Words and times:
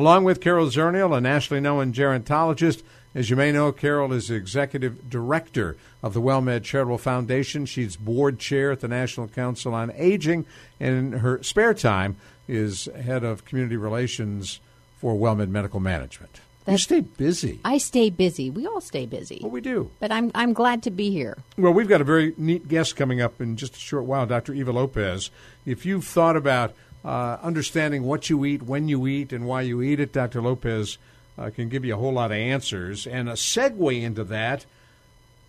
along 0.00 0.24
with 0.24 0.40
Carol 0.40 0.66
Zernial, 0.68 1.14
a 1.14 1.20
nationally 1.20 1.60
known 1.60 1.92
gerontologist. 1.92 2.82
As 3.14 3.28
you 3.28 3.36
may 3.36 3.52
know, 3.52 3.70
Carol 3.70 4.14
is 4.14 4.28
the 4.28 4.34
executive 4.34 5.10
director 5.10 5.76
of 6.02 6.14
the 6.14 6.22
WellMed 6.22 6.62
Charitable 6.62 6.96
Foundation. 6.96 7.66
She's 7.66 7.96
board 7.96 8.38
chair 8.38 8.72
at 8.72 8.80
the 8.80 8.88
National 8.88 9.28
Council 9.28 9.74
on 9.74 9.92
Aging, 9.94 10.46
and 10.78 10.96
in 11.14 11.18
her 11.20 11.42
spare 11.42 11.74
time 11.74 12.16
is 12.48 12.86
head 12.98 13.24
of 13.24 13.44
community 13.44 13.76
relations 13.76 14.60
for 14.96 15.14
WellMed 15.14 15.50
Medical 15.50 15.80
Management. 15.80 16.40
you 16.66 16.78
stay 16.78 17.00
busy. 17.00 17.60
I 17.62 17.76
stay 17.76 18.08
busy. 18.08 18.48
We 18.48 18.66
all 18.66 18.80
stay 18.80 19.04
busy. 19.04 19.40
Well, 19.42 19.50
we 19.50 19.60
do. 19.60 19.90
But 20.00 20.12
I'm 20.12 20.30
I'm 20.34 20.54
glad 20.54 20.82
to 20.84 20.90
be 20.90 21.10
here. 21.10 21.36
Well, 21.58 21.74
we've 21.74 21.88
got 21.88 22.00
a 22.00 22.04
very 22.04 22.32
neat 22.38 22.68
guest 22.68 22.96
coming 22.96 23.20
up 23.20 23.38
in 23.38 23.56
just 23.56 23.76
a 23.76 23.78
short 23.78 24.04
while, 24.04 24.24
Dr. 24.24 24.54
Eva 24.54 24.72
Lopez. 24.72 25.30
If 25.66 25.84
you've 25.84 26.06
thought 26.06 26.36
about 26.36 26.74
uh, 27.04 27.38
understanding 27.42 28.02
what 28.04 28.28
you 28.30 28.44
eat, 28.44 28.62
when 28.62 28.88
you 28.88 29.06
eat, 29.06 29.32
and 29.32 29.46
why 29.46 29.62
you 29.62 29.82
eat 29.82 30.00
it, 30.00 30.12
Dr. 30.12 30.42
Lopez 30.42 30.98
uh, 31.38 31.50
can 31.50 31.68
give 31.68 31.84
you 31.84 31.94
a 31.94 31.98
whole 31.98 32.12
lot 32.12 32.30
of 32.30 32.36
answers. 32.36 33.06
And 33.06 33.28
a 33.28 33.32
segue 33.32 34.02
into 34.02 34.24
that, 34.24 34.66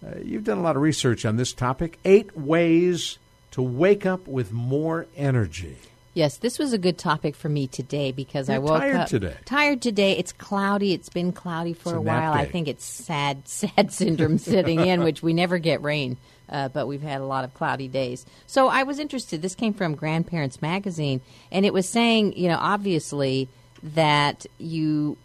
uh, 0.06 0.20
you've 0.24 0.44
done 0.44 0.58
a 0.58 0.62
lot 0.62 0.76
of 0.76 0.82
research 0.82 1.26
on 1.26 1.36
this 1.36 1.54
topic 1.54 2.00
eight 2.06 2.36
ways 2.38 3.18
to 3.52 3.62
wake 3.62 4.06
up 4.06 4.28
with 4.28 4.52
more 4.52 5.08
energy. 5.16 5.78
Yes, 6.14 6.38
this 6.38 6.60
was 6.60 6.74
a 6.74 6.78
good 6.78 6.98
topic 6.98 7.36
for 7.36 7.48
me 7.48 7.68
today 7.68 8.12
because 8.12 8.50
You're 8.50 8.56
I 8.56 8.60
woke 8.60 8.80
tired 8.80 8.96
up 8.98 9.08
today. 9.08 9.36
tired 9.46 9.82
today. 9.82 10.18
It's 10.18 10.34
cloudy. 10.34 10.94
It's 10.94 11.08
been 11.08 11.32
cloudy 11.32 11.74
for 11.74 11.90
It's 11.90 11.96
a 11.96 12.00
a 12.00 12.02
while. 12.02 12.34
I 12.34 12.46
think 12.46 12.68
it's 12.68 12.84
sad, 12.84 13.48
sad 13.48 13.94
syndrome 13.94 14.38
sitting 14.38 14.82
in, 14.82 15.04
which 15.04 15.24
we 15.24 15.34
never 15.34 15.58
get 15.58 15.82
rain, 15.82 16.18
uh, 16.52 16.70
but 16.70 16.88
we've 16.88 17.02
had 17.02 17.22
a 17.22 17.26
lot 17.26 17.44
of 17.44 17.54
cloudy 17.54 17.88
days. 17.88 18.26
So 18.48 18.68
I 18.68 18.84
was 18.84 19.00
interested. 19.00 19.42
This 19.42 19.56
came 19.56 19.74
from 19.74 19.96
Grandparents 19.96 20.62
Magazine, 20.62 21.22
and 21.52 21.66
it 21.66 21.74
was 21.74 21.88
saying, 21.88 22.34
you 22.38 22.50
know, 22.50 22.58
obviously 22.60 23.48
that 23.84 24.46
you 24.58 25.18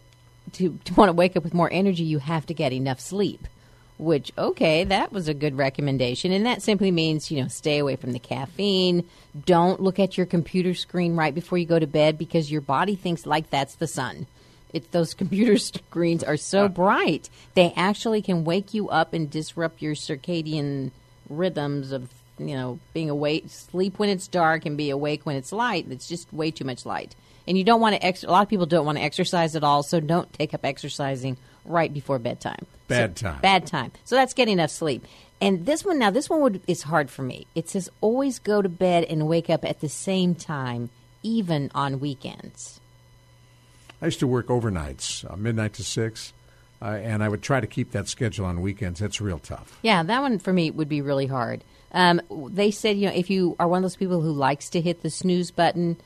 to, 0.52 0.78
to 0.84 0.94
want 0.94 1.08
to 1.08 1.12
wake 1.12 1.36
up 1.36 1.44
with 1.44 1.54
more 1.54 1.70
energy, 1.72 2.04
you 2.04 2.18
have 2.18 2.46
to 2.46 2.54
get 2.54 2.72
enough 2.72 3.00
sleep. 3.00 3.46
Which 3.98 4.30
okay, 4.36 4.84
that 4.84 5.10
was 5.10 5.26
a 5.26 5.32
good 5.32 5.56
recommendation, 5.56 6.30
and 6.30 6.44
that 6.44 6.60
simply 6.60 6.90
means 6.90 7.30
you 7.30 7.40
know 7.40 7.48
stay 7.48 7.78
away 7.78 7.96
from 7.96 8.12
the 8.12 8.18
caffeine. 8.18 9.08
Don't 9.46 9.80
look 9.80 9.98
at 9.98 10.18
your 10.18 10.26
computer 10.26 10.74
screen 10.74 11.16
right 11.16 11.34
before 11.34 11.56
you 11.56 11.64
go 11.64 11.78
to 11.78 11.86
bed 11.86 12.18
because 12.18 12.52
your 12.52 12.60
body 12.60 12.94
thinks 12.94 13.24
like 13.24 13.48
that's 13.48 13.76
the 13.76 13.86
sun. 13.86 14.26
It's 14.70 14.88
those 14.88 15.14
computer 15.22 15.56
screens 15.56 16.22
are 16.22 16.36
so 16.36 16.68
bright 16.68 17.30
they 17.54 17.72
actually 17.74 18.20
can 18.20 18.44
wake 18.44 18.74
you 18.74 18.90
up 18.90 19.14
and 19.14 19.30
disrupt 19.30 19.80
your 19.80 19.94
circadian 19.94 20.90
rhythms 21.28 21.92
of 21.92 22.08
you 22.38 22.54
know 22.56 22.78
being 22.94 23.10
awake, 23.10 23.44
sleep 23.48 23.98
when 23.98 24.08
it's 24.08 24.28
dark, 24.28 24.66
and 24.66 24.76
be 24.76 24.90
awake 24.90 25.24
when 25.24 25.36
it's 25.36 25.52
light. 25.52 25.86
It's 25.90 26.08
just 26.08 26.32
way 26.32 26.50
too 26.50 26.64
much 26.64 26.84
light, 26.86 27.14
and 27.46 27.56
you 27.56 27.64
don't 27.64 27.80
want 27.80 27.96
to. 27.96 28.04
Ex- 28.04 28.24
a 28.24 28.30
lot 28.30 28.42
of 28.42 28.48
people 28.48 28.66
don't 28.66 28.86
want 28.86 28.98
to 28.98 29.04
exercise 29.04 29.56
at 29.56 29.64
all, 29.64 29.82
so 29.82 30.00
don't 30.00 30.32
take 30.32 30.54
up 30.54 30.64
exercising 30.64 31.36
right 31.64 31.92
before 31.92 32.18
bedtime. 32.18 32.66
Bad 32.88 33.18
So- 33.18 33.26
time. 33.30 33.40
Bad 33.40 33.66
time. 33.66 33.92
So 34.04 34.14
that's 34.14 34.34
getting 34.34 34.54
enough 34.54 34.70
sleep. 34.70 35.04
And 35.40 35.66
this 35.66 35.84
one 35.84 35.98
now, 35.98 36.10
this 36.10 36.30
one 36.30 36.40
would, 36.40 36.62
is 36.66 36.82
hard 36.82 37.10
for 37.10 37.22
me. 37.22 37.46
It 37.54 37.68
says 37.68 37.90
always 38.00 38.38
go 38.38 38.62
to 38.62 38.68
bed 38.70 39.04
and 39.04 39.28
wake 39.28 39.50
up 39.50 39.66
at 39.66 39.80
the 39.80 39.88
same 39.88 40.34
time, 40.34 40.88
even 41.22 41.70
on 41.74 42.00
weekends. 42.00 42.80
I 44.00 44.06
used 44.06 44.20
to 44.20 44.26
work 44.26 44.46
overnights, 44.46 45.30
uh, 45.30 45.36
midnight 45.36 45.74
to 45.74 45.84
six, 45.84 46.32
uh, 46.80 46.86
and 46.86 47.22
I 47.22 47.28
would 47.28 47.42
try 47.42 47.60
to 47.60 47.66
keep 47.66 47.92
that 47.92 48.08
schedule 48.08 48.46
on 48.46 48.60
weekends. 48.60 49.00
It's 49.00 49.20
real 49.20 49.38
tough. 49.38 49.78
Yeah, 49.82 50.02
that 50.02 50.20
one 50.20 50.38
for 50.38 50.52
me 50.52 50.70
would 50.70 50.88
be 50.88 51.00
really 51.00 51.26
hard. 51.26 51.64
Um, 51.92 52.20
they 52.30 52.70
said, 52.70 52.96
you 52.96 53.06
know, 53.06 53.14
if 53.14 53.30
you 53.30 53.56
are 53.58 53.68
one 53.68 53.78
of 53.78 53.82
those 53.82 53.96
people 53.96 54.20
who 54.20 54.32
likes 54.32 54.68
to 54.70 54.80
hit 54.80 55.02
the 55.02 55.10
snooze 55.10 55.50
button, 55.50 55.96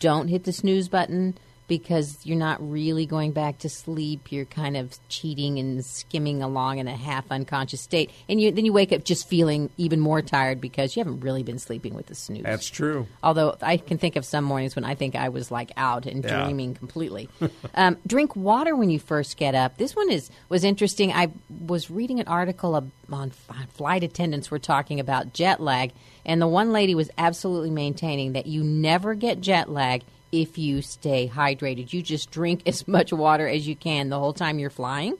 don't 0.00 0.28
hit 0.28 0.44
the 0.44 0.52
snooze 0.52 0.88
button 0.88 1.36
because 1.68 2.18
you're 2.24 2.36
not 2.38 2.58
really 2.70 3.06
going 3.06 3.32
back 3.32 3.58
to 3.58 3.68
sleep. 3.68 4.30
You're 4.30 4.44
kind 4.44 4.76
of 4.76 4.98
cheating 5.08 5.58
and 5.58 5.84
skimming 5.84 6.42
along 6.42 6.78
in 6.78 6.88
a 6.88 6.96
half 6.96 7.24
unconscious 7.30 7.80
state, 7.80 8.10
and 8.28 8.40
you, 8.40 8.50
then 8.52 8.64
you 8.64 8.72
wake 8.72 8.92
up 8.92 9.04
just 9.04 9.28
feeling 9.28 9.70
even 9.76 10.00
more 10.00 10.22
tired 10.22 10.60
because 10.60 10.96
you 10.96 11.00
haven't 11.00 11.20
really 11.20 11.42
been 11.42 11.58
sleeping 11.58 11.94
with 11.94 12.06
the 12.06 12.14
snooze. 12.14 12.44
That's 12.44 12.68
true. 12.68 13.06
Although 13.22 13.56
I 13.62 13.76
can 13.76 13.98
think 13.98 14.16
of 14.16 14.24
some 14.24 14.44
mornings 14.44 14.76
when 14.76 14.84
I 14.84 14.94
think 14.94 15.16
I 15.16 15.28
was 15.28 15.50
like 15.50 15.72
out 15.76 16.06
and 16.06 16.24
Yeah. 16.24 16.44
dreaming 16.44 16.74
completely. 16.74 17.28
um, 17.74 17.96
drink 18.06 18.36
water 18.36 18.76
when 18.76 18.90
you 18.90 18.98
first 18.98 19.36
get 19.36 19.54
up. 19.54 19.76
This 19.78 19.96
one 19.96 20.10
is 20.10 20.30
was 20.48 20.64
interesting. 20.64 21.12
I 21.12 21.30
was 21.66 21.90
reading 21.90 22.20
an 22.20 22.28
article 22.28 22.76
of, 22.76 22.90
on 23.10 23.30
flight 23.74 24.02
attendants 24.04 24.50
were 24.50 24.58
talking 24.58 25.00
about 25.00 25.32
jet 25.32 25.60
lag, 25.60 25.92
and 26.24 26.40
the 26.40 26.46
one 26.46 26.72
lady 26.72 26.94
was 26.94 27.10
absolutely 27.18 27.70
maintaining 27.70 28.32
that 28.34 28.46
you 28.46 28.62
never 28.62 29.14
get 29.14 29.40
jet 29.40 29.68
lag 29.68 30.02
if 30.32 30.58
you 30.58 30.82
stay 30.82 31.30
hydrated. 31.32 31.92
You 31.92 32.02
just 32.02 32.30
drink 32.30 32.62
as 32.66 32.86
much 32.88 33.12
water 33.12 33.46
as 33.48 33.66
you 33.66 33.76
can 33.76 34.08
the 34.08 34.18
whole 34.18 34.32
time 34.32 34.58
you're 34.58 34.70
flying. 34.70 35.14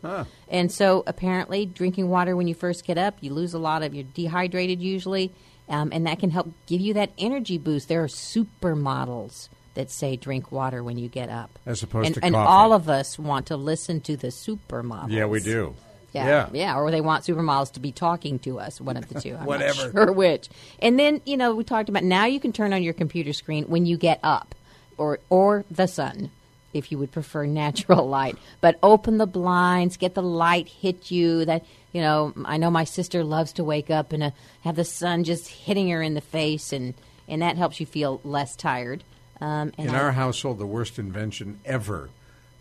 And 0.48 0.70
so 0.70 1.02
apparently, 1.06 1.66
drinking 1.66 2.08
water 2.08 2.36
when 2.36 2.48
you 2.48 2.54
first 2.54 2.84
get 2.84 2.98
up, 2.98 3.16
you 3.20 3.32
lose 3.32 3.54
a 3.54 3.58
lot 3.58 3.82
of. 3.82 3.94
You're 3.94 4.04
dehydrated 4.14 4.80
usually, 4.80 5.32
um, 5.68 5.90
and 5.92 6.06
that 6.06 6.18
can 6.18 6.30
help 6.30 6.52
give 6.66 6.80
you 6.80 6.94
that 6.94 7.10
energy 7.18 7.58
boost. 7.58 7.88
There 7.88 8.02
are 8.02 8.08
supermodels 8.08 9.48
that 9.74 9.90
say 9.90 10.16
drink 10.16 10.50
water 10.50 10.82
when 10.82 10.98
you 10.98 11.08
get 11.08 11.28
up, 11.28 11.58
As 11.66 11.82
opposed 11.82 12.06
and, 12.06 12.14
to 12.16 12.24
and 12.24 12.34
coffee. 12.34 12.48
all 12.48 12.72
of 12.72 12.88
us 12.88 13.18
want 13.18 13.46
to 13.46 13.56
listen 13.56 14.00
to 14.02 14.16
the 14.16 14.28
supermodels. 14.28 15.10
Yeah, 15.10 15.26
we 15.26 15.40
do. 15.40 15.74
Yeah, 16.12 16.48
yeah, 16.54 16.78
or 16.78 16.90
they 16.90 17.02
want 17.02 17.24
supermodels 17.24 17.72
to 17.72 17.80
be 17.80 17.92
talking 17.92 18.38
to 18.38 18.58
us. 18.58 18.80
One 18.80 18.96
of 18.96 19.06
the 19.06 19.20
two. 19.20 19.36
I'm 19.36 19.44
Whatever. 19.44 19.92
Not 19.92 20.06
sure 20.06 20.12
which. 20.12 20.48
And 20.78 20.98
then 20.98 21.20
you 21.26 21.36
know 21.36 21.54
we 21.54 21.62
talked 21.62 21.90
about 21.90 22.04
now 22.04 22.24
you 22.24 22.40
can 22.40 22.52
turn 22.54 22.72
on 22.72 22.82
your 22.82 22.94
computer 22.94 23.34
screen 23.34 23.64
when 23.64 23.84
you 23.84 23.98
get 23.98 24.18
up, 24.22 24.54
or 24.98 25.18
or 25.30 25.64
the 25.70 25.86
sun, 25.86 26.30
if 26.72 26.90
you 26.92 26.98
would 26.98 27.12
prefer 27.12 27.46
natural 27.64 28.08
light. 28.08 28.36
But 28.60 28.78
open 28.82 29.18
the 29.18 29.26
blinds, 29.26 29.96
get 29.96 30.14
the 30.14 30.22
light 30.22 30.68
hit 30.68 31.10
you. 31.10 31.44
That 31.44 31.64
you 31.92 32.00
know 32.02 32.32
I 32.44 32.56
know 32.56 32.70
my 32.70 32.84
sister 32.84 33.24
loves 33.24 33.52
to 33.54 33.64
wake 33.64 33.90
up 33.90 34.12
and 34.12 34.22
uh, 34.22 34.30
have 34.62 34.76
the 34.76 34.84
sun 34.84 35.24
just 35.24 35.48
hitting 35.48 35.88
her 35.90 36.02
in 36.02 36.14
the 36.14 36.20
face, 36.20 36.72
and 36.72 36.94
and 37.28 37.42
that 37.42 37.56
helps 37.56 37.80
you 37.80 37.86
feel 37.86 38.20
less 38.24 38.54
tired. 38.56 39.02
Um, 39.40 39.72
and 39.76 39.88
In 39.90 39.94
I- 39.94 40.00
our 40.00 40.12
household, 40.12 40.58
the 40.58 40.66
worst 40.66 40.98
invention 40.98 41.60
ever 41.64 42.08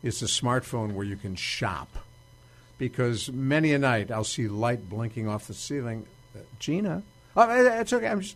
is 0.04 0.20
the 0.20 0.26
smartphone 0.28 0.94
where 0.94 1.06
you 1.06 1.16
can 1.16 1.36
shop. 1.36 1.88
Because 2.78 3.32
many 3.32 3.72
a 3.74 3.80
night 3.80 4.12
I'll 4.12 4.26
see 4.26 4.50
light 4.50 4.90
blinking 4.90 5.30
off 5.30 5.48
the 5.48 5.54
ceiling. 5.54 6.06
Uh, 6.36 6.40
Gina, 6.60 7.02
oh, 7.38 7.42
uh, 7.42 7.80
it's 7.80 7.94
okay. 7.94 8.08
I'm 8.08 8.20
just 8.20 8.36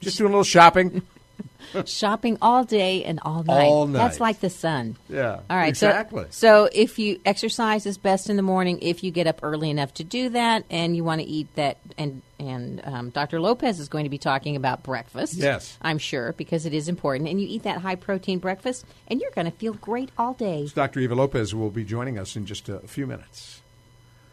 just 0.00 0.16
doing 0.16 0.28
a 0.30 0.32
little 0.32 0.44
shopping. 0.44 1.02
shopping 1.86 2.38
all 2.40 2.64
day 2.64 3.04
and 3.04 3.20
all 3.22 3.42
night. 3.42 3.66
All 3.66 3.86
That's 3.86 4.20
like 4.20 4.40
the 4.40 4.50
sun. 4.50 4.96
Yeah, 5.08 5.40
All 5.50 5.56
right. 5.56 5.68
exactly. 5.68 6.26
So, 6.30 6.66
so 6.66 6.68
if 6.72 6.98
you 6.98 7.20
exercise 7.24 7.86
is 7.86 7.98
best 7.98 8.30
in 8.30 8.36
the 8.36 8.42
morning, 8.42 8.78
if 8.82 9.02
you 9.02 9.10
get 9.10 9.26
up 9.26 9.40
early 9.42 9.70
enough 9.70 9.94
to 9.94 10.04
do 10.04 10.30
that, 10.30 10.64
and 10.70 10.96
you 10.96 11.04
want 11.04 11.20
to 11.20 11.26
eat 11.26 11.48
that, 11.56 11.78
and 11.98 12.22
and 12.38 12.82
um, 12.84 13.10
Dr. 13.10 13.40
Lopez 13.40 13.80
is 13.80 13.88
going 13.88 14.04
to 14.04 14.10
be 14.10 14.18
talking 14.18 14.56
about 14.56 14.82
breakfast. 14.82 15.34
Yes. 15.34 15.78
I'm 15.80 15.98
sure 15.98 16.32
because 16.32 16.66
it 16.66 16.74
is 16.74 16.88
important, 16.88 17.28
and 17.28 17.40
you 17.40 17.46
eat 17.48 17.62
that 17.62 17.80
high 17.80 17.96
protein 17.96 18.38
breakfast, 18.38 18.84
and 19.08 19.20
you're 19.20 19.30
going 19.30 19.46
to 19.46 19.56
feel 19.56 19.72
great 19.74 20.10
all 20.18 20.34
day. 20.34 20.62
It's 20.62 20.72
Dr. 20.72 21.00
Eva 21.00 21.14
Lopez 21.14 21.54
will 21.54 21.70
be 21.70 21.84
joining 21.84 22.18
us 22.18 22.36
in 22.36 22.46
just 22.46 22.68
a 22.68 22.80
few 22.80 23.06
minutes. 23.06 23.60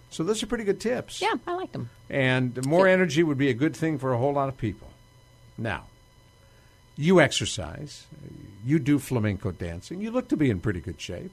So 0.09 0.23
those 0.23 0.43
are 0.43 0.45
pretty 0.47 0.63
good 0.63 0.79
tips. 0.79 1.21
Yeah, 1.21 1.33
I 1.47 1.53
like 1.55 1.71
them. 1.71 1.89
And 2.07 2.63
more 2.67 2.87
energy 2.87 3.23
would 3.23 3.37
be 3.39 3.49
a 3.49 3.53
good 3.53 3.75
thing 3.75 3.97
for 3.97 4.13
a 4.13 4.17
whole 4.17 4.33
lot 4.33 4.47
of 4.47 4.57
people. 4.57 4.89
Now, 5.57 5.85
you 6.95 7.19
exercise. 7.19 8.05
you 8.65 8.79
do 8.79 8.99
flamenco 8.99 9.51
dancing. 9.51 10.01
You 10.01 10.11
look 10.11 10.29
to 10.29 10.37
be 10.37 10.49
in 10.49 10.59
pretty 10.59 10.79
good 10.79 10.99
shape. 10.99 11.31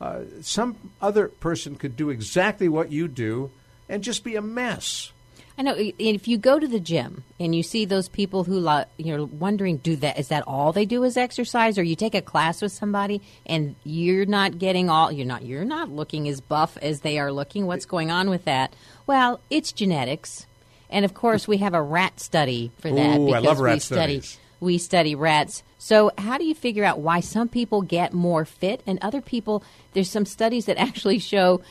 Uh, 0.00 0.20
some 0.40 0.76
other 1.02 1.28
person 1.28 1.76
could 1.76 1.96
do 1.96 2.08
exactly 2.08 2.68
what 2.68 2.90
you 2.90 3.06
do 3.06 3.50
and 3.88 4.02
just 4.02 4.24
be 4.24 4.34
a 4.34 4.42
mess. 4.42 5.12
I 5.58 5.62
know. 5.62 5.74
If 5.76 6.26
you 6.26 6.38
go 6.38 6.58
to 6.58 6.66
the 6.66 6.80
gym 6.80 7.22
and 7.38 7.54
you 7.54 7.62
see 7.62 7.84
those 7.84 8.08
people 8.08 8.44
who 8.44 8.60
lo- 8.60 8.86
you're 8.96 9.26
wondering, 9.26 9.76
do 9.76 9.94
that 9.96 10.18
is 10.18 10.28
that 10.28 10.44
all 10.46 10.72
they 10.72 10.86
do 10.86 11.04
is 11.04 11.18
exercise, 11.18 11.76
or 11.76 11.82
you 11.82 11.96
take 11.96 12.14
a 12.14 12.22
class 12.22 12.62
with 12.62 12.72
somebody 12.72 13.20
and 13.44 13.74
you're 13.84 14.24
not 14.24 14.58
getting 14.58 14.88
all 14.88 15.12
you're 15.12 15.26
not 15.26 15.44
you're 15.44 15.66
not 15.66 15.90
looking 15.90 16.28
as 16.28 16.40
buff 16.40 16.78
as 16.78 17.00
they 17.00 17.18
are 17.18 17.30
looking. 17.30 17.66
What's 17.66 17.84
going 17.84 18.10
on 18.10 18.30
with 18.30 18.46
that? 18.46 18.74
Well, 19.06 19.40
it's 19.50 19.70
genetics, 19.70 20.46
and 20.88 21.04
of 21.04 21.12
course 21.12 21.46
we 21.46 21.58
have 21.58 21.74
a 21.74 21.82
rat 21.82 22.20
study 22.20 22.70
for 22.78 22.90
that 22.90 23.18
Ooh, 23.18 23.34
I 23.34 23.40
love 23.40 23.60
rat 23.60 23.74
we 23.74 23.80
study 23.80 24.20
studies. 24.20 24.38
We 24.60 24.78
study 24.78 25.14
rats. 25.14 25.62
So, 25.78 26.12
how 26.18 26.38
do 26.38 26.44
you 26.44 26.54
figure 26.54 26.84
out 26.84 27.00
why 27.00 27.20
some 27.20 27.48
people 27.48 27.82
get 27.82 28.12
more 28.12 28.44
fit 28.44 28.82
and 28.86 28.98
other 29.00 29.20
people? 29.20 29.64
There's 29.94 30.10
some 30.10 30.26
studies 30.26 30.66
that 30.66 30.76
actually 30.78 31.18
show 31.18 31.62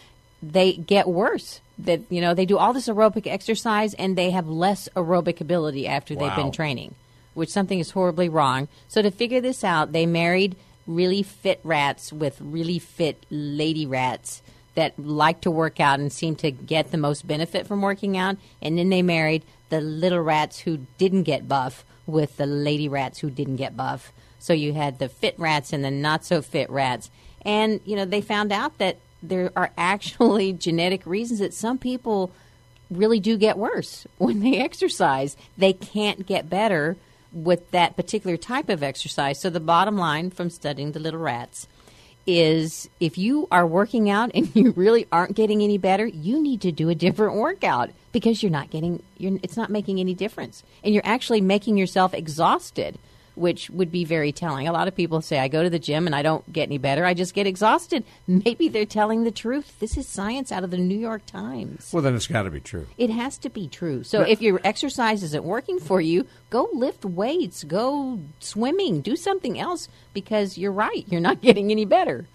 they 0.42 0.74
get 0.74 1.08
worse. 1.08 1.62
That 1.78 2.02
you 2.10 2.20
know 2.20 2.34
they 2.34 2.46
do 2.46 2.58
all 2.58 2.74
this 2.74 2.90
aerobic 2.90 3.26
exercise 3.26 3.94
and 3.94 4.18
they 4.18 4.32
have 4.32 4.50
less 4.50 4.90
aerobic 4.96 5.40
ability 5.40 5.88
after 5.88 6.14
they've 6.14 6.36
been 6.36 6.52
training, 6.52 6.96
which 7.36 7.50
something 7.50 7.80
is 7.80 7.92
horribly 7.92 8.28
wrong. 8.28 8.68
So 8.90 9.02
to 9.02 9.12
figure 9.12 9.40
this 9.40 9.64
out, 9.64 9.94
they 9.94 10.06
married 10.06 10.58
really 10.88 11.24
fit 11.24 11.62
rats 11.64 12.12
with 12.12 12.42
really 12.42 12.80
fit 12.80 13.26
lady 13.30 13.86
rats 13.86 14.42
that 14.76 14.98
like 15.00 15.42
to 15.42 15.52
work 15.52 15.80
out 15.80 16.00
and 16.00 16.12
seem 16.12 16.36
to 16.38 16.52
get 16.52 16.92
the 16.92 16.98
most 16.98 17.28
benefit 17.28 17.68
from 17.68 17.82
working 17.82 18.18
out, 18.18 18.36
and 18.62 18.78
then 18.78 18.90
they 18.90 19.02
married 19.02 19.46
the 19.70 19.80
little 19.80 20.22
rats 20.22 20.60
who 20.60 20.80
didn't 20.98 21.24
get 21.24 21.48
buff 21.48 21.86
with 22.10 22.38
the 22.38 22.46
lady 22.46 22.90
rats 22.90 23.20
who 23.20 23.30
didn't 23.30 23.58
get 23.58 23.78
buff. 23.78 24.12
So 24.40 24.54
you 24.54 24.74
had 24.74 25.00
the 25.00 25.10
fit 25.10 25.36
rats 25.38 25.74
and 25.74 25.84
the 25.84 25.92
not 25.92 26.26
so 26.26 26.42
fit 26.42 26.70
rats. 26.70 27.10
And, 27.44 27.80
you 27.86 27.96
know, 27.96 28.06
they 28.06 28.22
found 28.22 28.52
out 28.52 28.78
that 28.78 28.98
there 29.22 29.52
are 29.56 29.72
actually 29.78 30.54
genetic 30.68 31.06
reasons 31.06 31.40
that 31.40 31.54
some 31.54 31.78
people 31.78 32.32
really 32.90 33.20
do 33.20 33.38
get 33.38 33.58
worse 33.58 34.08
when 34.18 34.40
they 34.40 34.58
exercise. 34.58 35.38
They 35.58 35.74
can't 35.74 36.26
get 36.26 36.50
better 36.50 36.98
with 37.32 37.70
that 37.72 37.96
particular 37.96 38.38
type 38.38 38.70
of 38.70 38.82
exercise. 38.82 39.40
So 39.40 39.50
the 39.50 39.60
bottom 39.60 39.98
line 39.98 40.32
from 40.32 40.50
studying 40.50 40.94
the 40.94 41.00
little 41.00 41.20
rats 41.20 41.68
is 42.30 42.90
if 43.00 43.18
you 43.18 43.48
are 43.52 43.66
working 43.66 44.10
out 44.10 44.32
and 44.36 44.50
you 44.56 44.72
really 44.72 45.08
aren't 45.12 45.36
getting 45.36 45.62
any 45.62 45.78
better, 45.78 46.06
you 46.06 46.42
need 46.42 46.62
to 46.62 46.72
do 46.72 46.90
a 46.90 46.96
different 46.96 47.36
workout 47.36 47.90
because 48.12 48.44
you're 48.44 48.52
not 48.52 48.70
getting 48.70 49.02
you're, 49.18 49.40
it's 49.44 49.58
not 49.58 49.70
making 49.70 50.00
any 50.00 50.14
difference. 50.14 50.64
And 50.84 50.94
you're 50.94 51.06
actually 51.06 51.42
making 51.42 51.78
yourself 51.78 52.14
exhausted, 52.14 52.98
which 53.40 53.70
would 53.70 53.92
be 53.92 54.04
very 54.04 54.32
telling. 54.32 54.68
A 54.68 54.74
lot 54.74 54.88
of 54.88 54.96
people 54.96 55.22
say 55.22 55.40
I 55.40 55.48
go 55.48 55.64
to 55.64 55.70
the 55.70 55.80
gym 55.80 56.06
and 56.06 56.16
I 56.16 56.22
don't 56.22 56.52
get 56.52 56.64
any 56.64 56.78
better. 56.78 57.06
I 57.06 57.14
just 57.14 57.34
get 57.34 57.48
exhausted. 57.48 58.04
Maybe 58.28 58.68
they're 58.68 58.86
telling 58.86 59.24
the 59.24 59.32
truth. 59.32 59.80
This 59.80 59.98
is 59.98 60.08
science 60.08 60.52
out 60.52 60.64
of 60.64 60.72
the 60.72 60.78
New 60.78 60.98
York 60.98 61.26
Times. 61.26 61.90
Well, 61.94 62.04
then 62.04 62.16
it's 62.16 62.28
got 62.28 62.44
to 62.44 62.50
be 62.50 62.60
true. 62.60 62.88
It 62.98 63.10
has 63.10 63.38
to 63.40 63.50
be 63.50 63.68
true. 63.68 64.04
So 64.04 64.22
if 64.22 64.42
your 64.42 64.60
exercise 64.64 65.24
isn't 65.24 65.44
working 65.44 65.80
for 65.80 66.02
you, 66.02 66.28
go 66.50 66.70
lift 66.74 67.06
weights, 67.06 67.64
go 67.64 68.20
swimming, 68.40 69.02
do 69.02 69.16
something 69.16 69.58
else 69.58 69.88
because 70.14 70.58
you're 70.58 70.72
right. 70.72 71.06
You're 71.08 71.22
not 71.22 71.42
getting 71.42 71.72
any 71.72 71.86
better. 71.86 72.28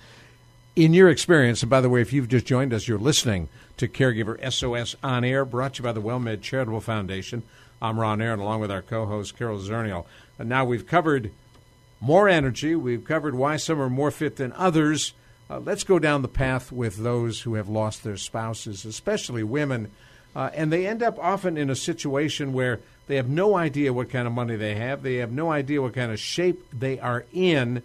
In 0.75 0.93
your 0.93 1.09
experience, 1.09 1.63
and 1.63 1.71
by 1.71 1.81
the 1.81 1.89
way, 1.89 2.01
if 2.01 2.13
you've 2.13 2.29
just 2.29 2.47
joined 2.47 2.73
us, 2.73 2.89
you're 2.89 2.99
listening 2.99 3.49
to 3.77 3.87
Caregiver 3.87 4.53
SOS 4.53 4.97
on 5.05 5.23
air, 5.23 5.45
brought 5.45 5.75
to 5.75 5.83
you 5.83 5.85
by 5.85 5.93
the 5.93 6.03
WellMed 6.03 6.41
Charitable 6.41 6.81
Foundation. 6.81 7.45
I'm 7.83 8.01
Ron 8.01 8.23
Aaron, 8.23 8.41
along 8.41 8.61
with 8.61 8.71
our 8.71 8.83
co-host 8.83 9.37
Carol 9.37 9.59
Zernial. 9.59 10.07
And 10.39 10.49
now 10.49 10.65
we've 10.65 10.87
covered 10.87 11.31
more 12.01 12.29
energy. 12.29 12.75
We've 12.75 13.05
covered 13.05 13.35
why 13.35 13.57
some 13.57 13.81
are 13.81 13.91
more 13.91 14.11
fit 14.11 14.37
than 14.37 14.53
others. 14.53 15.15
Uh, 15.49 15.61
let's 15.61 15.85
go 15.85 15.99
down 15.99 16.23
the 16.23 16.29
path 16.29 16.73
with 16.73 16.97
those 16.97 17.43
who 17.43 17.55
have 17.55 17.69
lost 17.69 18.03
their 18.03 18.17
spouses, 18.17 18.85
especially 18.85 19.43
women. 19.43 19.91
Uh, 20.35 20.51
and 20.55 20.73
they 20.73 20.87
end 20.87 21.03
up 21.03 21.19
often 21.19 21.57
in 21.57 21.71
a 21.71 21.77
situation 21.77 22.53
where 22.53 22.81
they 23.07 23.17
have 23.17 23.29
no 23.29 23.55
idea 23.55 23.93
what 23.93 24.11
kind 24.11 24.27
of 24.27 24.33
money 24.33 24.57
they 24.57 24.75
have. 24.75 25.03
They 25.03 25.17
have 25.17 25.33
no 25.33 25.51
idea 25.51 25.83
what 25.83 25.95
kind 25.95 26.11
of 26.11 26.19
shape 26.19 26.65
they 26.73 26.99
are 26.99 27.25
in. 27.33 27.83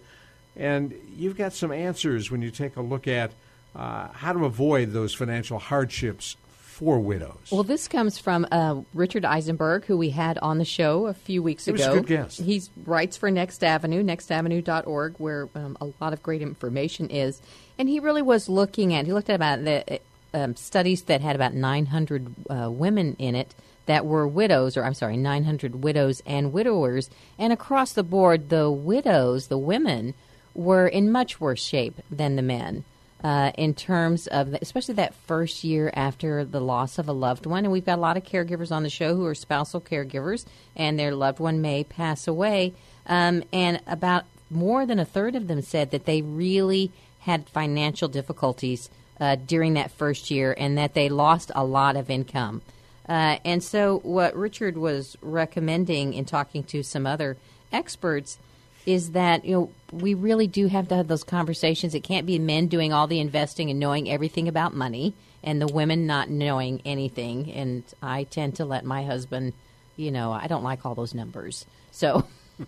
And 0.56 0.94
you've 1.16 1.36
got 1.36 1.52
some 1.52 1.70
answers 1.70 2.30
when 2.30 2.42
you 2.42 2.50
take 2.50 2.76
a 2.76 2.82
look 2.82 3.06
at 3.06 3.32
uh, 3.76 4.08
how 4.08 4.32
to 4.32 4.44
avoid 4.46 4.92
those 4.92 5.14
financial 5.14 5.58
hardships 5.58 6.36
for 6.80 6.98
widows. 6.98 7.36
Well, 7.52 7.62
this 7.62 7.88
comes 7.88 8.18
from 8.18 8.46
uh, 8.50 8.80
Richard 8.94 9.26
Eisenberg, 9.26 9.84
who 9.84 9.98
we 9.98 10.08
had 10.08 10.38
on 10.38 10.56
the 10.56 10.64
show 10.64 11.08
a 11.08 11.12
few 11.12 11.42
weeks 11.42 11.66
He 11.66 11.72
ago. 11.72 11.92
a 11.92 11.94
good 11.96 12.06
guest. 12.06 12.40
He 12.40 12.62
writes 12.86 13.18
for 13.18 13.30
Next 13.30 13.62
Avenue, 13.62 14.02
nextavenue.org, 14.02 15.16
where 15.18 15.50
um, 15.54 15.76
a 15.78 15.90
lot 16.00 16.14
of 16.14 16.22
great 16.22 16.40
information 16.40 17.10
is. 17.10 17.42
And 17.78 17.86
he 17.86 18.00
really 18.00 18.22
was 18.22 18.48
looking 18.48 18.94
at, 18.94 19.04
he 19.04 19.12
looked 19.12 19.28
at 19.28 19.36
about 19.36 19.62
the 19.62 20.00
um, 20.32 20.56
studies 20.56 21.02
that 21.02 21.20
had 21.20 21.36
about 21.36 21.52
900 21.52 22.34
uh, 22.48 22.70
women 22.70 23.14
in 23.18 23.34
it 23.34 23.54
that 23.84 24.06
were 24.06 24.26
widows, 24.26 24.78
or 24.78 24.84
I'm 24.84 24.94
sorry, 24.94 25.18
900 25.18 25.82
widows 25.82 26.22
and 26.24 26.50
widowers. 26.50 27.10
And 27.38 27.52
across 27.52 27.92
the 27.92 28.02
board, 28.02 28.48
the 28.48 28.70
widows, 28.70 29.48
the 29.48 29.58
women, 29.58 30.14
were 30.54 30.88
in 30.88 31.12
much 31.12 31.42
worse 31.42 31.62
shape 31.62 32.00
than 32.10 32.36
the 32.36 32.42
men 32.42 32.84
uh, 33.22 33.52
in 33.56 33.74
terms 33.74 34.26
of, 34.26 34.54
especially 34.54 34.94
that 34.94 35.14
first 35.14 35.62
year 35.62 35.90
after 35.94 36.44
the 36.44 36.60
loss 36.60 36.98
of 36.98 37.08
a 37.08 37.12
loved 37.12 37.46
one. 37.46 37.64
And 37.64 37.72
we've 37.72 37.84
got 37.84 37.98
a 37.98 38.00
lot 38.00 38.16
of 38.16 38.24
caregivers 38.24 38.72
on 38.72 38.82
the 38.82 38.90
show 38.90 39.14
who 39.14 39.26
are 39.26 39.34
spousal 39.34 39.80
caregivers, 39.80 40.46
and 40.74 40.98
their 40.98 41.14
loved 41.14 41.38
one 41.38 41.60
may 41.60 41.84
pass 41.84 42.26
away. 42.26 42.74
Um, 43.06 43.42
and 43.52 43.80
about 43.86 44.24
more 44.50 44.86
than 44.86 44.98
a 44.98 45.04
third 45.04 45.34
of 45.34 45.48
them 45.48 45.62
said 45.62 45.90
that 45.90 46.06
they 46.06 46.22
really 46.22 46.92
had 47.20 47.48
financial 47.48 48.08
difficulties 48.08 48.90
uh, 49.20 49.36
during 49.36 49.74
that 49.74 49.90
first 49.90 50.30
year 50.30 50.54
and 50.56 50.78
that 50.78 50.94
they 50.94 51.08
lost 51.08 51.50
a 51.54 51.64
lot 51.64 51.96
of 51.96 52.10
income. 52.10 52.62
Uh, 53.08 53.38
and 53.44 53.62
so, 53.62 53.98
what 53.98 54.34
Richard 54.36 54.78
was 54.78 55.16
recommending 55.20 56.14
in 56.14 56.24
talking 56.24 56.62
to 56.64 56.82
some 56.82 57.06
other 57.06 57.36
experts 57.72 58.38
is 58.86 59.12
that 59.12 59.44
you 59.44 59.54
know 59.54 59.70
we 59.92 60.14
really 60.14 60.46
do 60.46 60.66
have 60.66 60.88
to 60.88 60.96
have 60.96 61.08
those 61.08 61.24
conversations. 61.24 61.94
It 61.94 62.04
can't 62.04 62.26
be 62.26 62.38
men 62.38 62.66
doing 62.68 62.92
all 62.92 63.06
the 63.06 63.20
investing 63.20 63.70
and 63.70 63.80
knowing 63.80 64.10
everything 64.10 64.48
about 64.48 64.74
money, 64.74 65.14
and 65.42 65.60
the 65.60 65.66
women 65.66 66.06
not 66.06 66.30
knowing 66.30 66.80
anything. 66.84 67.50
And 67.52 67.82
I 68.02 68.24
tend 68.24 68.56
to 68.56 68.64
let 68.64 68.84
my 68.84 69.04
husband, 69.04 69.52
you 69.96 70.10
know, 70.10 70.32
I 70.32 70.46
don't 70.46 70.64
like 70.64 70.84
all 70.86 70.94
those 70.94 71.14
numbers, 71.14 71.64
so. 71.90 72.26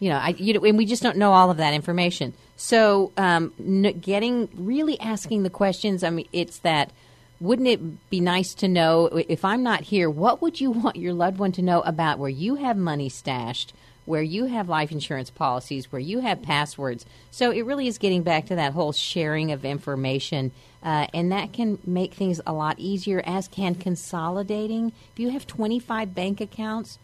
You 0.00 0.08
know, 0.08 0.16
I, 0.16 0.28
you 0.30 0.54
know, 0.54 0.64
and 0.64 0.78
we 0.78 0.86
just 0.86 1.02
don't 1.02 1.18
know 1.18 1.32
all 1.32 1.50
of 1.50 1.58
that 1.58 1.74
information. 1.74 2.32
So, 2.56 3.12
um, 3.18 3.52
n- 3.60 4.00
getting 4.00 4.48
really 4.54 4.98
asking 4.98 5.42
the 5.42 5.50
questions. 5.50 6.02
I 6.02 6.10
mean, 6.10 6.26
it's 6.32 6.58
that. 6.60 6.90
Wouldn't 7.38 7.68
it 7.68 8.10
be 8.10 8.20
nice 8.20 8.52
to 8.56 8.68
know 8.68 9.06
if 9.06 9.44
I'm 9.46 9.62
not 9.62 9.82
here? 9.82 10.10
What 10.10 10.42
would 10.42 10.60
you 10.60 10.70
want 10.70 10.96
your 10.96 11.14
loved 11.14 11.38
one 11.38 11.52
to 11.52 11.62
know 11.62 11.80
about 11.82 12.18
where 12.18 12.30
you 12.30 12.56
have 12.56 12.76
money 12.76 13.08
stashed, 13.08 13.72
where 14.06 14.22
you 14.22 14.46
have 14.46 14.68
life 14.68 14.90
insurance 14.90 15.30
policies, 15.30 15.92
where 15.92 16.00
you 16.00 16.20
have 16.20 16.42
passwords? 16.42 17.04
So 17.30 17.50
it 17.50 17.64
really 17.64 17.86
is 17.86 17.98
getting 17.98 18.22
back 18.22 18.46
to 18.46 18.54
that 18.56 18.72
whole 18.72 18.92
sharing 18.92 19.52
of 19.52 19.64
information, 19.64 20.52
uh, 20.82 21.06
and 21.12 21.30
that 21.32 21.52
can 21.52 21.78
make 21.84 22.14
things 22.14 22.40
a 22.46 22.52
lot 22.52 22.78
easier. 22.78 23.22
As 23.24 23.48
can 23.48 23.74
consolidating. 23.74 24.92
If 25.12 25.18
you 25.18 25.30
have 25.30 25.46
25 25.46 26.14
bank 26.14 26.40
accounts 26.40 26.98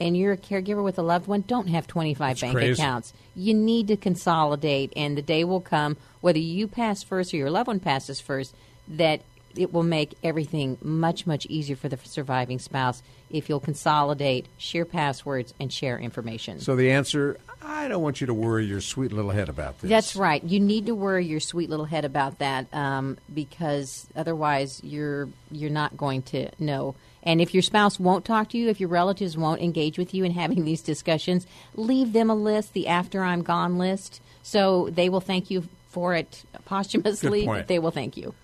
and 0.00 0.16
you're 0.16 0.32
a 0.32 0.36
caregiver 0.36 0.82
with 0.82 0.98
a 0.98 1.02
loved 1.02 1.26
one, 1.26 1.42
don't 1.42 1.68
have 1.68 1.86
25 1.86 2.28
That's 2.28 2.40
bank 2.40 2.54
crazy. 2.54 2.80
accounts. 2.80 3.12
You 3.34 3.54
need 3.54 3.88
to 3.88 3.96
consolidate, 3.96 4.92
and 4.96 5.16
the 5.16 5.22
day 5.22 5.44
will 5.44 5.60
come, 5.60 5.96
whether 6.20 6.38
you 6.38 6.68
pass 6.68 7.02
first 7.02 7.34
or 7.34 7.36
your 7.36 7.50
loved 7.50 7.66
one 7.66 7.80
passes 7.80 8.20
first, 8.20 8.54
that 8.86 9.22
it 9.58 9.72
will 9.72 9.82
make 9.82 10.14
everything 10.22 10.78
much, 10.80 11.26
much 11.26 11.46
easier 11.46 11.76
for 11.76 11.88
the 11.88 11.98
surviving 12.04 12.58
spouse 12.58 13.02
if 13.30 13.48
you'll 13.48 13.60
consolidate, 13.60 14.46
share 14.56 14.84
passwords, 14.84 15.52
and 15.60 15.72
share 15.72 15.98
information. 15.98 16.60
So 16.60 16.76
the 16.76 16.90
answer 16.90 17.38
I 17.60 17.88
don't 17.88 18.02
want 18.02 18.20
you 18.20 18.26
to 18.28 18.34
worry 18.34 18.64
your 18.64 18.80
sweet 18.80 19.12
little 19.12 19.30
head 19.30 19.48
about 19.48 19.80
this. 19.80 19.90
That's 19.90 20.16
right. 20.16 20.42
You 20.42 20.60
need 20.60 20.86
to 20.86 20.94
worry 20.94 21.26
your 21.26 21.40
sweet 21.40 21.68
little 21.68 21.84
head 21.84 22.04
about 22.04 22.38
that 22.38 22.72
um, 22.72 23.18
because 23.32 24.06
otherwise 24.16 24.80
you're 24.82 25.28
you're 25.50 25.70
not 25.70 25.96
going 25.96 26.22
to 26.22 26.50
know. 26.58 26.94
And 27.22 27.40
if 27.40 27.52
your 27.52 27.62
spouse 27.62 27.98
won't 27.98 28.24
talk 28.24 28.50
to 28.50 28.58
you, 28.58 28.68
if 28.68 28.80
your 28.80 28.88
relatives 28.88 29.36
won't 29.36 29.60
engage 29.60 29.98
with 29.98 30.14
you 30.14 30.24
in 30.24 30.32
having 30.32 30.64
these 30.64 30.82
discussions, 30.82 31.46
leave 31.74 32.12
them 32.12 32.30
a 32.30 32.34
list, 32.34 32.72
the 32.72 32.86
after 32.86 33.22
I'm 33.22 33.42
gone 33.42 33.76
list, 33.76 34.22
so 34.42 34.88
they 34.90 35.08
will 35.08 35.20
thank 35.20 35.50
you 35.50 35.64
for 35.88 36.14
it 36.14 36.44
posthumously. 36.64 37.40
Good 37.40 37.46
point. 37.46 37.68
They 37.68 37.78
will 37.78 37.90
thank 37.90 38.16
you. 38.16 38.34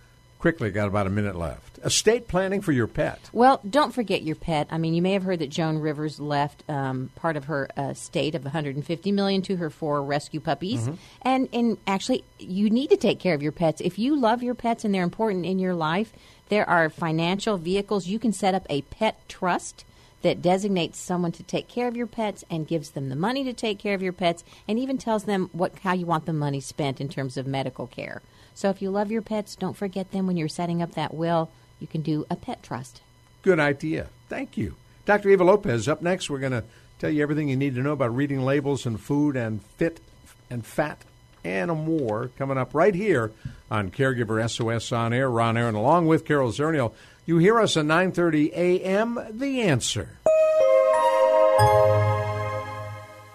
Quickly, 0.45 0.71
got 0.71 0.89
about 0.89 1.07
a 1.07 1.11
minute 1.11 1.37
left. 1.37 1.79
Estate 1.79 2.29
planning 2.29 2.61
for 2.61 2.71
your 2.71 2.87
pet. 2.87 3.31
Well, 3.33 3.63
don't 3.67 3.95
forget 3.95 4.21
your 4.21 4.37
pet. 4.37 4.67
I 4.71 4.77
mean, 4.77 4.93
you 4.93 5.01
may 5.01 5.15
have 5.15 5.23
heard 5.23 5.39
that 5.39 5.49
Joan 5.49 5.79
Rivers 5.79 6.21
left 6.21 6.63
um, 6.69 7.09
part 7.15 7.39
of 7.39 7.47
her 7.47 7.67
uh, 7.79 7.93
estate 7.93 8.35
of 8.35 8.45
150 8.45 9.11
million 9.11 9.41
to 9.41 9.57
her 9.57 9.71
four 9.71 10.03
rescue 10.03 10.41
puppies, 10.41 10.87
and 11.23 11.49
and 11.55 11.79
actually, 11.87 12.25
you 12.39 12.69
need 12.69 12.91
to 12.91 12.99
take 12.99 13.21
care 13.21 13.33
of 13.33 13.43
your 13.43 13.53
pets. 13.53 13.81
If 13.81 13.99
you 13.99 14.21
love 14.21 14.43
your 14.43 14.55
pets 14.55 14.85
and 14.85 14.95
they're 14.95 15.03
important 15.03 15.47
in 15.47 15.59
your 15.59 15.75
life, 15.75 16.13
there 16.51 16.69
are 16.69 16.91
financial 16.91 17.57
vehicles 17.57 18.07
you 18.07 18.19
can 18.19 18.35
set 18.35 18.55
up 18.55 18.67
a 18.69 18.83
pet 18.83 19.27
trust 19.31 19.87
that 20.21 20.43
designates 20.43 20.99
someone 20.99 21.33
to 21.33 21.43
take 21.43 21.69
care 21.69 21.89
of 21.89 21.97
your 21.97 22.07
pets 22.07 22.45
and 22.51 22.69
gives 22.69 22.91
them 22.91 23.09
the 23.09 23.17
money 23.17 23.45
to 23.45 23.55
take 23.55 23.79
care 23.79 23.95
of 23.95 24.03
your 24.03 24.13
pets 24.13 24.45
and 24.69 24.79
even 24.79 24.99
tells 24.99 25.25
them 25.25 25.49
what 25.55 25.79
how 25.79 25.95
you 25.95 26.05
want 26.05 26.27
the 26.27 26.35
money 26.35 26.61
spent 26.61 27.01
in 27.01 27.09
terms 27.09 27.39
of 27.39 27.47
medical 27.47 27.87
care. 27.87 28.21
So 28.55 28.71
if 28.71 28.81
you 28.81 28.91
love 28.91 29.11
your 29.11 29.23
pets, 29.23 29.57
don't 29.57 29.77
forget 29.77 30.13
them 30.13 30.27
when 30.27 30.37
you're 30.37 30.49
setting 30.49 30.81
up 30.81 30.95
that 30.95 31.15
will. 31.15 31.51
You 31.81 31.87
can 31.87 32.03
do 32.03 32.25
a 32.31 32.37
pet 32.37 32.63
trust. 32.63 33.01
Good 33.43 33.61
idea. 33.61 34.09
Thank 34.29 34.57
you. 34.57 34.77
Dr. 35.05 35.29
Eva 35.31 35.45
Lopez, 35.45 35.89
up 35.89 36.01
next, 36.01 36.31
we're 36.31 36.39
going 36.39 36.53
to 36.53 36.65
tell 36.99 37.11
you 37.11 37.23
everything 37.23 37.49
you 37.49 37.57
need 37.57 37.75
to 37.75 37.83
know 37.83 37.93
about 37.93 38.15
reading 38.15 38.43
labels 38.43 38.87
and 38.87 38.99
food 38.99 39.37
and 39.37 39.63
fit 39.63 40.01
and 40.49 40.65
fat 40.65 41.05
and 41.45 41.71
more 41.71 42.31
coming 42.39 42.57
up 42.57 42.75
right 42.75 42.95
here 42.95 43.33
on 43.71 43.91
Caregiver 43.91 44.49
SOS 44.49 44.93
on 44.93 45.13
air. 45.13 45.31
Ron 45.31 45.57
Aaron, 45.57 45.75
along 45.75 46.07
with 46.07 46.25
Carol 46.25 46.51
Zernial. 46.51 46.95
You 47.27 47.39
hear 47.39 47.61
us 47.61 47.77
at 47.77 47.85
9:30 47.85 48.53
a.m. 48.53 49.19
The 49.31 49.63
answer. 49.63 50.19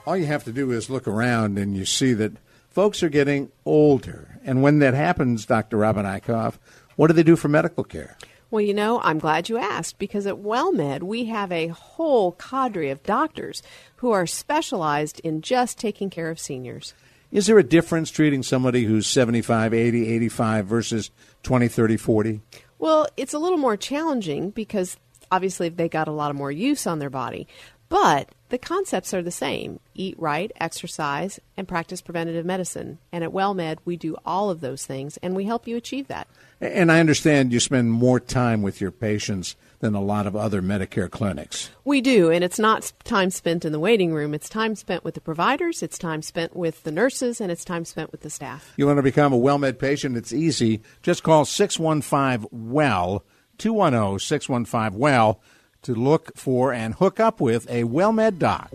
All 0.08 0.18
you 0.18 0.26
have 0.26 0.44
to 0.46 0.52
do 0.52 0.72
is 0.72 0.90
look 0.90 1.08
around 1.08 1.60
and 1.60 1.76
you 1.76 1.86
see 1.86 2.14
that 2.14 2.34
folks 2.70 3.04
are 3.04 3.10
getting 3.10 3.52
older. 3.66 4.40
And 4.44 4.62
when 4.62 4.80
that 4.80 4.94
happens, 4.94 5.46
Dr. 5.46 5.78
Robin 5.78 6.06
Eichhoff, 6.06 6.58
what 6.96 7.08
do 7.08 7.14
they 7.14 7.24
do 7.24 7.36
for 7.36 7.48
medical 7.48 7.84
care? 7.84 8.18
Well, 8.52 8.62
you 8.62 8.74
know, 8.74 9.00
I'm 9.02 9.20
glad 9.20 9.48
you 9.48 9.58
asked 9.58 10.00
because 10.00 10.26
at 10.26 10.38
WellMed 10.38 11.04
we 11.04 11.26
have 11.26 11.52
a 11.52 11.68
whole 11.68 12.32
cadre 12.32 12.90
of 12.90 13.04
doctors 13.04 13.62
who 13.98 14.12
are 14.12 14.26
specialized 14.26 15.20
in 15.20 15.42
just 15.42 15.78
taking 15.78 16.10
care 16.10 16.32
of 16.32 16.40
seniors. 16.40 16.96
Is 17.32 17.46
there 17.46 17.60
a 17.60 17.64
difference 17.64 18.10
treating 18.10 18.42
somebody 18.42 18.86
who's 18.86 19.06
75, 19.06 19.72
80, 19.72 20.08
85 20.08 20.66
versus 20.66 21.12
20, 21.44 21.68
30, 21.68 21.98
40? 21.98 22.42
Well, 22.80 23.08
it's 23.18 23.36
a 23.36 23.40
little 23.40 23.60
more 23.60 23.78
challenging 23.78 24.50
because 24.50 24.98
obviously 25.32 25.70
they 25.70 25.90
got 25.90 26.08
a 26.08 26.12
lot 26.12 26.32
of 26.32 26.36
more 26.36 26.52
use 26.52 26.88
on 26.88 26.98
their 26.98 27.12
body. 27.12 27.48
But 27.88 28.30
the 28.50 28.58
concepts 28.58 29.14
are 29.14 29.22
the 29.22 29.32
same 29.32 29.80
eat 29.94 30.16
right, 30.18 30.52
exercise, 30.60 31.40
and 31.58 31.68
practice 31.68 32.02
preventative 32.02 32.46
medicine. 32.46 32.98
And 33.12 33.24
at 33.24 33.32
WellMed, 33.32 33.78
we 33.86 33.98
do 33.98 34.16
all 34.26 34.50
of 34.50 34.62
those 34.62 34.86
things 34.86 35.18
and 35.18 35.36
we 35.36 35.46
help 35.46 35.68
you 35.68 35.78
achieve 35.78 36.08
that. 36.08 36.28
And 36.62 36.92
I 36.92 37.00
understand 37.00 37.54
you 37.54 37.60
spend 37.60 37.92
more 37.92 38.20
time 38.20 38.62
with 38.62 38.82
your 38.82 38.92
patients 38.92 39.56
than 39.80 39.96
a 39.96 40.02
lot 40.02 40.28
of 40.28 40.36
other 40.36 40.62
Medicare 40.62 41.10
clinics. 41.10 41.70
We 41.86 42.02
do, 42.02 42.30
and 42.30 42.44
it's 42.44 42.60
not 42.60 42.92
time 43.06 43.30
spent 43.30 43.64
in 43.64 43.72
the 43.72 43.80
waiting 43.80 44.14
room. 44.14 44.34
It's 44.34 44.50
time 44.50 44.76
spent 44.76 45.06
with 45.06 45.14
the 45.14 45.22
providers, 45.22 45.82
it's 45.82 45.98
time 45.98 46.22
spent 46.22 46.56
with 46.56 46.84
the 46.84 46.92
nurses, 46.92 47.40
and 47.40 47.50
it's 47.50 47.64
time 47.64 47.86
spent 47.86 48.12
with 48.12 48.22
the 48.22 48.30
staff. 48.30 48.74
You 48.76 48.88
want 48.88 48.98
to 48.98 49.04
become 49.04 49.32
a 49.32 49.40
WellMed 49.40 49.80
patient? 49.80 50.18
It's 50.18 50.34
easy. 50.34 50.82
Just 51.02 51.24
call 51.24 51.46
615 51.46 52.50
WELL, 52.52 53.24
210 53.58 54.20
615 54.20 55.00
WELL 55.00 55.42
to 55.84 55.96
look 55.96 56.36
for 56.36 56.74
and 56.74 56.96
hook 56.96 57.20
up 57.20 57.40
with 57.40 57.70
a 57.70 57.84
WellMed 57.84 58.40
doc. 58.40 58.70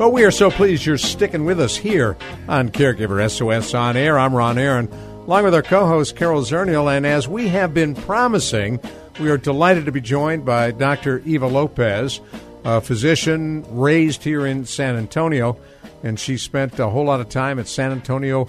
Well, 0.00 0.12
we 0.12 0.24
are 0.24 0.30
so 0.30 0.50
pleased 0.50 0.86
you're 0.86 0.96
sticking 0.96 1.44
with 1.44 1.60
us 1.60 1.76
here 1.76 2.16
on 2.48 2.70
Caregiver 2.70 3.30
SOS 3.30 3.74
On 3.74 3.98
Air. 3.98 4.18
I'm 4.18 4.34
Ron 4.34 4.56
Aaron, 4.56 4.90
along 5.26 5.44
with 5.44 5.54
our 5.54 5.62
co 5.62 5.86
host, 5.86 6.16
Carol 6.16 6.40
Zernial. 6.40 6.90
And 6.90 7.04
as 7.04 7.28
we 7.28 7.48
have 7.48 7.74
been 7.74 7.94
promising, 7.94 8.80
we 9.20 9.28
are 9.28 9.36
delighted 9.36 9.84
to 9.84 9.92
be 9.92 10.00
joined 10.00 10.46
by 10.46 10.70
Dr. 10.70 11.18
Eva 11.26 11.46
Lopez, 11.46 12.22
a 12.64 12.80
physician 12.80 13.62
raised 13.78 14.24
here 14.24 14.46
in 14.46 14.64
San 14.64 14.96
Antonio. 14.96 15.58
And 16.02 16.18
she 16.18 16.38
spent 16.38 16.78
a 16.78 16.88
whole 16.88 17.04
lot 17.04 17.20
of 17.20 17.28
time 17.28 17.58
at 17.58 17.68
San 17.68 17.92
Antonio 17.92 18.48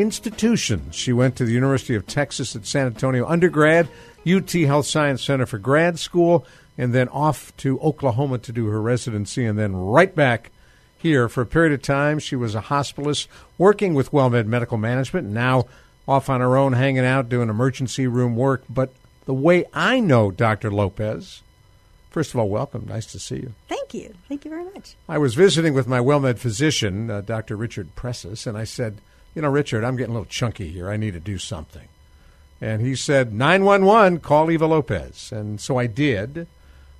institutions. 0.00 0.94
She 0.94 1.12
went 1.12 1.36
to 1.36 1.44
the 1.44 1.52
University 1.52 1.94
of 1.94 2.06
Texas 2.06 2.54
at 2.56 2.66
San 2.66 2.86
Antonio 2.86 3.26
undergrad, 3.26 3.88
UT 4.26 4.50
Health 4.50 4.86
Science 4.86 5.22
Center 5.24 5.46
for 5.46 5.58
grad 5.58 5.98
school, 5.98 6.46
and 6.76 6.94
then 6.94 7.08
off 7.08 7.56
to 7.58 7.80
Oklahoma 7.80 8.38
to 8.38 8.52
do 8.52 8.66
her 8.66 8.80
residency, 8.80 9.44
and 9.44 9.58
then 9.58 9.74
right 9.74 10.14
back 10.14 10.50
here 10.96 11.28
for 11.28 11.42
a 11.42 11.46
period 11.46 11.72
of 11.72 11.82
time. 11.82 12.18
She 12.18 12.36
was 12.36 12.54
a 12.54 12.62
hospitalist 12.62 13.28
working 13.56 13.94
with 13.94 14.10
WellMed 14.10 14.46
Medical 14.46 14.78
Management, 14.78 15.28
now 15.28 15.66
off 16.06 16.28
on 16.28 16.40
her 16.40 16.56
own, 16.56 16.72
hanging 16.72 17.04
out, 17.04 17.28
doing 17.28 17.48
emergency 17.48 18.06
room 18.06 18.36
work. 18.36 18.64
But 18.68 18.92
the 19.26 19.34
way 19.34 19.64
I 19.72 20.00
know 20.00 20.30
Dr. 20.30 20.70
Lopez, 20.70 21.42
first 22.10 22.32
of 22.32 22.40
all, 22.40 22.48
welcome. 22.48 22.86
Nice 22.88 23.06
to 23.12 23.18
see 23.18 23.36
you. 23.36 23.54
Thank 23.68 23.94
you. 23.94 24.14
Thank 24.28 24.44
you 24.44 24.50
very 24.50 24.64
much. 24.64 24.96
I 25.08 25.18
was 25.18 25.34
visiting 25.34 25.74
with 25.74 25.86
my 25.86 26.00
WellMed 26.00 26.38
physician, 26.38 27.10
uh, 27.10 27.20
Dr. 27.20 27.56
Richard 27.56 27.94
Presses, 27.94 28.46
and 28.46 28.56
I 28.56 28.64
said, 28.64 29.00
You 29.38 29.42
know, 29.42 29.50
Richard, 29.50 29.84
I'm 29.84 29.94
getting 29.94 30.10
a 30.10 30.18
little 30.18 30.28
chunky 30.28 30.68
here. 30.68 30.90
I 30.90 30.96
need 30.96 31.12
to 31.12 31.20
do 31.20 31.38
something. 31.38 31.86
And 32.60 32.82
he 32.82 32.96
said, 32.96 33.32
911, 33.32 34.18
call 34.18 34.50
Eva 34.50 34.66
Lopez. 34.66 35.30
And 35.30 35.60
so 35.60 35.78
I 35.78 35.86
did. 35.86 36.48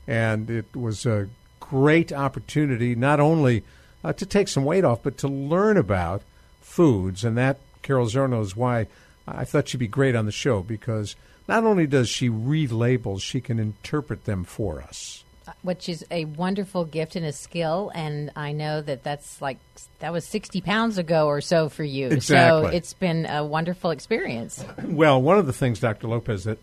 And 0.07 0.49
it 0.49 0.67
was 0.73 1.05
a 1.05 1.29
great 1.59 2.13
opportunity, 2.13 2.95
not 2.95 3.19
only 3.19 3.65
uh, 4.05 4.13
to 4.13 4.25
take 4.25 4.47
some 4.47 4.65
weight 4.65 4.85
off, 4.85 5.03
but 5.03 5.19
to 5.19 5.27
learn 5.27 5.77
about 5.77 6.23
foods. 6.61 7.25
And 7.25 7.37
that, 7.37 7.59
Carol 7.83 8.07
Zernial, 8.07 8.43
is 8.43 8.55
why 8.55 8.87
I 9.27 9.45
thought 9.45 9.67
she'd 9.67 9.79
be 9.79 9.89
great 9.89 10.15
on 10.15 10.25
the 10.25 10.31
show 10.31 10.63
because 10.63 11.17
not 11.49 11.65
only 11.65 11.89
does 11.89 12.09
she 12.09 12.29
read 12.29 12.71
labels, 12.71 13.21
she 13.21 13.41
can 13.41 13.59
interpret 13.59 14.27
them 14.27 14.45
for 14.45 14.81
us. 14.81 15.25
Which 15.63 15.89
is 15.89 16.05
a 16.11 16.25
wonderful 16.25 16.85
gift 16.85 17.17
and 17.17 17.25
a 17.25 17.33
skill, 17.33 17.91
and 17.95 18.31
I 18.37 18.53
know 18.53 18.81
that 18.81 19.03
that's 19.03 19.41
like 19.41 19.59
that 20.01 20.13
was 20.13 20.25
sixty 20.25 20.61
pounds 20.61 20.99
ago 20.99 21.27
or 21.27 21.41
so 21.41 21.69
for 21.69 21.85
you. 21.85 22.09
Exactly. 22.09 22.71
So 22.71 22.77
it's 22.77 22.93
been 22.93 23.27
a 23.27 23.45
wonderful 23.45 23.91
experience. 23.91 24.65
Well, 24.85 25.21
one 25.21 25.39
of 25.39 25.47
the 25.47 25.53
things, 25.53 25.81
Dr. 25.81 26.09
Lopez, 26.09 26.45
that 26.45 26.59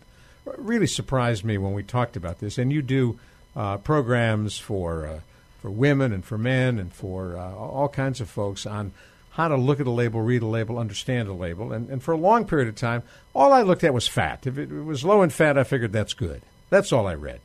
really 0.56 0.86
surprised 0.86 1.44
me 1.44 1.58
when 1.58 1.72
we 1.72 1.82
talked 1.82 2.16
about 2.16 2.38
this, 2.38 2.58
and 2.58 2.72
you 2.72 2.82
do 2.82 3.18
uh, 3.54 3.78
programs 3.78 4.58
for 4.58 5.06
uh, 5.06 5.20
for 5.60 5.70
women 5.70 6.12
and 6.12 6.24
for 6.24 6.38
men 6.38 6.78
and 6.78 6.92
for 6.92 7.36
uh, 7.36 7.54
all 7.54 7.88
kinds 7.88 8.20
of 8.20 8.28
folks 8.28 8.66
on 8.66 8.92
how 9.30 9.48
to 9.48 9.56
look 9.56 9.80
at 9.80 9.86
a 9.86 9.90
label, 9.90 10.22
read 10.22 10.42
a 10.42 10.46
label, 10.46 10.78
understand 10.78 11.28
a 11.28 11.32
label. 11.32 11.72
And, 11.72 11.90
and 11.90 12.02
for 12.02 12.12
a 12.12 12.16
long 12.16 12.46
period 12.46 12.68
of 12.68 12.76
time, 12.76 13.02
all 13.34 13.52
I 13.52 13.62
looked 13.62 13.84
at 13.84 13.92
was 13.92 14.08
fat. 14.08 14.46
If 14.46 14.56
it 14.56 14.70
was 14.70 15.04
low 15.04 15.22
in 15.22 15.28
fat, 15.28 15.58
I 15.58 15.64
figured 15.64 15.92
that's 15.92 16.14
good. 16.14 16.40
That's 16.70 16.90
all 16.90 17.06
I 17.06 17.14
read. 17.14 17.40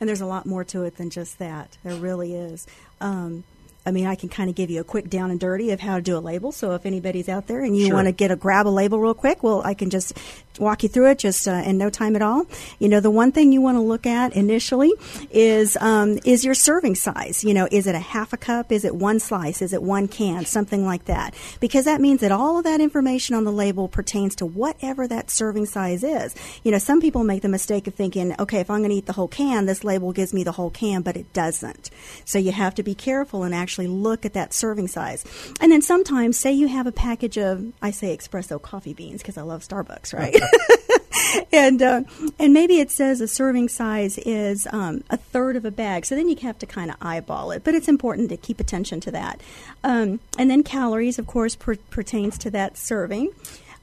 And 0.00 0.08
there's 0.08 0.20
a 0.20 0.26
lot 0.26 0.46
more 0.46 0.64
to 0.64 0.82
it 0.84 0.96
than 0.96 1.10
just 1.10 1.38
that. 1.38 1.76
There 1.82 1.94
really 1.94 2.34
is. 2.34 2.66
Um, 3.00 3.44
I 3.86 3.90
mean, 3.90 4.06
I 4.06 4.14
can 4.14 4.28
kind 4.28 4.48
of 4.48 4.56
give 4.56 4.70
you 4.70 4.80
a 4.80 4.84
quick 4.84 5.10
down 5.10 5.30
and 5.30 5.38
dirty 5.38 5.70
of 5.70 5.80
how 5.80 5.96
to 5.96 6.02
do 6.02 6.16
a 6.16 6.18
label. 6.20 6.52
So 6.52 6.72
if 6.72 6.86
anybody's 6.86 7.28
out 7.28 7.46
there 7.48 7.62
and 7.62 7.76
you 7.76 7.86
Sure. 7.86 7.94
want 7.94 8.06
to 8.06 8.12
get 8.12 8.30
a 8.30 8.36
grab 8.36 8.66
a 8.66 8.70
label 8.70 8.98
real 8.98 9.12
quick, 9.14 9.42
well, 9.42 9.60
I 9.64 9.74
can 9.74 9.90
just 9.90 10.14
walk 10.58 10.82
you 10.84 10.88
through 10.88 11.10
it 11.10 11.18
just 11.18 11.46
uh, 11.48 11.62
in 11.66 11.76
no 11.76 11.90
time 11.90 12.16
at 12.16 12.22
all. 12.22 12.46
You 12.78 12.88
know, 12.88 13.00
the 13.00 13.10
one 13.10 13.32
thing 13.32 13.52
you 13.52 13.60
want 13.60 13.76
to 13.76 13.80
look 13.82 14.06
at 14.06 14.34
initially 14.34 14.92
is 15.30 15.76
um, 15.80 16.18
is 16.24 16.44
your 16.44 16.54
serving 16.54 16.94
size. 16.94 17.44
You 17.44 17.52
know, 17.52 17.68
is 17.70 17.86
it 17.86 17.94
a 17.94 17.98
half 18.00 18.32
a 18.32 18.36
cup? 18.36 18.72
Is 18.72 18.84
it 18.84 18.94
one 18.94 19.20
slice? 19.20 19.60
Is 19.60 19.72
it 19.72 19.82
one 19.82 20.08
can? 20.08 20.46
Something 20.46 20.86
like 20.86 21.04
that, 21.06 21.34
because 21.60 21.84
that 21.84 22.00
means 22.00 22.20
that 22.20 22.32
all 22.32 22.56
of 22.56 22.64
that 22.64 22.80
information 22.80 23.34
on 23.34 23.44
the 23.44 23.52
label 23.52 23.88
pertains 23.88 24.34
to 24.36 24.46
whatever 24.46 25.06
that 25.08 25.30
serving 25.30 25.66
size 25.66 26.02
is. 26.04 26.34
You 26.62 26.70
know, 26.70 26.78
some 26.78 27.00
people 27.00 27.24
make 27.24 27.42
the 27.42 27.48
mistake 27.48 27.86
of 27.86 27.94
thinking, 27.94 28.34
okay, 28.38 28.60
if 28.60 28.70
I'm 28.70 28.78
going 28.78 28.90
to 28.90 28.96
eat 28.96 29.06
the 29.06 29.12
whole 29.12 29.28
can, 29.28 29.66
this 29.66 29.84
label 29.84 30.12
gives 30.12 30.32
me 30.32 30.42
the 30.44 30.52
whole 30.52 30.70
can, 30.70 31.02
but 31.02 31.16
it 31.16 31.32
doesn't. 31.32 31.90
So 32.24 32.38
you 32.38 32.52
have 32.52 32.74
to 32.76 32.82
be 32.82 32.94
careful 32.94 33.42
and 33.42 33.54
actually 33.54 33.73
look 33.78 34.24
at 34.24 34.32
that 34.34 34.52
serving 34.52 34.88
size. 34.88 35.24
And 35.60 35.70
then 35.70 35.82
sometimes, 35.82 36.38
say 36.38 36.52
you 36.52 36.68
have 36.68 36.86
a 36.86 36.92
package 36.92 37.38
of, 37.38 37.72
I 37.82 37.90
say 37.90 38.16
espresso 38.16 38.60
coffee 38.60 38.94
beans 38.94 39.22
because 39.22 39.38
I 39.38 39.42
love 39.42 39.62
Starbucks, 39.62 40.14
right? 40.14 40.34
and 41.52 41.82
uh, 41.82 42.02
and 42.38 42.52
maybe 42.52 42.80
it 42.80 42.90
says 42.90 43.20
a 43.20 43.28
serving 43.28 43.68
size 43.68 44.18
is 44.18 44.66
um, 44.70 45.02
a 45.10 45.16
third 45.16 45.56
of 45.56 45.64
a 45.64 45.70
bag. 45.70 46.06
So 46.06 46.14
then 46.14 46.28
you 46.28 46.36
have 46.42 46.58
to 46.58 46.66
kind 46.66 46.90
of 46.90 46.96
eyeball 47.00 47.50
it. 47.50 47.64
But 47.64 47.74
it's 47.74 47.88
important 47.88 48.28
to 48.30 48.36
keep 48.36 48.60
attention 48.60 49.00
to 49.00 49.10
that. 49.12 49.40
Um, 49.82 50.20
and 50.38 50.50
then 50.50 50.62
calories, 50.62 51.18
of 51.18 51.26
course, 51.26 51.54
per- 51.54 51.76
pertains 51.90 52.38
to 52.38 52.50
that 52.50 52.76
serving. 52.76 53.30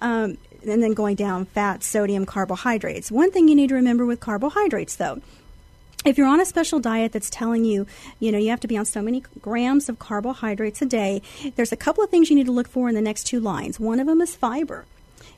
Um, 0.02 0.38
and 0.64 0.84
then 0.84 0.94
going 0.94 1.16
down 1.16 1.46
fat, 1.46 1.84
sodium, 1.84 2.26
carbohydrates. 2.26 3.12
One 3.12 3.32
thing 3.32 3.48
you 3.48 3.56
need 3.56 3.70
to 3.70 3.76
remember 3.76 4.06
with 4.06 4.20
carbohydrates, 4.20 4.96
though, 4.96 5.22
if 6.06 6.18
you're 6.18 6.28
on 6.28 6.40
a 6.42 6.46
special 6.46 6.80
diet 6.80 7.12
that's 7.12 7.30
telling 7.30 7.64
you, 7.66 7.86
you 8.20 8.32
know, 8.32 8.38
you 8.38 8.50
have 8.50 8.60
to 8.62 8.68
be 8.68 8.78
on 8.78 8.86
so 8.86 9.02
many 9.02 9.22
grams 9.42 9.88
of 9.90 10.00
carbohydrates 10.00 10.82
a 10.82 10.86
day, 10.86 11.22
there's 11.56 11.72
a 11.72 11.78
couple 11.78 12.04
of 12.04 12.10
things 12.10 12.30
you 12.30 12.36
need 12.36 12.48
to 12.48 12.52
look 12.52 12.68
for 12.68 12.90
in 12.90 12.96
the 12.96 13.02
next 13.02 13.26
two 13.26 13.40
lines. 13.40 13.80
One 13.80 14.00
of 14.00 14.08
them 14.08 14.22
is 14.22 14.36
fiber. 14.36 14.86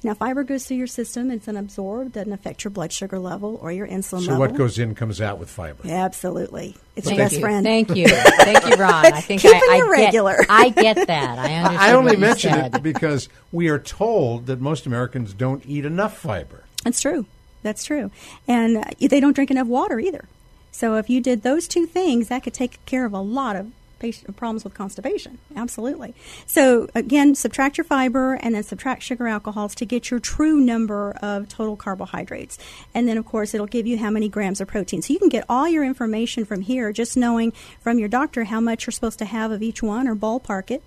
Now, 0.06 0.14
fiber 0.14 0.44
goes 0.44 0.66
through 0.66 0.78
your 0.78 0.88
system, 0.88 1.32
it's 1.32 1.46
unabsorbed, 1.48 2.12
doesn't 2.12 2.34
affect 2.34 2.66
your 2.66 2.72
blood 2.72 2.92
sugar 2.92 3.20
level 3.20 3.58
or 3.62 3.72
your 3.72 3.88
insulin 3.88 4.26
So 4.26 4.32
level. 4.32 4.40
what 4.40 4.56
goes 4.56 4.78
in 4.78 4.96
comes 4.96 5.22
out 5.22 5.38
with 5.40 5.50
fiber. 5.50 5.82
Absolutely. 5.88 6.76
It's 6.98 7.08
Thank 7.08 7.18
your 7.18 7.26
best 7.26 7.36
you. 7.36 7.40
friend. 7.42 7.66
Thank 7.66 7.96
you. 7.96 8.08
Thank 8.10 8.66
you, 8.68 8.76
Ron. 8.76 9.06
I 9.14 9.22
think 9.22 9.42
Keeping 9.42 9.62
I, 9.64 9.82
I 9.86 9.90
regular. 9.90 10.38
Get, 10.40 10.46
I 10.50 10.70
get 10.70 11.08
that. 11.08 11.40
I 11.40 11.54
understand. 11.56 11.78
I 11.78 11.94
only 11.94 12.06
what 12.12 12.14
you 12.16 12.20
mention 12.20 12.52
said. 12.54 12.76
it 12.76 12.84
because 12.84 13.30
we 13.54 13.70
are 13.70 13.80
told 13.80 14.48
that 14.48 14.60
most 14.60 14.86
Americans 14.86 15.34
don't 15.34 15.66
eat 15.66 15.86
enough 15.86 16.18
fiber. 16.18 16.66
That's 16.84 17.00
true. 17.00 17.26
That's 17.62 17.86
true. 17.86 18.12
And 18.46 18.78
uh, 18.78 18.84
they 19.00 19.22
don't 19.22 19.34
drink 19.34 19.52
enough 19.52 19.68
water 19.68 20.02
either. 20.02 20.26
So 20.74 20.96
if 20.96 21.10
you 21.10 21.22
did 21.22 21.44
those 21.44 21.68
two 21.68 21.86
things, 21.86 22.28
that 22.28 22.44
could 22.44 22.54
take 22.54 22.84
care 22.86 23.06
of 23.06 23.14
a 23.14 23.22
lot 23.22 23.56
of 23.56 23.72
patient, 24.00 24.36
problems 24.36 24.66
with 24.66 24.74
constipation. 24.74 25.38
Absolutely. 25.56 26.14
So 26.46 26.90
again, 26.94 27.36
subtract 27.36 27.78
your 27.78 27.86
fiber 27.86 28.34
and 28.34 28.54
then 28.54 28.64
subtract 28.64 29.02
sugar 29.02 29.28
alcohols 29.28 29.76
to 29.76 29.86
get 29.86 30.12
your 30.12 30.20
true 30.20 30.58
number 30.58 31.12
of 31.22 31.48
total 31.48 31.78
carbohydrates. 31.78 32.58
And 32.94 33.08
then 33.08 33.18
of 33.18 33.26
course 33.26 33.54
it'll 33.54 33.68
give 33.68 33.88
you 33.88 33.98
how 34.00 34.10
many 34.10 34.28
grams 34.28 34.60
of 34.60 34.68
protein. 34.68 35.02
So 35.02 35.14
you 35.14 35.20
can 35.20 35.30
get 35.30 35.46
all 35.48 35.70
your 35.70 35.86
information 35.86 36.44
from 36.44 36.62
here 36.62 36.92
just 36.92 37.16
knowing 37.16 37.54
from 37.80 37.98
your 37.98 38.10
doctor 38.10 38.44
how 38.44 38.60
much 38.60 38.86
you're 38.86 38.92
supposed 38.92 39.20
to 39.20 39.26
have 39.26 39.52
of 39.52 39.64
each 39.64 39.82
one 39.82 40.08
or 40.08 40.16
ballpark 40.16 40.70
it. 40.70 40.84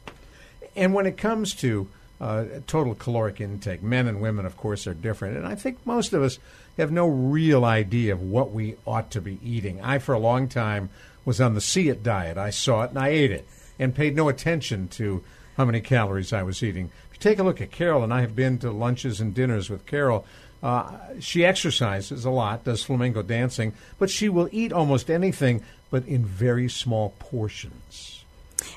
And 0.75 0.93
when 0.93 1.07
it 1.07 1.17
comes 1.17 1.55
to 1.55 1.89
uh, 2.21 2.45
total 2.67 2.95
caloric 2.95 3.41
intake, 3.41 3.83
men 3.83 4.07
and 4.07 4.21
women, 4.21 4.45
of 4.45 4.57
course, 4.57 4.87
are 4.87 4.95
different. 4.95 5.37
And 5.37 5.47
I 5.47 5.55
think 5.55 5.85
most 5.87 6.13
of 6.13 6.23
us 6.23 6.39
have 6.83 6.93
no 6.93 7.07
real 7.07 7.65
idea 7.65 8.13
of 8.13 8.23
what 8.23 8.53
we 8.53 8.77
ought 8.87 9.11
to 9.13 9.21
be 9.21 9.39
eating. 9.43 9.81
I, 9.81 9.99
for 9.99 10.15
a 10.15 10.19
long 10.19 10.49
time, 10.49 10.91
was 11.25 11.41
on 11.41 11.55
the 11.55 11.61
see 11.61 11.89
it 11.89 12.03
diet. 12.03 12.39
I 12.39 12.51
saw 12.51 12.83
it 12.85 12.91
and 12.91 12.99
I 12.99 13.09
ate 13.09 13.33
it 13.33 13.47
and 13.79 13.95
paid 13.95 14.17
no 14.17 14.29
attention 14.29 14.89
to 14.89 15.23
how 15.57 15.65
many 15.65 15.81
calories 15.81 16.33
I 16.33 16.43
was 16.43 16.63
eating. 16.63 16.91
If 17.11 17.17
you 17.17 17.21
take 17.21 17.39
a 17.39 17.43
look 17.43 17.61
at 17.61 17.71
Carol, 17.71 18.05
and 18.05 18.13
I 18.13 18.21
have 18.21 18.37
been 18.37 18.59
to 18.59 18.71
lunches 18.71 19.21
and 19.21 19.35
dinners 19.35 19.71
with 19.71 19.87
Carol, 19.87 20.25
uh, 20.63 20.99
she 21.19 21.45
exercises 21.45 22.25
a 22.25 22.31
lot, 22.31 22.65
does 22.65 22.83
flamenco 22.83 23.23
dancing, 23.23 23.73
but 23.99 24.11
she 24.11 24.29
will 24.29 24.49
eat 24.53 24.73
almost 24.73 25.11
anything, 25.11 25.63
but 25.91 26.07
in 26.07 26.25
very 26.25 26.69
small 26.69 27.15
portions. 27.19 28.25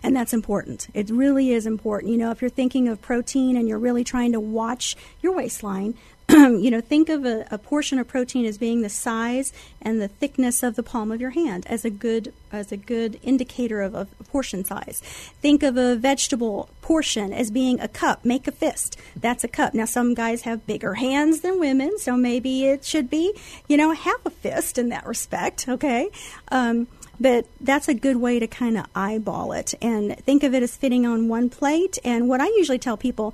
And 0.03 0.15
that's 0.15 0.33
important. 0.33 0.87
It 0.93 1.09
really 1.09 1.51
is 1.51 1.65
important. 1.65 2.11
You 2.11 2.17
know, 2.17 2.31
if 2.31 2.41
you're 2.41 2.49
thinking 2.49 2.87
of 2.87 3.01
protein 3.01 3.57
and 3.57 3.67
you're 3.67 3.79
really 3.79 4.03
trying 4.03 4.33
to 4.33 4.39
watch 4.39 4.95
your 5.21 5.35
waistline, 5.35 5.95
you 6.29 6.69
know, 6.69 6.79
think 6.79 7.09
of 7.09 7.25
a, 7.25 7.47
a, 7.49 7.57
portion 7.57 7.97
of 7.97 8.07
protein 8.07 8.45
as 8.45 8.59
being 8.59 8.81
the 8.81 8.89
size 8.89 9.51
and 9.81 9.99
the 9.99 10.07
thickness 10.07 10.61
of 10.61 10.75
the 10.75 10.83
palm 10.83 11.11
of 11.11 11.19
your 11.19 11.31
hand 11.31 11.65
as 11.65 11.83
a 11.83 11.89
good 11.89 12.31
as 12.51 12.71
a 12.71 12.77
good 12.77 13.19
indicator 13.23 13.81
of, 13.81 13.95
of 13.95 14.07
portion 14.27 14.63
size. 14.63 14.99
Think 15.41 15.63
of 15.63 15.75
a 15.75 15.95
vegetable 15.95 16.69
portion 16.81 17.33
as 17.33 17.49
being 17.49 17.79
a 17.79 17.87
cup. 17.87 18.23
Make 18.23 18.47
a 18.47 18.51
fist. 18.51 18.95
That's 19.15 19.43
a 19.43 19.47
cup. 19.47 19.73
Now, 19.73 19.85
some 19.85 20.13
guys 20.13 20.43
have 20.43 20.67
bigger 20.67 20.95
hands 20.95 21.41
than 21.41 21.59
women, 21.59 21.97
so 21.97 22.15
maybe 22.15 22.65
it 22.65 22.85
should 22.85 23.09
be, 23.09 23.33
you 23.67 23.77
know, 23.77 23.93
half 23.93 24.23
a 24.23 24.29
fist 24.29 24.77
in 24.77 24.89
that 24.89 25.07
respect. 25.07 25.67
Okay. 25.67 26.11
Um, 26.49 26.87
but 27.19 27.45
that's 27.59 27.87
a 27.87 27.93
good 27.93 28.15
way 28.17 28.39
to 28.39 28.47
kind 28.47 28.77
of 28.77 28.85
eyeball 28.95 29.51
it 29.51 29.73
and 29.81 30.17
think 30.19 30.43
of 30.43 30.53
it 30.53 30.63
as 30.63 30.77
fitting 30.77 31.05
on 31.05 31.27
one 31.27 31.49
plate. 31.49 31.99
And 32.03 32.29
what 32.29 32.39
I 32.39 32.47
usually 32.47 32.79
tell 32.79 32.97
people, 32.97 33.33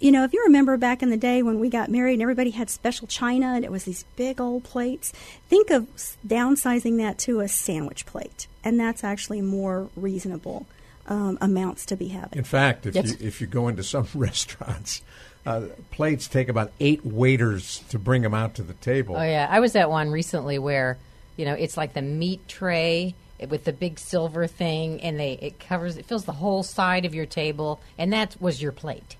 you 0.00 0.12
know, 0.12 0.24
if 0.24 0.32
you 0.32 0.42
remember 0.44 0.76
back 0.76 1.02
in 1.02 1.10
the 1.10 1.16
day 1.16 1.42
when 1.42 1.58
we 1.58 1.68
got 1.68 1.90
married 1.90 2.14
and 2.14 2.22
everybody 2.22 2.50
had 2.50 2.70
special 2.70 3.06
china 3.06 3.54
and 3.54 3.64
it 3.64 3.70
was 3.70 3.84
these 3.84 4.04
big 4.16 4.40
old 4.40 4.64
plates, 4.64 5.12
think 5.48 5.70
of 5.70 5.86
downsizing 6.26 6.98
that 6.98 7.18
to 7.18 7.40
a 7.40 7.48
sandwich 7.48 8.06
plate. 8.06 8.46
And 8.64 8.78
that's 8.78 9.04
actually 9.04 9.42
more 9.42 9.88
reasonable 9.96 10.66
um, 11.06 11.38
amounts 11.40 11.86
to 11.86 11.96
be 11.96 12.08
having. 12.08 12.38
In 12.38 12.44
fact, 12.44 12.86
if, 12.86 12.94
yes. 12.94 13.10
you, 13.10 13.26
if 13.26 13.40
you 13.40 13.46
go 13.46 13.68
into 13.68 13.84
some 13.84 14.08
restaurants, 14.14 15.02
uh, 15.44 15.66
plates 15.92 16.26
take 16.26 16.48
about 16.48 16.72
eight 16.80 17.06
waiters 17.06 17.84
to 17.90 17.98
bring 17.98 18.22
them 18.22 18.34
out 18.34 18.54
to 18.56 18.62
the 18.62 18.74
table. 18.74 19.16
Oh, 19.16 19.22
yeah. 19.22 19.46
I 19.48 19.60
was 19.60 19.76
at 19.76 19.88
one 19.88 20.10
recently 20.10 20.58
where 20.58 20.98
you 21.36 21.44
know, 21.44 21.54
it's 21.54 21.76
like 21.76 21.92
the 21.92 22.02
meat 22.02 22.48
tray 22.48 23.14
with 23.48 23.64
the 23.64 23.72
big 23.72 23.98
silver 23.98 24.46
thing, 24.46 25.00
and 25.02 25.20
they 25.20 25.34
it 25.34 25.60
covers 25.60 25.96
it 25.96 26.06
fills 26.06 26.24
the 26.24 26.32
whole 26.32 26.62
side 26.62 27.04
of 27.04 27.14
your 27.14 27.26
table, 27.26 27.80
and 27.98 28.12
that 28.12 28.36
was 28.40 28.62
your 28.62 28.72
plate 28.72 29.16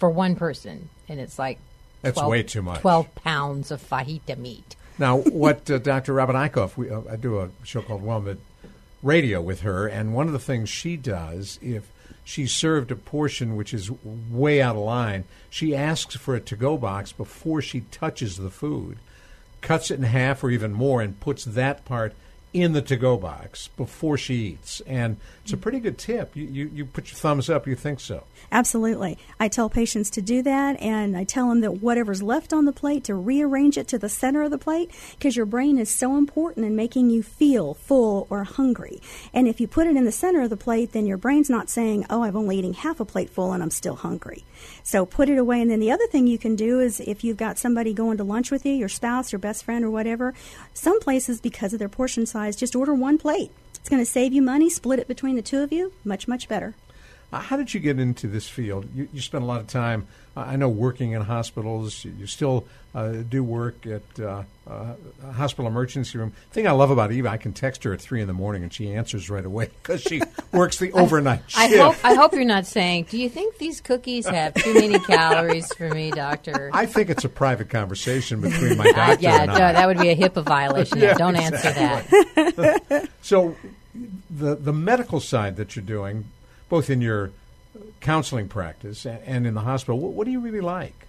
for 0.00 0.10
one 0.10 0.34
person, 0.34 0.88
and 1.08 1.20
it's 1.20 1.38
like 1.38 1.58
that's 2.02 2.14
12, 2.14 2.30
way 2.30 2.42
too 2.42 2.62
much. 2.62 2.80
Twelve 2.80 3.14
pounds 3.14 3.70
of 3.70 3.80
fajita 3.80 4.36
meat. 4.36 4.74
Now, 4.98 5.18
what 5.18 5.70
uh, 5.70 5.78
Dr. 5.78 6.14
Robin 6.14 6.34
Eichhoff, 6.34 6.76
we, 6.76 6.90
uh, 6.90 7.02
I 7.08 7.14
do 7.14 7.38
a 7.38 7.50
show 7.62 7.82
called 7.82 8.02
WellMed 8.02 8.38
Radio 9.02 9.40
with 9.40 9.60
her, 9.60 9.86
and 9.86 10.14
one 10.14 10.26
of 10.26 10.32
the 10.32 10.38
things 10.40 10.68
she 10.68 10.96
does, 10.96 11.60
if 11.62 11.88
she 12.24 12.46
served 12.46 12.90
a 12.90 12.96
portion 12.96 13.54
which 13.54 13.72
is 13.72 13.90
way 14.02 14.60
out 14.60 14.74
of 14.74 14.82
line, 14.82 15.24
she 15.48 15.76
asks 15.76 16.16
for 16.16 16.34
a 16.34 16.40
to-go 16.40 16.76
box 16.76 17.12
before 17.12 17.62
she 17.62 17.82
touches 17.92 18.36
the 18.36 18.50
food 18.50 18.98
cuts 19.60 19.90
it 19.90 19.98
in 19.98 20.04
half 20.04 20.42
or 20.42 20.50
even 20.50 20.72
more 20.72 21.00
and 21.02 21.20
puts 21.20 21.44
that 21.44 21.84
part 21.84 22.14
in 22.52 22.72
the 22.72 22.82
to-go 22.82 23.16
box 23.16 23.68
before 23.76 24.16
she 24.16 24.34
eats. 24.34 24.80
And 24.86 25.18
it's 25.42 25.52
a 25.52 25.56
pretty 25.56 25.78
good 25.78 25.98
tip. 25.98 26.34
You, 26.34 26.44
you, 26.44 26.70
you 26.74 26.84
put 26.84 27.10
your 27.10 27.16
thumbs 27.16 27.48
up. 27.48 27.66
You 27.66 27.76
think 27.76 28.00
so. 28.00 28.24
Absolutely. 28.50 29.18
I 29.38 29.48
tell 29.48 29.70
patients 29.70 30.10
to 30.10 30.22
do 30.22 30.42
that, 30.42 30.80
and 30.80 31.16
I 31.16 31.22
tell 31.22 31.48
them 31.48 31.60
that 31.60 31.80
whatever's 31.80 32.22
left 32.22 32.52
on 32.52 32.64
the 32.64 32.72
plate 32.72 33.04
to 33.04 33.14
rearrange 33.14 33.78
it 33.78 33.86
to 33.88 33.98
the 33.98 34.08
center 34.08 34.42
of 34.42 34.50
the 34.50 34.58
plate 34.58 34.90
because 35.12 35.36
your 35.36 35.46
brain 35.46 35.78
is 35.78 35.88
so 35.90 36.16
important 36.16 36.66
in 36.66 36.74
making 36.74 37.10
you 37.10 37.22
feel 37.22 37.74
full 37.74 38.26
or 38.30 38.42
hungry. 38.42 39.00
And 39.32 39.46
if 39.46 39.60
you 39.60 39.68
put 39.68 39.86
it 39.86 39.96
in 39.96 40.04
the 40.04 40.12
center 40.12 40.42
of 40.42 40.50
the 40.50 40.56
plate, 40.56 40.92
then 40.92 41.06
your 41.06 41.18
brain's 41.18 41.50
not 41.50 41.70
saying, 41.70 42.06
oh, 42.10 42.24
I'm 42.24 42.36
only 42.36 42.58
eating 42.58 42.74
half 42.74 42.98
a 42.98 43.04
plate 43.04 43.30
full 43.30 43.52
and 43.52 43.62
I'm 43.62 43.70
still 43.70 43.94
hungry. 43.94 44.44
So 44.82 45.06
put 45.06 45.28
it 45.28 45.38
away. 45.38 45.60
And 45.60 45.70
then 45.70 45.80
the 45.80 45.92
other 45.92 46.06
thing 46.08 46.26
you 46.26 46.38
can 46.38 46.56
do 46.56 46.80
is 46.80 47.00
if 47.00 47.22
you've 47.22 47.36
got 47.36 47.58
somebody 47.58 47.94
going 47.94 48.16
to 48.16 48.24
lunch 48.24 48.50
with 48.50 48.66
you, 48.66 48.72
your 48.72 48.88
spouse, 48.88 49.32
your 49.32 49.38
best 49.38 49.64
friend, 49.64 49.84
or 49.84 49.90
whatever, 49.90 50.34
some 50.74 50.98
places, 51.00 51.40
because 51.40 51.72
of 51.72 51.78
their 51.78 51.88
portion 51.88 52.26
size, 52.26 52.39
just 52.50 52.76
order 52.76 52.94
one 52.94 53.18
plate. 53.18 53.50
It's 53.76 53.88
going 53.88 54.02
to 54.02 54.10
save 54.10 54.32
you 54.32 54.42
money, 54.42 54.68
split 54.68 54.98
it 54.98 55.08
between 55.08 55.36
the 55.36 55.42
two 55.42 55.60
of 55.60 55.72
you, 55.72 55.92
much, 56.04 56.28
much 56.28 56.48
better. 56.48 56.74
Uh, 57.32 57.40
how 57.40 57.56
did 57.56 57.72
you 57.72 57.80
get 57.80 57.98
into 57.98 58.26
this 58.26 58.48
field? 58.48 58.88
You, 58.94 59.08
you 59.12 59.20
spent 59.20 59.44
a 59.44 59.46
lot 59.46 59.60
of 59.60 59.66
time, 59.66 60.06
I 60.36 60.56
know, 60.56 60.68
working 60.68 61.12
in 61.12 61.22
hospitals. 61.22 62.04
You, 62.04 62.26
still 62.26 62.66
uh, 62.94 63.12
do 63.28 63.42
work 63.42 63.84
at 63.86 64.02
uh, 64.18 64.44
uh 64.68 64.94
a 65.24 65.32
hospital 65.32 65.66
emergency 65.66 66.18
room. 66.18 66.32
The 66.50 66.54
thing 66.54 66.66
I 66.68 66.70
love 66.70 66.90
about 66.90 67.10
Eva, 67.12 67.28
I 67.28 67.36
can 67.36 67.52
text 67.52 67.82
her 67.84 67.92
at 67.92 68.00
three 68.00 68.20
in 68.20 68.28
the 68.28 68.32
morning 68.32 68.62
and 68.62 68.72
she 68.72 68.92
answers 68.92 69.28
right 69.28 69.44
away 69.44 69.70
because 69.82 70.02
she 70.02 70.22
works 70.52 70.78
the 70.78 70.92
overnight 70.94 71.42
I, 71.56 71.68
shift. 71.68 71.80
I 71.80 71.84
hope, 71.84 71.96
I 72.04 72.14
hope 72.14 72.32
you're 72.32 72.44
not 72.44 72.66
saying, 72.66 73.06
"Do 73.10 73.18
you 73.18 73.28
think 73.28 73.58
these 73.58 73.80
cookies 73.80 74.26
have 74.26 74.54
too 74.54 74.74
many 74.74 74.98
calories 75.06 75.72
for 75.74 75.90
me, 75.90 76.10
doctor?" 76.10 76.70
I 76.72 76.86
think 76.86 77.10
it's 77.10 77.24
a 77.24 77.28
private 77.28 77.68
conversation 77.68 78.40
between 78.40 78.76
my 78.76 78.90
doctor 78.92 79.22
yeah, 79.22 79.46
that 79.46 79.86
would 79.86 79.98
be 79.98 80.10
a 80.10 80.16
HIPAA 80.16 80.44
violation. 80.44 80.98
yeah, 80.98 81.14
Don't 81.14 81.36
exactly. 81.36 81.82
answer 81.82 82.80
that. 82.86 83.08
so, 83.22 83.56
the 84.30 84.54
the 84.54 84.72
medical 84.72 85.18
side 85.20 85.56
that 85.56 85.74
you're 85.74 85.84
doing 85.84 86.26
both 86.68 86.88
in 86.88 87.02
your 87.02 87.32
counseling 88.00 88.48
practice 88.48 89.06
and 89.06 89.46
in 89.46 89.54
the 89.54 89.60
hospital, 89.60 89.98
what, 89.98 90.24
do 90.24 90.30
you 90.30 90.40
really 90.40 90.60
like? 90.60 91.06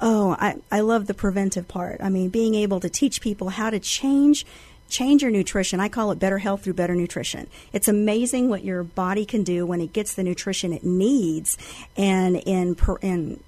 Oh, 0.00 0.36
I, 0.38 0.56
I 0.72 0.80
love 0.80 1.06
the 1.06 1.14
preventive 1.14 1.68
part. 1.68 2.00
I 2.02 2.08
mean, 2.08 2.28
being 2.28 2.54
able 2.54 2.80
to 2.80 2.88
teach 2.88 3.20
people 3.20 3.50
how 3.50 3.70
to 3.70 3.78
change 3.78 4.44
change 4.88 5.22
your 5.22 5.30
nutrition. 5.30 5.80
I 5.80 5.88
call 5.88 6.10
it 6.12 6.18
better 6.18 6.38
health 6.38 6.62
through 6.62 6.74
better 6.74 6.94
nutrition. 6.94 7.48
It's 7.72 7.88
amazing 7.88 8.48
what 8.48 8.64
your 8.64 8.82
body 8.82 9.24
can 9.24 9.42
do 9.42 9.64
when 9.66 9.80
it 9.80 9.92
gets 9.92 10.14
the 10.14 10.22
nutrition 10.22 10.72
it 10.72 10.84
needs 10.84 11.56
and 11.96 12.36
in 12.36 12.74
per, 12.74 12.96
in 12.96 13.40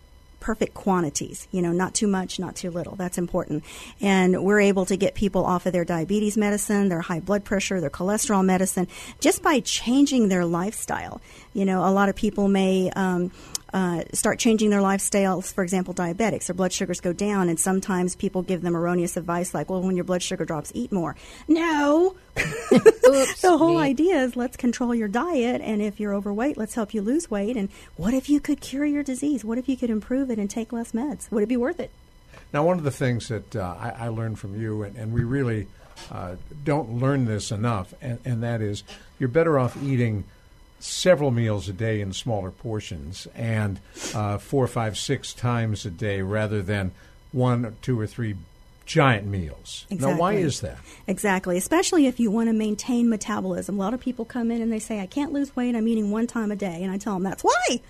perfect 0.47 0.75
quantities, 0.75 1.49
you 1.51 1.61
know, 1.61 1.73
not 1.73 1.93
too 1.93 2.07
much, 2.07 2.39
not 2.39 2.55
too 2.55 2.71
little. 2.71 2.95
That's 2.95 3.19
important. 3.19 3.65
And 4.01 4.45
we're 4.45 4.61
able 4.61 4.87
to 4.87 4.97
get 4.97 5.17
people 5.17 5.45
off 5.45 5.67
of 5.67 5.73
their 5.73 5.85
diabetes 5.85 6.37
medicine, 6.37 6.89
their 6.89 7.01
high 7.01 7.19
blood 7.19 7.43
pressure, 7.43 7.81
their 7.81 7.91
cholesterol 7.91 8.45
medicine, 8.45 8.87
just 9.19 9.43
by 9.43 9.59
changing 9.59 10.29
their 10.29 10.45
lifestyle. 10.45 11.21
You 11.53 11.65
know, 11.65 11.85
a 11.85 11.91
lot 11.91 12.09
of 12.09 12.15
people 12.15 12.47
may 12.47 12.91
um, 12.95 13.33
uh, 13.77 14.03
start 14.15 14.39
changing 14.39 14.71
their 14.71 14.81
lifestyles. 14.81 15.53
For 15.53 15.63
example, 15.63 15.93
diabetics, 15.93 16.47
their 16.47 16.55
blood 16.55 16.73
sugars 16.73 17.03
go 17.03 17.13
down, 17.13 17.51
and 17.51 17.61
sometimes 17.61 18.17
people 18.17 18.41
give 18.41 18.63
them 18.63 18.75
erroneous 18.75 19.19
advice 19.19 19.53
like, 19.53 19.69
well, 19.69 19.83
when 19.83 19.97
your 19.97 20.05
blood 20.05 20.23
sugar 20.23 20.47
drops, 20.47 20.73
eat 20.75 20.91
more. 20.91 21.15
No! 21.47 22.17
the 22.35 23.57
whole 23.59 23.77
idea 23.77 24.23
is 24.23 24.35
let's 24.35 24.57
control 24.57 24.95
your 24.95 25.09
diet, 25.09 25.61
and 25.61 25.83
if 25.83 26.01
you're 26.01 26.15
overweight, 26.15 26.57
let's 26.57 26.75
help 26.75 26.95
you 26.95 27.03
lose 27.03 27.31
weight. 27.31 27.55
And 27.55 27.69
what 27.97 28.15
if 28.15 28.31
you 28.31 28.41
could 28.41 28.63
cure 28.63 28.87
your 28.87 29.03
disease? 29.03 29.45
What 29.45 29.59
if 29.59 29.69
you 29.69 29.77
could 29.77 29.91
improve 29.91 30.31
it 30.31 30.39
and 30.39 30.49
take 30.49 30.73
less 30.73 30.93
meds? 30.93 31.31
Would 31.31 31.43
it 31.43 31.49
be 31.49 31.59
worth 31.59 31.79
it? 31.79 31.91
Now, 32.55 32.65
one 32.65 32.79
of 32.79 32.85
the 32.85 32.91
things 32.91 33.29
that 33.29 33.55
uh, 33.55 33.77
I, 33.79 34.07
I, 34.07 34.09
learned 34.09 34.39
from 34.39 34.59
you, 34.59 34.85
and, 34.85 34.97
and 34.97 35.13
we 35.13 35.23
really 35.23 35.67
uh, 36.11 36.37
don't 36.65 36.99
learn 36.99 37.27
this 37.27 37.51
enough, 37.51 37.93
and, 38.01 38.21
and 38.25 38.43
that 38.43 38.63
is 38.63 38.85
you're 39.19 39.29
better 39.29 39.59
off 39.59 39.77
eating– 39.83 40.25
several 40.79 41.31
meals 41.31 41.69
a 41.69 41.73
day 41.73 42.01
in 42.01 42.13
smaller 42.13 42.51
portions 42.51 43.27
and 43.35 43.81
uh, 44.15 44.39
four, 44.39 44.67
five, 44.67 44.97
six 44.97 45.33
times 45.33 45.85
a 45.87 45.91
day 45.91 46.21
rather 46.21 46.63
than 46.63 46.93
one, 47.33 47.77
two, 47.83 47.99
or 47.99 48.07
three 48.07 48.37
giant 48.87 49.27
meals. 49.27 49.85
Exactly. 49.91 50.15
Now, 50.15 50.19
why 50.19 50.35
is 50.35 50.61
that? 50.61 50.79
Exactly, 51.07 51.57
especially 51.59 52.07
if 52.07 52.19
you 52.19 52.31
want 52.31 52.49
to 52.49 52.53
maintain 52.53 53.09
metabolism. 53.09 53.77
A 53.77 53.79
lot 53.79 53.93
of 53.93 54.01
people 54.01 54.25
come 54.25 54.51
in 54.51 54.63
and 54.63 54.73
they 54.73 54.79
say, 54.79 55.01
I 55.01 55.07
can't 55.07 55.33
lose 55.33 55.55
weight, 55.55 55.75
I'm 55.75 55.87
eating 55.89 56.11
one 56.11 56.27
time 56.27 56.51
a 56.51 56.57
day. 56.57 56.83
And 56.83 56.91
I 56.91 56.97
tell 56.97 57.15
them, 57.15 57.25
that's 57.25 57.43
why. 57.43 57.81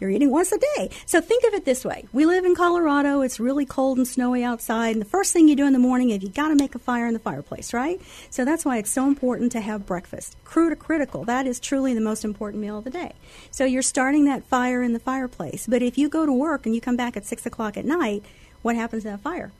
You're 0.00 0.10
eating 0.10 0.30
once 0.30 0.50
a 0.50 0.58
day. 0.58 0.90
So 1.06 1.20
think 1.20 1.44
of 1.44 1.54
it 1.54 1.64
this 1.64 1.84
way. 1.84 2.06
We 2.12 2.26
live 2.26 2.44
in 2.44 2.56
Colorado. 2.56 3.20
It's 3.20 3.38
really 3.38 3.64
cold 3.64 3.98
and 3.98 4.08
snowy 4.08 4.42
outside. 4.42 4.90
And 4.90 5.00
the 5.00 5.08
first 5.08 5.32
thing 5.32 5.46
you 5.46 5.54
do 5.54 5.66
in 5.66 5.72
the 5.72 5.78
morning 5.78 6.10
is 6.10 6.22
you 6.22 6.28
got 6.28 6.48
to 6.48 6.56
make 6.56 6.74
a 6.74 6.78
fire 6.78 7.06
in 7.06 7.12
the 7.12 7.20
fireplace, 7.20 7.72
right? 7.72 8.00
So 8.30 8.44
that's 8.44 8.64
why 8.64 8.78
it's 8.78 8.90
so 8.90 9.06
important 9.06 9.52
to 9.52 9.60
have 9.60 9.86
breakfast. 9.86 10.36
Crude 10.44 10.70
to 10.70 10.76
critical. 10.76 11.24
That 11.24 11.46
is 11.46 11.60
truly 11.60 11.94
the 11.94 12.00
most 12.00 12.24
important 12.24 12.60
meal 12.60 12.78
of 12.78 12.84
the 12.84 12.90
day. 12.90 13.12
So 13.52 13.64
you're 13.64 13.82
starting 13.82 14.24
that 14.24 14.44
fire 14.44 14.82
in 14.82 14.92
the 14.92 14.98
fireplace. 14.98 15.66
But 15.68 15.82
if 15.82 15.96
you 15.96 16.08
go 16.08 16.26
to 16.26 16.32
work 16.32 16.66
and 16.66 16.74
you 16.74 16.80
come 16.80 16.96
back 16.96 17.16
at 17.16 17.24
6 17.24 17.46
o'clock 17.46 17.76
at 17.76 17.84
night, 17.84 18.24
what 18.62 18.74
happens 18.74 19.04
to 19.04 19.10
that 19.10 19.20
fire? 19.20 19.52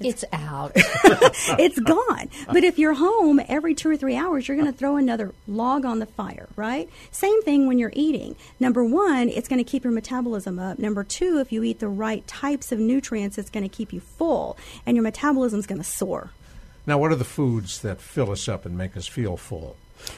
It's 0.00 0.24
out. 0.32 0.72
it's 0.74 1.78
gone. 1.78 2.30
But 2.46 2.64
if 2.64 2.78
you're 2.78 2.94
home 2.94 3.40
every 3.48 3.74
two 3.74 3.90
or 3.90 3.96
three 3.96 4.16
hours, 4.16 4.48
you're 4.48 4.56
going 4.56 4.70
to 4.70 4.76
throw 4.76 4.96
another 4.96 5.34
log 5.46 5.84
on 5.84 5.98
the 5.98 6.06
fire, 6.06 6.48
right? 6.56 6.88
Same 7.10 7.42
thing 7.42 7.66
when 7.66 7.78
you're 7.78 7.92
eating. 7.94 8.34
Number 8.58 8.82
one, 8.82 9.28
it's 9.28 9.48
going 9.48 9.62
to 9.62 9.70
keep 9.70 9.84
your 9.84 9.92
metabolism 9.92 10.58
up. 10.58 10.78
Number 10.78 11.04
two, 11.04 11.38
if 11.38 11.52
you 11.52 11.62
eat 11.62 11.80
the 11.80 11.88
right 11.88 12.26
types 12.26 12.72
of 12.72 12.78
nutrients, 12.78 13.36
it's 13.36 13.50
going 13.50 13.68
to 13.68 13.74
keep 13.74 13.92
you 13.92 14.00
full, 14.00 14.56
and 14.86 14.96
your 14.96 15.04
metabolism's 15.04 15.66
going 15.66 15.80
to 15.80 15.84
soar. 15.84 16.30
Now, 16.86 16.98
what 16.98 17.12
are 17.12 17.16
the 17.16 17.24
foods 17.24 17.82
that 17.82 18.00
fill 18.00 18.30
us 18.30 18.48
up 18.48 18.64
and 18.64 18.76
make 18.76 18.96
us 18.96 19.06
feel 19.06 19.36
full? 19.36 19.76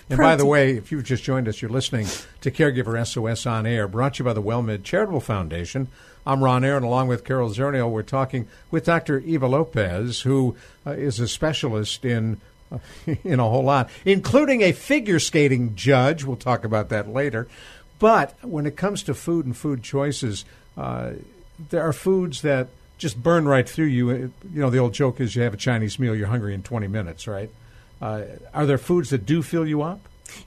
And 0.08 0.18
by 0.18 0.36
the 0.36 0.46
way, 0.46 0.76
if 0.76 0.92
you've 0.92 1.04
just 1.04 1.24
joined 1.24 1.48
us, 1.48 1.60
you're 1.60 1.70
listening 1.70 2.06
to 2.40 2.50
Caregiver 2.50 3.04
SOS 3.04 3.46
on 3.46 3.66
Air, 3.66 3.88
brought 3.88 4.14
to 4.14 4.18
you 4.20 4.24
by 4.24 4.32
the 4.32 4.42
WellMed 4.42 4.84
Charitable 4.84 5.20
Foundation. 5.20 5.88
I'm 6.26 6.42
Ron 6.42 6.64
Aaron, 6.64 6.84
along 6.84 7.08
with 7.08 7.24
Carol 7.24 7.50
Zernial. 7.50 7.90
We're 7.90 8.02
talking 8.02 8.46
with 8.70 8.84
Dr. 8.84 9.18
Eva 9.20 9.46
Lopez, 9.48 10.20
who 10.20 10.56
uh, 10.86 10.92
is 10.92 11.18
a 11.18 11.26
specialist 11.26 12.04
in 12.04 12.40
uh, 12.70 12.78
in 13.24 13.40
a 13.40 13.48
whole 13.48 13.64
lot, 13.64 13.90
including 14.04 14.62
a 14.62 14.72
figure 14.72 15.18
skating 15.18 15.74
judge. 15.74 16.24
We'll 16.24 16.36
talk 16.36 16.64
about 16.64 16.90
that 16.90 17.08
later. 17.08 17.48
But 17.98 18.34
when 18.42 18.66
it 18.66 18.76
comes 18.76 19.02
to 19.04 19.14
food 19.14 19.46
and 19.46 19.56
food 19.56 19.82
choices, 19.82 20.44
uh, 20.76 21.12
there 21.70 21.82
are 21.82 21.92
foods 21.92 22.42
that 22.42 22.68
just 22.98 23.20
burn 23.20 23.46
right 23.46 23.68
through 23.68 23.86
you. 23.86 24.10
It- 24.10 24.30
You 24.54 24.60
know, 24.60 24.70
the 24.70 24.78
old 24.78 24.94
joke 24.94 25.20
is 25.20 25.34
you 25.34 25.42
have 25.42 25.54
a 25.54 25.58
Chinese 25.58 25.98
meal, 25.98 26.14
you're 26.14 26.28
hungry 26.28 26.54
in 26.54 26.62
20 26.62 26.86
minutes, 26.88 27.26
right? 27.26 27.50
Uh, 28.00 28.22
are 28.54 28.66
there 28.66 28.78
foods 28.78 29.10
that 29.10 29.26
do 29.26 29.42
fill 29.42 29.66
you 29.66 29.82
up? 29.82 30.00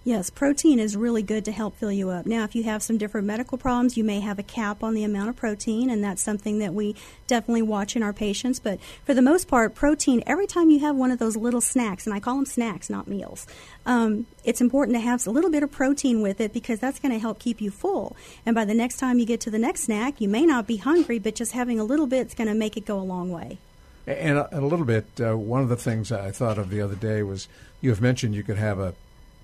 Yes, 0.04 0.30
protein 0.30 0.80
is 0.80 0.95
really 0.95 1.24
good 1.24 1.45
to 1.45 1.52
help 1.52 1.76
fill 1.78 1.91
you 1.91 2.10
up. 2.10 2.26
Now, 2.26 2.43
if 2.43 2.56
you 2.56 2.63
have 2.63 2.84
some 2.84 2.98
different 2.98 3.28
medical 3.28 3.58
problems, 3.58 3.98
you 3.98 4.04
may 4.04 4.19
have 4.19 4.39
a 4.39 4.43
cap 4.43 4.84
on 4.84 4.93
the 4.93 5.04
amount 5.04 5.30
of 5.30 5.36
protein, 5.36 5.89
and 5.89 6.04
that's 6.04 6.21
something 6.21 6.60
that 6.60 6.74
we 6.74 6.95
definitely 7.28 7.62
watch 7.62 7.95
in 7.95 8.04
our 8.04 8.13
patients. 8.13 8.60
But 8.60 8.80
for 9.06 9.13
the 9.13 9.21
most 9.21 9.48
part, 9.48 9.76
protein, 9.76 10.24
every 10.26 10.48
time 10.48 10.69
you 10.69 10.80
have 10.80 10.95
one 10.95 11.12
of 11.12 11.19
those 11.19 11.36
little 11.36 11.62
snacks, 11.62 12.06
and 12.06 12.13
I 12.13 12.19
call 12.19 12.36
them 12.36 12.45
snacks, 12.45 12.89
not 12.89 13.08
meals, 13.08 13.48
um, 13.86 14.26
it's 14.43 14.62
important 14.62 14.95
to 14.95 15.02
have 15.02 15.26
a 15.28 15.32
little 15.32 15.50
bit 15.50 15.63
of 15.63 15.71
protein 15.71 16.21
with 16.21 16.41
it 16.41 16.54
because 16.54 16.80
that's 16.80 17.00
going 17.00 17.12
to 17.12 17.19
help 17.19 17.39
keep 17.39 17.62
you 17.62 17.71
full. 17.71 18.15
And 18.45 18.56
by 18.56 18.65
the 18.65 18.74
next 18.74 18.98
time 18.98 19.19
you 19.19 19.26
get 19.26 19.39
to 19.41 19.52
the 19.52 19.60
next 19.60 19.84
snack, 19.84 20.21
you 20.21 20.28
may 20.28 20.45
not 20.45 20.67
be 20.67 20.78
hungry, 20.78 21.19
but 21.19 21.36
just 21.36 21.52
having 21.52 21.80
a 21.80 21.84
little 21.84 22.08
bit 22.08 22.28
is 22.28 22.34
going 22.34 22.48
to 22.48 22.54
make 22.54 22.78
it 22.78 22.86
go 22.86 23.00
a 23.00 23.02
long 23.02 23.32
way. 23.32 23.58
And 24.08 24.38
a, 24.38 24.60
a 24.60 24.62
little 24.62 24.86
bit, 24.86 25.06
uh, 25.19 25.36
one 25.36 25.62
of 25.62 25.69
the 25.69 25.76
things 25.76 26.12
I 26.12 26.32
thought 26.32 26.58
of 26.58 26.69
the 26.69 26.82
other 26.82 26.95
day 26.95 27.24
was 27.24 27.48
you 27.82 27.89
have 27.89 28.02
mentioned 28.02 28.36
you 28.36 28.43
could 28.43 28.58
have 28.58 28.80
a 28.80 28.93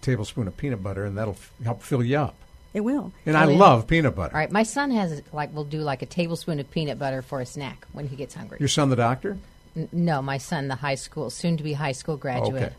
tablespoon 0.02 0.48
of 0.48 0.58
peanut 0.58 0.84
butter, 0.84 1.06
and 1.06 1.18
that'll 1.18 1.34
f- 1.34 1.52
help 1.64 1.82
fill 1.82 2.04
you 2.04 2.18
up. 2.18 2.36
It 2.74 2.82
will. 2.82 3.12
And 3.26 3.36
I 3.36 3.50
yeah. 3.50 3.58
love 3.58 3.88
peanut 3.88 4.16
butter. 4.16 4.34
All 4.34 4.40
right, 4.40 4.52
my 4.52 4.64
son 4.64 4.92
has 4.92 5.22
like 5.34 5.54
will 5.54 5.66
do 5.66 5.80
like 5.80 6.02
a 6.02 6.06
tablespoon 6.06 6.60
of 6.60 6.70
peanut 6.72 6.98
butter 6.98 7.22
for 7.22 7.42
a 7.42 7.46
snack 7.46 7.86
when 7.92 8.08
he 8.08 8.16
gets 8.16 8.34
hungry. 8.34 8.58
Your 8.60 8.70
son, 8.70 8.90
the 8.90 8.96
doctor? 8.96 9.38
N- 9.76 9.90
no, 9.92 10.22
my 10.22 10.38
son, 10.38 10.68
the 10.68 10.76
high 10.76 10.96
school, 10.96 11.30
soon 11.30 11.58
to 11.58 11.64
be 11.64 11.74
high 11.74 11.92
school 11.92 12.18
graduate. 12.18 12.64
Okay. 12.64 12.76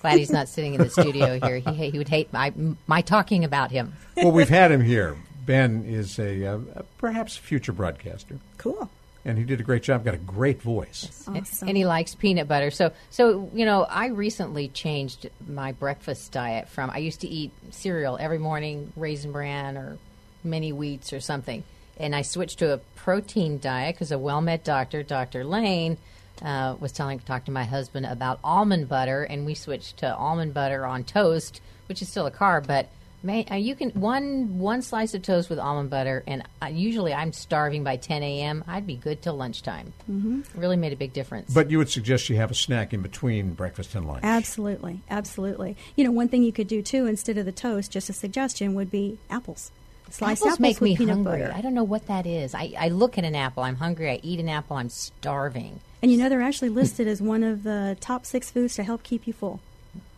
Glad 0.00 0.18
he's 0.18 0.30
not 0.30 0.48
sitting 0.48 0.74
in 0.74 0.80
the 0.80 0.90
studio 0.90 1.38
here. 1.40 1.58
He 1.58 1.90
he 1.90 1.98
would 1.98 2.08
hate 2.08 2.32
my 2.32 2.52
my 2.86 3.00
talking 3.00 3.44
about 3.44 3.70
him. 3.70 3.94
well, 4.16 4.32
we've 4.32 4.48
had 4.48 4.70
him 4.70 4.80
here. 4.80 5.16
Ben 5.44 5.84
is 5.84 6.18
a 6.18 6.44
uh, 6.44 6.58
perhaps 6.98 7.36
future 7.36 7.72
broadcaster, 7.72 8.38
Cool. 8.58 8.90
And 9.26 9.36
he 9.36 9.44
did 9.44 9.58
a 9.58 9.64
great 9.64 9.82
job. 9.82 10.04
Got 10.04 10.14
a 10.14 10.18
great 10.18 10.62
voice. 10.62 11.24
Awesome. 11.26 11.68
and 11.68 11.76
he 11.76 11.84
likes 11.84 12.14
peanut 12.14 12.46
butter. 12.46 12.70
So, 12.70 12.92
so 13.10 13.50
you 13.52 13.64
know, 13.64 13.82
I 13.82 14.06
recently 14.06 14.68
changed 14.68 15.28
my 15.48 15.72
breakfast 15.72 16.30
diet 16.30 16.68
from 16.68 16.90
I 16.90 16.98
used 16.98 17.22
to 17.22 17.28
eat 17.28 17.50
cereal 17.70 18.16
every 18.20 18.38
morning, 18.38 18.92
raisin 18.94 19.32
bran 19.32 19.76
or 19.76 19.98
mini 20.44 20.72
wheats 20.72 21.12
or 21.12 21.18
something, 21.18 21.64
and 21.98 22.14
I 22.14 22.22
switched 22.22 22.60
to 22.60 22.72
a 22.72 22.78
protein 22.94 23.58
diet 23.58 23.96
because 23.96 24.12
a 24.12 24.16
WellMed 24.16 24.62
doctor, 24.62 25.02
Dr. 25.02 25.44
Lane, 25.44 25.98
uh, 26.40 26.76
was 26.78 26.92
telling 26.92 27.18
talk 27.18 27.46
to 27.46 27.50
my 27.50 27.64
husband 27.64 28.06
about 28.06 28.38
almond 28.44 28.88
butter, 28.88 29.24
and 29.24 29.44
we 29.44 29.54
switched 29.54 29.96
to 29.98 30.14
almond 30.14 30.54
butter 30.54 30.86
on 30.86 31.02
toast, 31.02 31.60
which 31.88 32.00
is 32.00 32.08
still 32.08 32.26
a 32.26 32.30
carb, 32.30 32.68
but. 32.68 32.88
Man, 33.26 33.44
uh, 33.50 33.56
you 33.56 33.74
can 33.74 33.90
one 33.90 34.60
one 34.60 34.82
slice 34.82 35.12
of 35.12 35.22
toast 35.22 35.50
with 35.50 35.58
almond 35.58 35.90
butter, 35.90 36.22
and 36.28 36.44
uh, 36.62 36.66
usually 36.66 37.12
I'm 37.12 37.32
starving 37.32 37.82
by 37.82 37.96
10 37.96 38.22
a.m. 38.22 38.62
I'd 38.68 38.86
be 38.86 38.94
good 38.94 39.20
till 39.20 39.34
lunchtime. 39.34 39.92
Mm-hmm. 40.08 40.42
Really 40.54 40.76
made 40.76 40.92
a 40.92 40.96
big 40.96 41.12
difference. 41.12 41.52
But 41.52 41.68
you 41.68 41.78
would 41.78 41.90
suggest 41.90 42.28
you 42.30 42.36
have 42.36 42.52
a 42.52 42.54
snack 42.54 42.94
in 42.94 43.02
between 43.02 43.54
breakfast 43.54 43.96
and 43.96 44.06
lunch. 44.06 44.20
Absolutely, 44.22 45.00
absolutely. 45.10 45.76
You 45.96 46.04
know, 46.04 46.12
one 46.12 46.28
thing 46.28 46.44
you 46.44 46.52
could 46.52 46.68
do 46.68 46.82
too, 46.82 47.06
instead 47.06 47.36
of 47.36 47.46
the 47.46 47.52
toast, 47.52 47.90
just 47.90 48.08
a 48.08 48.12
suggestion 48.12 48.74
would 48.74 48.92
be 48.92 49.18
apples. 49.28 49.72
Sliced 50.08 50.42
apples, 50.42 50.52
apples, 50.52 50.60
make 50.60 50.80
with 50.80 50.90
me 50.90 50.96
peanut 50.96 51.16
hungry. 51.16 51.40
butter. 51.40 51.52
I 51.52 51.60
don't 51.62 51.74
know 51.74 51.82
what 51.82 52.06
that 52.06 52.26
is. 52.26 52.54
I, 52.54 52.74
I 52.78 52.90
look 52.90 53.18
at 53.18 53.24
an 53.24 53.34
apple, 53.34 53.64
I'm 53.64 53.74
hungry. 53.74 54.08
I 54.08 54.20
eat 54.22 54.38
an 54.38 54.48
apple, 54.48 54.76
I'm 54.76 54.88
starving. 54.88 55.80
And 56.00 56.12
you 56.12 56.18
know, 56.18 56.28
they're 56.28 56.42
actually 56.42 56.68
listed 56.68 57.08
as 57.08 57.20
one 57.20 57.42
of 57.42 57.64
the 57.64 57.96
top 58.00 58.24
six 58.24 58.52
foods 58.52 58.76
to 58.76 58.84
help 58.84 59.02
keep 59.02 59.26
you 59.26 59.32
full. 59.32 59.58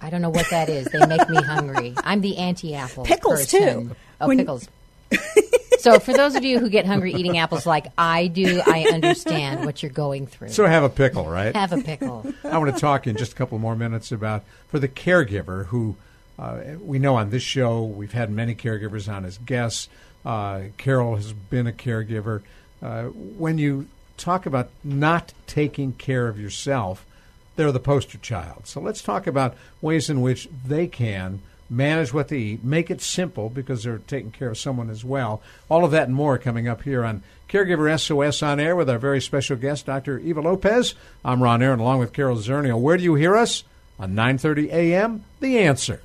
I 0.00 0.10
don't 0.10 0.22
know 0.22 0.30
what 0.30 0.48
that 0.50 0.68
is. 0.68 0.86
They 0.86 1.04
make 1.06 1.28
me 1.28 1.36
hungry. 1.42 1.94
I'm 1.98 2.20
the 2.20 2.36
anti-apple. 2.38 3.04
Pickles, 3.04 3.40
person. 3.40 3.88
too. 3.88 3.96
Oh, 4.20 4.28
When- 4.28 4.38
pickles. 4.38 4.68
so 5.78 5.98
for 5.98 6.12
those 6.12 6.34
of 6.34 6.44
you 6.44 6.58
who 6.58 6.68
get 6.68 6.84
hungry 6.84 7.14
eating 7.14 7.38
apples 7.38 7.64
like 7.66 7.86
I 7.96 8.26
do, 8.26 8.60
I 8.66 8.86
understand 8.92 9.64
what 9.64 9.82
you're 9.82 9.90
going 9.90 10.26
through. 10.26 10.50
So 10.50 10.66
have 10.66 10.82
a 10.82 10.88
pickle, 10.90 11.24
right? 11.24 11.54
Have 11.56 11.72
a 11.72 11.80
pickle. 11.80 12.26
I 12.44 12.58
want 12.58 12.74
to 12.74 12.80
talk 12.80 13.06
in 13.06 13.16
just 13.16 13.32
a 13.32 13.34
couple 13.34 13.58
more 13.58 13.74
minutes 13.74 14.12
about 14.12 14.44
for 14.68 14.78
the 14.78 14.88
caregiver 14.88 15.66
who 15.66 15.96
uh, 16.38 16.60
we 16.80 16.98
know 16.98 17.16
on 17.16 17.30
this 17.30 17.42
show 17.42 17.82
we've 17.82 18.12
had 18.12 18.30
many 18.30 18.54
caregivers 18.54 19.12
on 19.12 19.24
as 19.24 19.38
guests. 19.38 19.88
Uh, 20.24 20.64
Carol 20.76 21.16
has 21.16 21.32
been 21.32 21.66
a 21.66 21.72
caregiver. 21.72 22.42
Uh, 22.82 23.04
when 23.04 23.56
you 23.58 23.88
talk 24.16 24.46
about 24.46 24.68
not 24.84 25.32
taking 25.46 25.92
care 25.92 26.28
of 26.28 26.38
yourself, 26.38 27.06
they're 27.58 27.72
the 27.72 27.80
poster 27.80 28.18
child. 28.18 28.68
So 28.68 28.80
let's 28.80 29.02
talk 29.02 29.26
about 29.26 29.56
ways 29.82 30.08
in 30.08 30.20
which 30.20 30.48
they 30.64 30.86
can 30.86 31.42
manage 31.68 32.14
what 32.14 32.28
they 32.28 32.38
eat, 32.38 32.62
make 32.64 32.88
it 32.88 33.00
simple 33.00 33.50
because 33.50 33.82
they're 33.82 33.98
taking 33.98 34.30
care 34.30 34.50
of 34.50 34.58
someone 34.58 34.88
as 34.88 35.04
well. 35.04 35.42
All 35.68 35.84
of 35.84 35.90
that 35.90 36.06
and 36.06 36.14
more 36.14 36.38
coming 36.38 36.68
up 36.68 36.82
here 36.82 37.04
on 37.04 37.24
Caregiver 37.48 37.98
SOS 37.98 38.44
on 38.44 38.60
air 38.60 38.76
with 38.76 38.88
our 38.88 38.98
very 38.98 39.20
special 39.20 39.56
guest, 39.56 39.86
Dr. 39.86 40.20
Eva 40.20 40.40
Lopez. 40.40 40.94
I'm 41.24 41.42
Ron 41.42 41.60
Aaron, 41.60 41.80
along 41.80 41.98
with 41.98 42.12
Carol 42.12 42.36
Zernial. 42.36 42.80
Where 42.80 42.96
do 42.96 43.02
you 43.02 43.16
hear 43.16 43.36
us? 43.36 43.64
On 43.98 44.14
9:30 44.14 44.70
a.m. 44.70 45.24
The 45.40 45.58
Answer. 45.58 46.00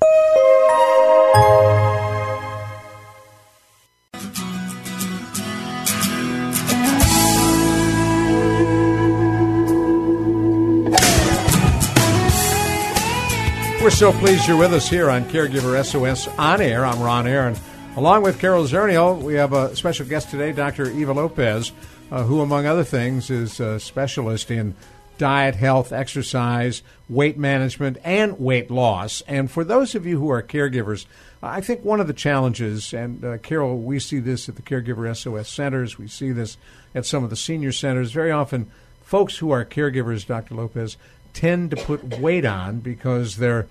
So 13.94 14.12
pleased 14.14 14.48
you're 14.48 14.56
with 14.56 14.74
us 14.74 14.88
here 14.88 15.08
on 15.08 15.24
Caregiver 15.26 15.80
SOS 15.84 16.26
on 16.36 16.60
air. 16.60 16.84
I'm 16.84 17.00
Ron 17.00 17.28
Aaron. 17.28 17.54
Along 17.96 18.24
with 18.24 18.40
Carol 18.40 18.64
Zernial, 18.64 19.22
we 19.22 19.34
have 19.34 19.52
a 19.52 19.76
special 19.76 20.04
guest 20.04 20.30
today, 20.30 20.50
Dr. 20.50 20.90
Eva 20.90 21.12
Lopez, 21.12 21.70
uh, 22.10 22.24
who, 22.24 22.40
among 22.40 22.66
other 22.66 22.82
things, 22.82 23.30
is 23.30 23.60
a 23.60 23.78
specialist 23.78 24.50
in 24.50 24.74
diet, 25.16 25.54
health, 25.54 25.92
exercise, 25.92 26.82
weight 27.08 27.38
management, 27.38 27.98
and 28.02 28.40
weight 28.40 28.68
loss. 28.68 29.22
And 29.28 29.48
for 29.48 29.62
those 29.62 29.94
of 29.94 30.04
you 30.04 30.18
who 30.18 30.28
are 30.28 30.42
caregivers, 30.42 31.06
I 31.40 31.60
think 31.60 31.84
one 31.84 32.00
of 32.00 32.08
the 32.08 32.14
challenges, 32.14 32.92
and 32.92 33.24
uh, 33.24 33.38
Carol, 33.38 33.78
we 33.78 34.00
see 34.00 34.18
this 34.18 34.48
at 34.48 34.56
the 34.56 34.62
Caregiver 34.62 35.16
SOS 35.16 35.48
centers, 35.48 35.98
we 35.98 36.08
see 36.08 36.32
this 36.32 36.56
at 36.96 37.06
some 37.06 37.22
of 37.22 37.30
the 37.30 37.36
senior 37.36 37.70
centers. 37.70 38.10
Very 38.10 38.32
often, 38.32 38.68
folks 39.02 39.36
who 39.36 39.52
are 39.52 39.64
caregivers, 39.64 40.26
Dr. 40.26 40.56
Lopez, 40.56 40.96
tend 41.32 41.70
to 41.70 41.76
put 41.76 42.18
weight 42.18 42.44
on 42.44 42.80
because 42.80 43.36
they're 43.36 43.68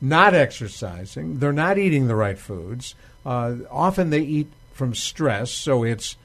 not 0.00 0.34
exercising, 0.34 1.38
they're 1.38 1.52
not 1.52 1.78
eating 1.78 2.08
the 2.08 2.16
right 2.16 2.38
foods. 2.38 2.94
Uh, 3.24 3.56
often 3.70 4.10
they 4.10 4.20
eat 4.20 4.48
from 4.72 4.94
stress, 4.94 5.50
so 5.50 5.82
it's 5.82 6.16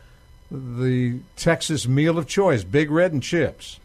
the 0.52 1.20
Texas 1.36 1.88
meal 1.88 2.18
of 2.18 2.28
choice: 2.28 2.64
big 2.64 2.92
red 2.92 3.14
and 3.14 3.24
chips. 3.24 3.80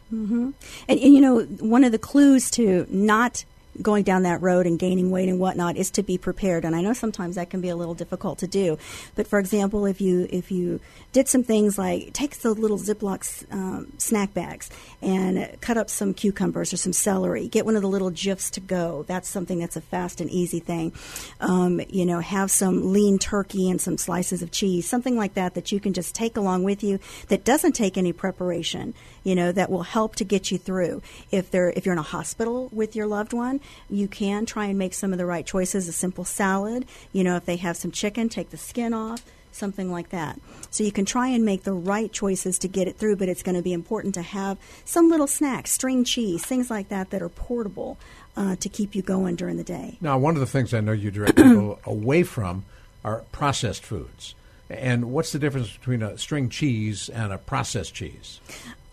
And, 0.88 1.00
and 1.00 1.14
you 1.14 1.20
know, 1.20 1.42
one 1.42 1.84
of 1.84 1.92
the 1.92 1.98
clues 1.98 2.50
to 2.52 2.86
not 2.88 3.44
going 3.80 4.04
down 4.04 4.22
that 4.22 4.42
road 4.42 4.66
and 4.66 4.78
gaining 4.78 5.10
weight 5.10 5.28
and 5.28 5.38
whatnot 5.38 5.76
is 5.76 5.90
to 5.92 6.02
be 6.02 6.18
prepared. 6.18 6.64
And 6.64 6.74
I 6.74 6.80
know 6.80 6.92
sometimes 6.92 7.37
that 7.37 7.50
can 7.50 7.60
be 7.60 7.68
a 7.68 7.76
little 7.76 7.94
difficult 7.94 8.38
to 8.40 8.46
do. 8.46 8.78
But 9.14 9.26
for 9.26 9.38
example, 9.38 9.87
if 9.87 10.00
you 10.00 10.26
if 10.30 10.50
you 10.50 10.80
did 11.12 11.28
some 11.28 11.42
things 11.42 11.78
like 11.78 12.12
take 12.12 12.38
the 12.38 12.52
little 12.52 12.78
Ziploc 12.78 13.52
um, 13.52 13.92
snack 13.98 14.34
bags 14.34 14.70
and 15.00 15.56
cut 15.60 15.76
up 15.76 15.90
some 15.90 16.14
cucumbers 16.14 16.72
or 16.72 16.76
some 16.76 16.92
celery, 16.92 17.48
get 17.48 17.64
one 17.64 17.76
of 17.76 17.82
the 17.82 17.88
little 17.88 18.10
Jifs 18.10 18.50
to 18.50 18.60
go. 18.60 19.04
That's 19.06 19.28
something 19.28 19.58
that's 19.58 19.76
a 19.76 19.80
fast 19.80 20.20
and 20.20 20.30
easy 20.30 20.60
thing. 20.60 20.92
Um, 21.40 21.80
you 21.88 22.06
know, 22.06 22.20
have 22.20 22.50
some 22.50 22.92
lean 22.92 23.18
turkey 23.18 23.70
and 23.70 23.80
some 23.80 23.98
slices 23.98 24.42
of 24.42 24.50
cheese, 24.50 24.88
something 24.88 25.16
like 25.16 25.34
that 25.34 25.54
that 25.54 25.72
you 25.72 25.80
can 25.80 25.92
just 25.92 26.14
take 26.14 26.37
along 26.37 26.64
with 26.64 26.82
you 26.82 26.98
that 27.28 27.44
doesn't 27.44 27.72
take 27.72 27.96
any 27.96 28.12
preparation. 28.12 28.94
You 29.24 29.34
know, 29.34 29.50
that 29.52 29.70
will 29.70 29.82
help 29.82 30.16
to 30.16 30.24
get 30.24 30.50
you 30.52 30.58
through. 30.58 31.02
If 31.30 31.50
they're 31.50 31.70
if 31.70 31.84
you're 31.84 31.94
in 31.94 31.98
a 31.98 32.02
hospital 32.02 32.68
with 32.72 32.94
your 32.94 33.06
loved 33.06 33.32
one, 33.32 33.60
you 33.90 34.06
can 34.06 34.46
try 34.46 34.66
and 34.66 34.78
make 34.78 34.94
some 34.94 35.12
of 35.12 35.18
the 35.18 35.26
right 35.26 35.44
choices. 35.44 35.88
A 35.88 35.92
simple 35.92 36.24
salad. 36.24 36.87
You 37.12 37.24
know, 37.24 37.37
if 37.37 37.44
they 37.44 37.56
have 37.56 37.76
some 37.76 37.90
chicken, 37.90 38.28
take 38.28 38.50
the 38.50 38.56
skin 38.56 38.94
off 38.94 39.24
something 39.54 39.90
like 39.90 40.10
that. 40.10 40.38
So 40.70 40.84
you 40.84 40.92
can 40.92 41.04
try 41.04 41.28
and 41.28 41.44
make 41.44 41.62
the 41.62 41.72
right 41.72 42.12
choices 42.12 42.58
to 42.58 42.68
get 42.68 42.88
it 42.88 42.96
through, 42.96 43.16
but 43.16 43.28
it's 43.28 43.42
going 43.42 43.54
to 43.54 43.62
be 43.62 43.72
important 43.72 44.14
to 44.14 44.22
have 44.22 44.58
some 44.84 45.08
little 45.08 45.26
snacks, 45.26 45.70
string 45.70 46.04
cheese, 46.04 46.44
things 46.44 46.70
like 46.70 46.88
that 46.88 47.10
that 47.10 47.22
are 47.22 47.28
portable 47.28 47.96
uh, 48.37 48.56
to 48.56 48.68
keep 48.68 48.94
you 48.94 49.02
going 49.02 49.37
during 49.37 49.56
the 49.56 49.64
day. 49.64 49.96
Now, 50.00 50.18
one 50.18 50.34
of 50.34 50.40
the 50.40 50.46
things 50.46 50.74
I 50.74 50.80
know 50.80 50.92
you 50.92 51.10
direct 51.10 51.37
people 51.37 51.78
away 51.84 52.24
from 52.24 52.64
are 53.04 53.22
processed 53.32 53.84
foods. 53.84 54.34
And 54.68 55.12
what's 55.12 55.32
the 55.32 55.38
difference 55.38 55.76
between 55.76 56.02
a 56.02 56.18
string 56.18 56.48
cheese 56.48 57.08
and 57.08 57.32
a 57.32 57.38
processed 57.38 57.94
cheese? 57.94 58.40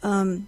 Um, 0.04 0.48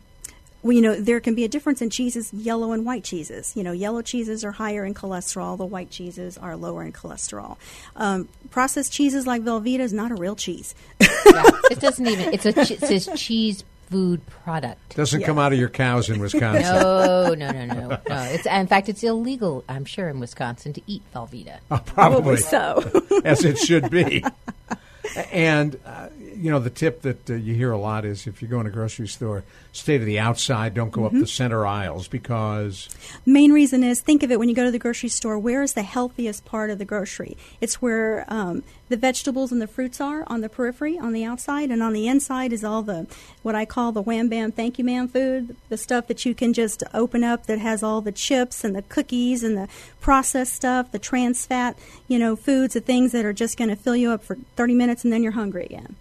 well, 0.62 0.72
you 0.72 0.82
know, 0.82 0.96
there 0.96 1.20
can 1.20 1.36
be 1.36 1.44
a 1.44 1.50
difference 1.50 1.82
in 1.82 1.90
cheeses, 1.90 2.32
yellow 2.34 2.72
and 2.72 2.86
white 2.86 3.04
cheeses. 3.04 3.52
You 3.56 3.64
know, 3.64 3.74
yellow 3.74 4.02
cheeses 4.02 4.46
are 4.46 4.52
higher 4.54 4.86
in 4.86 4.94
cholesterol, 4.94 5.58
the 5.58 5.66
white 5.66 5.90
cheeses 5.90 6.38
are 6.38 6.56
lower 6.56 6.84
in 6.84 6.94
cholesterol. 6.94 7.58
Um, 7.98 8.30
processed 8.50 8.94
cheeses 8.94 9.28
like 9.28 9.42
Velveeta 9.42 9.82
is 9.82 9.92
not 9.92 10.12
a 10.12 10.16
real 10.16 10.36
cheese. 10.38 10.74
yeah, 11.02 11.10
it 11.70 11.82
doesn't 11.82 12.08
even, 12.08 12.34
it's 12.34 12.46
a, 12.46 12.58
it 12.58 12.80
says 12.80 13.10
cheese 13.18 13.66
food 13.92 14.26
product. 14.26 14.96
Doesn't 14.96 15.20
Yeah. 15.20 15.28
come 15.28 15.38
out 15.38 15.52
of 15.52 15.60
your 15.60 15.68
cows 15.68 16.10
in 16.10 16.20
Wisconsin. 16.22 16.62
No, 16.64 17.34
no, 17.34 17.52
no, 17.52 17.66
no, 17.66 17.88
no. 17.90 18.22
It's 18.32 18.46
in 18.46 18.68
fact, 18.68 18.88
it's 18.88 19.04
illegal. 19.04 19.66
I'm 19.68 19.84
sure 19.84 20.08
in 20.08 20.22
Wisconsin 20.22 20.72
to 20.74 20.82
eat 20.88 21.02
Velveeta. 21.14 21.58
Oh, 21.70 21.82
probably. 21.86 22.38
so. 22.38 22.90
as 23.26 23.44
it 23.44 23.58
should 23.58 23.90
be. 23.92 24.24
And, 25.32 25.78
uh, 25.86 26.08
you 26.44 26.52
know, 26.52 26.60
the 26.60 26.70
tip 26.70 27.04
that 27.04 27.30
uh, 27.30 27.36
you 27.36 27.54
hear 27.54 27.72
a 27.72 27.78
lot 27.78 28.04
is 28.04 28.28
if 28.28 28.42
you 28.42 28.50
go 28.50 28.60
in 28.60 28.68
a 28.68 28.70
grocery 28.70 29.08
store, 29.08 29.46
stay 29.72 29.98
to 29.98 30.04
the 30.04 30.20
outside, 30.20 30.74
don't 30.74 30.92
go 30.92 31.06
up 31.06 31.14
the 31.14 31.26
center 31.26 31.66
aisles 31.66 32.10
because 32.10 32.90
Main 33.26 33.54
reason 33.54 33.82
is 33.82 34.02
think 34.02 34.24
of 34.24 34.30
it 34.30 34.38
when 34.38 34.50
you 34.50 34.56
go 34.56 34.66
to 34.66 34.72
the 34.72 34.78
grocery 34.78 35.08
store. 35.08 35.40
Where 35.40 35.64
is 35.64 35.72
the 35.72 35.84
healthiest 35.84 36.44
part 36.44 36.70
of 36.70 36.80
the 36.80 36.86
grocery? 36.86 37.38
It's 37.62 37.82
where 37.82 38.26
um, 38.28 38.62
the 38.90 38.98
vegetables 38.98 39.54
and 39.54 39.62
the 39.62 39.68
fruits 39.68 40.02
are 40.02 40.26
on 40.28 40.42
the 40.42 40.50
periphery, 40.50 41.00
on 41.00 41.14
the 41.14 41.24
outside, 41.24 41.72
and 41.72 41.82
on 41.82 41.94
the 41.94 42.10
inside 42.10 42.52
is 42.52 42.66
all 42.66 42.82
the 42.82 43.08
what 43.42 43.56
I 43.56 43.64
call 43.64 43.94
the 43.94 44.02
wham 44.02 44.28
bam 44.28 44.52
thank 44.52 44.78
you 44.78 44.84
ma'am 44.84 45.08
food, 45.08 45.56
the 45.70 45.78
stuff 45.78 46.08
that 46.08 46.26
you 46.26 46.36
can 46.36 46.52
just 46.52 46.84
open 46.94 47.24
up 47.24 47.46
that 47.46 47.60
has 47.60 47.84
all 47.84 48.02
the 48.02 48.12
chips 48.12 48.66
and 48.66 48.76
the 48.76 48.82
cookies 48.82 49.46
and 49.46 49.56
the 49.58 49.70
processed 50.02 50.54
stuff, 50.54 50.92
the 50.92 51.00
trans 51.00 51.46
fat, 51.46 51.80
you 52.10 52.20
know, 52.20 52.36
foods, 52.36 52.74
the 52.74 52.82
things 52.82 53.14
that 53.14 53.24
are 53.24 53.32
just 53.32 53.58
going 53.58 53.70
to 53.70 53.78
fill 53.78 53.96
you 53.96 54.12
up 54.12 54.26
for 54.26 54.36
30 54.58 54.74
minutes 54.74 55.06
and 55.06 55.14
then 55.14 55.24
you're 55.24 55.32
hungry 55.32 55.64
again. 55.64 55.96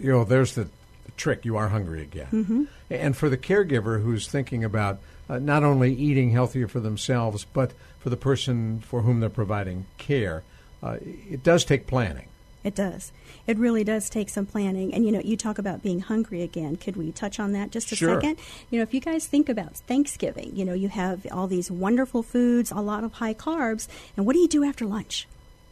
You 0.00 0.10
know, 0.12 0.24
there's 0.24 0.54
the, 0.54 0.68
trick. 1.16 1.44
You 1.44 1.56
are 1.56 1.68
hungry 1.68 2.02
again. 2.02 2.68
And 2.90 3.16
for 3.16 3.28
the 3.28 3.36
caregiver 3.36 4.02
who's 4.02 4.28
thinking 4.28 4.62
about 4.62 5.00
uh, 5.28 5.38
not 5.38 5.64
only 5.64 5.92
eating 5.92 6.30
healthier 6.30 6.68
for 6.68 6.78
themselves, 6.80 7.44
but 7.52 7.72
for 7.98 8.08
the 8.08 8.16
person 8.16 8.80
for 8.80 9.02
whom 9.02 9.18
they're 9.20 9.28
providing 9.28 9.86
care, 9.98 10.44
uh, 10.82 10.98
it 11.02 11.42
does 11.42 11.64
take 11.64 11.86
planning. 11.88 12.26
It 12.62 12.74
does. 12.74 13.12
It 13.46 13.56
really 13.58 13.82
does 13.82 14.08
take 14.10 14.28
some 14.28 14.46
planning. 14.46 14.92
And 14.94 15.04
you 15.04 15.10
know, 15.12 15.20
you 15.20 15.36
talk 15.36 15.58
about 15.58 15.82
being 15.82 16.00
hungry 16.00 16.42
again. 16.42 16.76
Could 16.76 16.96
we 16.96 17.10
touch 17.12 17.40
on 17.40 17.52
that 17.52 17.70
just 17.70 17.90
a 17.92 17.96
Sure. 17.96 18.14
second? 18.20 18.38
You 18.70 18.78
know, 18.78 18.82
if 18.82 18.92
you 18.94 19.00
guys 19.00 19.26
think 19.26 19.48
about 19.48 19.76
Thanksgiving, 19.76 20.54
you 20.54 20.64
know, 20.64 20.74
you 20.74 20.88
have 20.88 21.26
all 21.32 21.46
these 21.46 21.70
wonderful 21.70 22.22
foods, 22.22 22.70
a 22.70 22.80
lot 22.80 23.02
of 23.04 23.14
high 23.14 23.34
carbs, 23.34 23.88
and 24.16 24.24
what 24.26 24.34
do 24.34 24.38
you 24.40 24.48
do 24.48 24.64
after 24.64 24.84
lunch? 24.86 25.26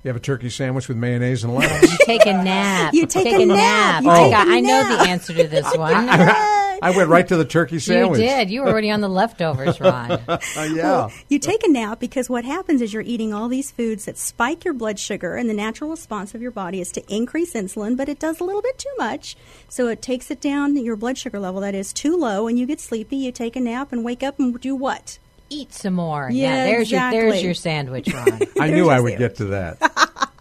You 0.07 0.11
have 0.11 0.17
a 0.19 0.21
turkey 0.21 0.51
sandwich 0.51 0.87
with 0.87 0.97
mayonnaise 0.97 1.43
and 1.43 1.53
lettuce. 1.57 1.91
You 1.91 1.99
take 2.05 2.27
a 2.27 2.33
nap. 2.33 2.95
You 2.95 3.07
take 3.07 3.27
a 3.27 3.45
nap. 3.45 4.05
You 4.05 4.11
I, 4.11 4.23
take 4.23 4.31
got, 4.31 4.47
a 4.47 4.51
I 4.53 4.61
know 4.61 4.97
the 4.97 5.11
answer 5.11 5.35
to 5.35 5.49
this 5.49 5.65
one. 5.77 6.09
I 6.09 6.93
went 6.97 7.09
right 7.09 7.27
to 7.27 7.37
the 7.37 7.45
turkey 7.45 7.81
sandwich. 7.81 8.21
you 8.21 8.25
did. 8.25 8.49
You 8.49 8.63
were 8.63 8.69
already 8.69 8.93
on 8.93 9.01
the 9.01 9.09
leftovers, 9.09 9.81
Ron. 9.81 10.21
Uh, 10.29 10.39
yeah. 10.63 10.83
Well, 10.85 11.13
you 11.29 11.41
take 11.41 11.65
a 11.65 11.69
nap 11.69 11.99
because 11.99 12.31
what 12.31 12.45
happens 12.45 12.81
is 12.81 12.93
you're 12.93 13.03
eating 13.03 13.35
all 13.35 13.49
these 13.49 13.73
foods 13.73 14.05
that 14.05 14.17
spike 14.17 14.65
your 14.65 14.75
blood 14.75 15.01
sugar, 15.01 15.35
and 15.35 15.51
the 15.51 15.55
natural 15.55 15.91
response 15.91 16.37
of 16.37 16.41
your 16.41 16.53
body 16.53 16.81
is 16.81 16.93
to 16.93 17.03
increase 17.13 17.55
insulin, 17.55 17.97
but 17.97 18.09
it 18.09 18.21
does 18.21 18.39
a 18.39 18.45
little 18.45 18.63
bit 18.63 18.79
too 18.79 18.93
much. 18.99 19.37
So 19.69 19.89
it 19.89 20.03
takes 20.03 20.31
it 20.31 20.41
down, 20.41 20.77
your 20.77 20.95
blood 20.95 21.19
sugar 21.19 21.41
level 21.41 21.63
that 21.63 21.75
is 21.75 21.93
too 21.93 22.17
low, 22.17 22.47
and 22.47 22.59
you 22.59 22.65
get 22.65 22.81
sleepy. 22.81 23.17
You 23.17 23.33
take 23.33 23.57
a 23.57 23.61
nap 23.61 23.93
and 23.93 24.05
wake 24.05 24.23
up 24.23 24.39
and 24.39 24.59
do 24.61 24.77
what? 24.77 25.19
Eat 25.49 25.73
some 25.73 25.95
more. 25.95 26.29
Yeah, 26.31 26.65
there's 26.65 26.91
your 26.91 27.11
there's 27.11 27.43
your 27.43 27.55
sandwich, 27.55 28.13
Ron. 28.13 28.41
I 28.61 28.71
knew 28.71 28.89
I 28.91 29.01
would 29.01 29.13
sandwich. 29.13 29.19
get 29.19 29.37
to 29.37 29.45
that. 29.47 29.93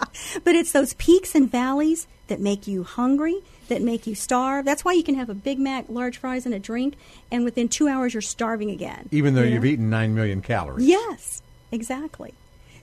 But 0.44 0.56
it's 0.56 0.72
those 0.72 0.94
peaks 0.94 1.34
and 1.36 1.50
valleys 1.50 2.08
that 2.28 2.40
make 2.40 2.68
you 2.68 2.84
hungry, 2.84 3.38
that 3.70 3.82
make 3.82 4.06
you 4.08 4.16
starve. 4.16 4.66
That's 4.66 4.84
why 4.84 4.94
you 4.94 5.04
can 5.04 5.16
have 5.16 5.30
a 5.30 5.34
Big 5.34 5.60
Mac, 5.60 5.86
large 5.90 6.18
fries, 6.18 6.46
and 6.46 6.54
a 6.56 6.60
drink, 6.60 6.96
and 7.32 7.44
within 7.44 7.68
two 7.70 7.88
hours 7.88 8.14
you're 8.14 8.22
starving 8.22 8.70
again. 8.70 9.08
Even 9.12 9.36
though 9.36 9.44
You 9.44 9.56
you've 9.56 9.66
eaten 9.66 9.90
9 9.90 10.14
million 10.16 10.42
calories. 10.42 10.86
Yes, 10.86 11.42
exactly. 11.72 12.34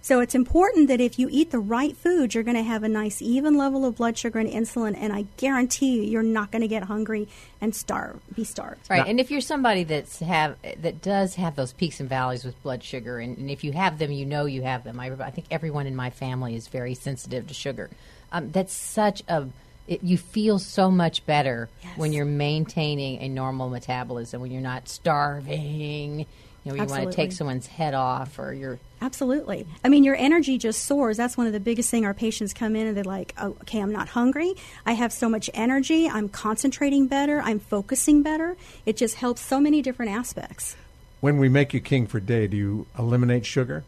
So 0.03 0.19
it's 0.19 0.35
important 0.35 0.89
that 0.89 1.01
if 1.01 1.17
you 1.17 1.29
eat 1.31 1.53
the 1.53 1.61
right 1.61 1.97
food, 1.97 2.35
you're 2.35 2.43
going 2.43 2.57
to 2.57 2.63
have 2.65 2.83
a 2.83 2.89
nice 2.89 3.23
even 3.23 3.57
level 3.57 3.85
of 3.87 3.97
blood 3.97 4.19
sugar 4.19 4.41
and 4.41 4.49
insulin, 4.49 4.97
and 4.99 5.13
I 5.13 5.27
guarantee 5.37 5.97
you, 5.99 6.03
you're 6.03 6.25
not 6.25 6.51
going 6.51 6.63
to 6.63 6.69
get 6.69 6.83
hungry 6.83 7.29
and 7.61 7.75
starve, 7.75 8.21
be 8.35 8.43
starved. 8.43 8.91
Right, 8.91 9.07
and 9.07 9.21
if 9.21 9.31
you're 9.31 9.41
somebody 9.41 9.85
that's 9.85 10.19
have 10.19 10.57
that 10.81 11.01
does 11.03 11.37
have 11.37 11.55
those 11.55 11.73
peaks 11.73 12.01
and 12.01 12.09
valleys 12.09 12.45
with 12.45 12.61
blood 12.65 12.83
sugar, 12.83 13.21
and, 13.21 13.39
and 13.39 13.49
if 13.49 13.63
you 13.63 13.71
have 13.73 13.99
them, 13.99 14.11
you 14.11 14.27
know 14.27 14.45
you 14.45 14.63
have 14.63 14.83
them. 14.83 14.99
I, 14.99 15.13
I 15.13 15.31
think 15.31 15.47
everyone 15.53 15.87
in 15.87 15.95
my 15.95 16.11
family 16.11 16.57
is 16.57 16.67
very 16.67 16.95
sensitive 16.95 17.47
to 17.47 17.55
sugar. 17.55 17.89
Um, 18.33 18.51
that's 18.51 18.73
such 18.73 19.23
a 19.29 19.47
it, 19.87 20.03
you 20.03 20.19
feel 20.19 20.59
so 20.59 20.91
much 20.91 21.25
better 21.27 21.69
Yes. 21.83 21.99
when 21.99 22.13
you're 22.13 22.25
maintaining 22.25 23.21
a 23.21 23.29
normal 23.29 23.69
metabolism, 23.69 24.41
when 24.41 24.51
you're 24.51 24.61
not 24.61 24.89
starving. 24.89 26.27
You 26.65 26.73
know, 26.73 26.83
you 26.83 26.89
want 26.89 27.11
to 27.11 27.17
take 27.17 27.33
someone's 27.33 27.67
head 27.67 27.95
off, 27.95 28.39
or 28.39 28.53
you're 28.53 28.79
Absolutely. 29.03 29.67
I 29.85 29.89
mean, 29.89 30.05
your 30.05 30.15
energy 30.15 30.59
just 30.59 30.85
soars. 30.85 31.17
That's 31.17 31.37
one 31.37 31.49
of 31.49 31.53
the 31.53 31.59
biggest 31.59 31.91
thing 31.91 32.07
our 32.07 32.15
patients 32.15 32.55
come 32.55 32.77
in 32.77 32.87
and 32.87 32.97
they're 32.97 33.03
like, 33.03 33.35
oh, 33.37 33.57
okay, 33.63 33.81
I'm 33.81 33.91
not 33.91 34.11
hungry. 34.11 34.55
I 34.87 34.93
have 34.93 35.13
so 35.13 35.29
much 35.29 35.51
energy. 35.55 36.09
I'm 36.09 36.29
concentrating 36.29 37.09
better. 37.09 37.41
I'm 37.41 37.59
focusing 37.59 38.23
better. 38.23 38.57
It 38.87 38.97
just 38.97 39.17
helps 39.17 39.41
so 39.41 39.59
many 39.59 39.83
different 39.83 40.13
aspects. 40.13 40.77
When 41.21 41.39
we 41.39 41.49
make 41.49 41.75
you 41.75 41.81
king 41.81 42.07
for 42.07 42.19
a 42.19 42.21
day, 42.21 42.47
do 42.47 42.57
you 42.57 42.87
eliminate 42.97 43.45
sugar? 43.45 43.83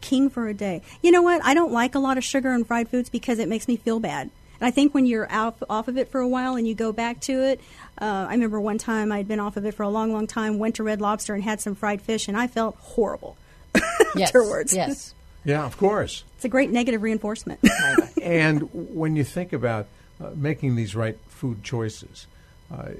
King 0.00 0.30
for 0.30 0.48
a 0.48 0.54
day. 0.54 0.80
You 1.02 1.10
know 1.10 1.22
what? 1.22 1.44
I 1.44 1.52
don't 1.52 1.72
like 1.72 1.94
a 1.94 1.98
lot 1.98 2.16
of 2.16 2.24
sugar 2.24 2.52
and 2.52 2.66
fried 2.66 2.88
foods 2.88 3.10
because 3.10 3.38
it 3.38 3.50
makes 3.50 3.68
me 3.68 3.76
feel 3.76 4.00
bad. 4.00 4.30
And 4.60 4.66
I 4.66 4.70
think 4.70 4.94
when 4.94 5.06
you're 5.06 5.30
out 5.30 5.56
off 5.68 5.88
of 5.88 5.98
it 5.98 6.10
for 6.10 6.20
a 6.20 6.28
while 6.28 6.56
and 6.56 6.66
you 6.66 6.74
go 6.74 6.92
back 6.92 7.20
to 7.20 7.42
it, 7.42 7.60
uh, 8.00 8.26
I 8.28 8.32
remember 8.32 8.60
one 8.60 8.78
time 8.78 9.12
I'd 9.12 9.28
been 9.28 9.40
off 9.40 9.56
of 9.56 9.64
it 9.66 9.74
for 9.74 9.82
a 9.82 9.88
long, 9.88 10.12
long 10.12 10.26
time, 10.26 10.58
went 10.58 10.76
to 10.76 10.82
Red 10.82 11.00
Lobster 11.00 11.34
and 11.34 11.42
had 11.42 11.60
some 11.60 11.74
fried 11.74 12.02
fish, 12.02 12.28
and 12.28 12.36
I 12.36 12.46
felt 12.46 12.76
horrible 12.76 13.36
yes, 14.14 14.28
afterwards. 14.28 14.74
yes. 14.74 15.14
Yeah, 15.44 15.64
of 15.64 15.76
course. 15.76 16.24
It's 16.36 16.44
a 16.44 16.48
great 16.48 16.70
negative 16.70 17.02
reinforcement. 17.02 17.60
and 18.22 18.68
when 18.72 19.14
you 19.14 19.22
think 19.22 19.52
about 19.52 19.86
uh, 20.20 20.30
making 20.34 20.74
these 20.74 20.96
right 20.96 21.16
food 21.28 21.62
choices, 21.62 22.26
uh, 22.72 22.90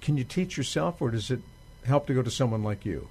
can 0.00 0.16
you 0.16 0.22
teach 0.24 0.56
yourself, 0.56 1.02
or 1.02 1.10
does 1.10 1.30
it 1.30 1.40
help 1.84 2.06
to 2.06 2.14
go 2.14 2.22
to 2.22 2.30
someone 2.30 2.62
like 2.62 2.86
you? 2.86 3.08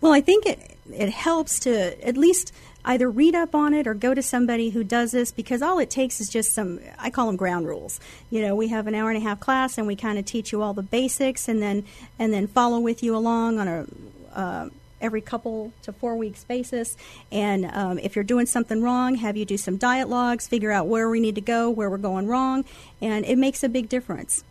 Well, 0.00 0.12
I 0.12 0.20
think 0.20 0.46
it 0.46 0.76
it 0.92 1.10
helps 1.10 1.60
to 1.60 2.06
at 2.06 2.16
least 2.16 2.52
either 2.84 3.08
read 3.10 3.34
up 3.34 3.54
on 3.54 3.74
it 3.74 3.86
or 3.86 3.94
go 3.94 4.14
to 4.14 4.22
somebody 4.22 4.70
who 4.70 4.82
does 4.82 5.12
this 5.12 5.30
because 5.30 5.60
all 5.62 5.78
it 5.78 5.90
takes 5.90 6.20
is 6.20 6.28
just 6.28 6.52
some 6.52 6.80
I 6.98 7.10
call 7.10 7.26
them 7.26 7.36
ground 7.36 7.66
rules. 7.66 8.00
You 8.30 8.42
know, 8.42 8.54
we 8.54 8.68
have 8.68 8.86
an 8.86 8.94
hour 8.94 9.10
and 9.10 9.18
a 9.18 9.20
half 9.20 9.40
class 9.40 9.78
and 9.78 9.86
we 9.86 9.96
kind 9.96 10.18
of 10.18 10.24
teach 10.24 10.52
you 10.52 10.62
all 10.62 10.74
the 10.74 10.82
basics 10.82 11.48
and 11.48 11.62
then 11.62 11.84
and 12.18 12.32
then 12.32 12.46
follow 12.46 12.80
with 12.80 13.02
you 13.02 13.14
along 13.16 13.58
on 13.58 13.68
a 13.68 13.86
uh, 14.34 14.68
every 15.00 15.20
couple 15.20 15.72
to 15.82 15.92
four 15.92 16.16
weeks 16.16 16.44
basis. 16.44 16.96
And 17.32 17.66
um, 17.66 17.98
if 17.98 18.14
you're 18.14 18.24
doing 18.24 18.46
something 18.46 18.82
wrong, 18.82 19.16
have 19.16 19.36
you 19.36 19.44
do 19.44 19.56
some 19.56 19.76
diet 19.76 20.08
logs, 20.08 20.46
figure 20.46 20.70
out 20.70 20.86
where 20.86 21.08
we 21.08 21.20
need 21.20 21.34
to 21.36 21.40
go, 21.40 21.70
where 21.70 21.90
we're 21.90 21.98
going 21.98 22.26
wrong, 22.26 22.64
and 23.00 23.24
it 23.24 23.38
makes 23.38 23.62
a 23.64 23.68
big 23.68 23.88
difference. 23.88 24.44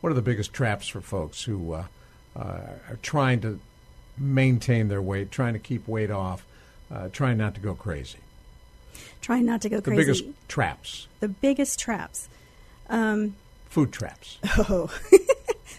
What 0.00 0.10
are 0.10 0.14
the 0.14 0.22
biggest 0.22 0.52
traps 0.52 0.86
for 0.88 1.00
folks 1.00 1.44
who 1.44 1.72
uh, 1.72 1.84
uh, 2.34 2.40
are 2.90 2.98
trying 3.02 3.40
to 3.40 3.58
maintain 4.18 4.88
their 4.88 5.02
weight, 5.02 5.30
trying 5.30 5.52
to 5.52 5.58
keep 5.58 5.86
weight 5.86 6.10
off, 6.10 6.44
uh, 6.90 7.08
trying 7.12 7.38
not 7.38 7.54
to 7.54 7.60
go 7.60 7.74
crazy? 7.74 8.18
Trying 9.20 9.46
not 9.46 9.60
to 9.62 9.68
go 9.68 9.80
crazy. 9.80 9.96
The 9.96 10.02
biggest 10.02 10.24
traps, 10.48 11.06
the 11.20 11.28
biggest 11.28 11.78
traps. 11.78 12.28
Um, 12.88 13.36
food 13.68 13.92
traps. 13.92 14.38
Oh, 14.58 14.90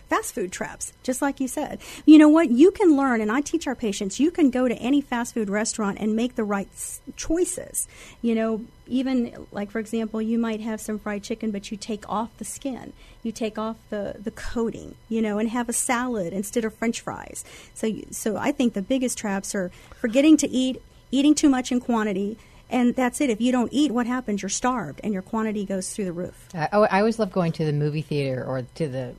fast 0.10 0.34
food 0.34 0.52
traps, 0.52 0.94
just 1.04 1.22
like 1.22 1.40
you 1.40 1.48
said. 1.48 1.80
You 2.06 2.18
know 2.18 2.30
what? 2.30 2.50
You 2.52 2.72
can 2.72 2.96
learn, 2.96 3.22
and 3.22 3.32
I 3.32 3.42
teach 3.42 3.68
our 3.68 3.76
patients, 3.76 4.20
you 4.20 4.32
can 4.32 4.50
go 4.50 4.68
to 4.68 4.76
any 4.76 5.02
fast 5.02 5.34
food 5.34 5.50
restaurant 5.50 5.98
and 6.00 6.16
make 6.16 6.36
the 6.36 6.44
right 6.44 6.68
choices. 7.16 7.88
You 8.22 8.36
know, 8.36 8.62
even 8.88 9.48
like, 9.52 9.72
for 9.72 9.80
example, 9.80 10.22
you 10.22 10.38
might 10.38 10.62
have 10.62 10.80
some 10.80 11.00
fried 11.00 11.24
chicken, 11.24 11.52
but 11.52 11.72
you 11.72 11.78
take 11.78 12.08
off 12.10 12.30
the 12.38 12.46
skin, 12.46 12.94
you 13.24 13.32
take 13.32 13.58
off 13.58 13.76
the, 13.90 14.16
the 14.24 14.32
coating, 14.32 14.96
you 15.10 15.22
know, 15.22 15.38
and 15.40 15.50
have 15.50 15.68
a 15.70 15.74
salad 15.74 16.34
instead 16.34 16.64
of 16.66 16.74
french 16.74 17.02
fries. 17.02 17.44
So, 17.74 17.88
you- 17.88 18.08
so 18.12 18.38
I 18.38 18.52
think 18.52 18.74
the 18.74 18.82
biggest 18.82 19.18
traps 19.18 19.54
are 19.56 19.72
forgetting 20.00 20.38
to 20.38 20.50
eat, 20.50 20.82
eating 21.12 21.36
too 21.36 21.50
much 21.50 21.72
in 21.72 21.80
quantity. 21.80 22.38
And 22.70 22.96
that's 22.98 23.22
it. 23.22 23.30
If 23.30 23.40
you 23.40 23.54
don't 23.54 23.72
eat, 23.72 23.92
what 23.94 24.08
happens? 24.08 24.42
You're 24.42 24.50
starved, 24.50 25.00
and 25.02 25.14
your 25.14 25.22
quantity 25.22 25.64
goes 25.66 25.94
through 25.94 26.04
the 26.04 26.12
roof. 26.12 26.50
I, 26.54 26.68
I 26.74 27.00
always 27.00 27.18
love 27.18 27.32
going 27.32 27.54
to 27.54 27.64
the 27.66 27.72
movie 27.72 28.02
theater 28.02 28.44
or 28.44 28.64
to 28.76 28.88
the 28.90 29.14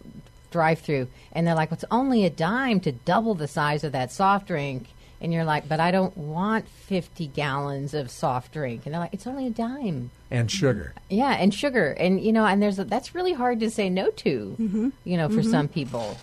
drive-through, 0.51 1.09
and 1.33 1.47
they're 1.47 1.55
like, 1.55 1.73
"It's 1.73 1.85
only 1.91 2.25
a 2.25 2.31
dime 2.31 2.81
to 2.81 2.93
double 2.93 3.35
the 3.35 3.49
size 3.49 3.85
of 3.85 3.93
that 3.93 4.11
soft 4.13 4.47
drink." 4.49 4.89
and 5.21 5.33
you're 5.33 5.43
like, 5.45 5.69
but 5.69 5.81
I 5.81 5.91
don't 5.91 6.17
want 6.17 6.69
50 6.69 7.27
gallons 7.27 7.93
of 7.93 8.09
soft 8.09 8.53
drink. 8.53 8.83
And 8.85 8.95
they're 8.95 9.01
like, 9.01 9.13
it's 9.13 9.27
only 9.27 9.49
a 9.49 9.51
dime. 9.51 10.13
And 10.31 10.49
sugar. 10.49 10.95
Yeah, 11.11 11.33
and 11.33 11.53
sugar. 11.53 11.91
And, 11.91 12.21
you 12.21 12.33
know, 12.33 12.47
and 12.47 12.63
there's 12.63 12.79
a, 12.79 12.85
that's 12.85 13.17
really 13.17 13.33
hard 13.33 13.59
to 13.59 13.69
say 13.69 13.91
no 13.91 14.11
to, 14.13 14.55
Mm-hmm. 14.61 14.89
you 15.03 15.17
know, 15.17 15.29
for 15.29 15.43
some 15.43 15.67
people. 15.67 16.17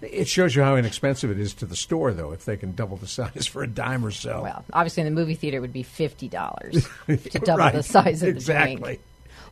It 0.00 0.26
shows 0.26 0.56
you 0.56 0.62
how 0.62 0.76
inexpensive 0.76 1.30
it 1.30 1.38
is 1.38 1.52
to 1.52 1.66
the 1.66 1.76
store, 1.76 2.14
though, 2.14 2.32
if 2.32 2.46
they 2.46 2.56
can 2.56 2.74
double 2.74 2.96
the 2.96 3.06
size 3.18 3.46
for 3.46 3.62
a 3.62 3.66
dime 3.68 4.02
or 4.06 4.10
so. 4.10 4.40
Well, 4.42 4.64
obviously 4.72 5.02
in 5.02 5.14
the 5.14 5.20
movie 5.20 5.34
theater 5.34 5.58
it 5.58 5.60
would 5.60 5.74
be 5.74 5.84
$50 5.84 7.30
to 7.30 7.38
double 7.40 7.58
Right. 7.58 7.74
the 7.74 7.82
size 7.82 8.22
of 8.22 8.28
the 8.28 8.36
exactly. 8.36 8.76
drink. 8.76 9.00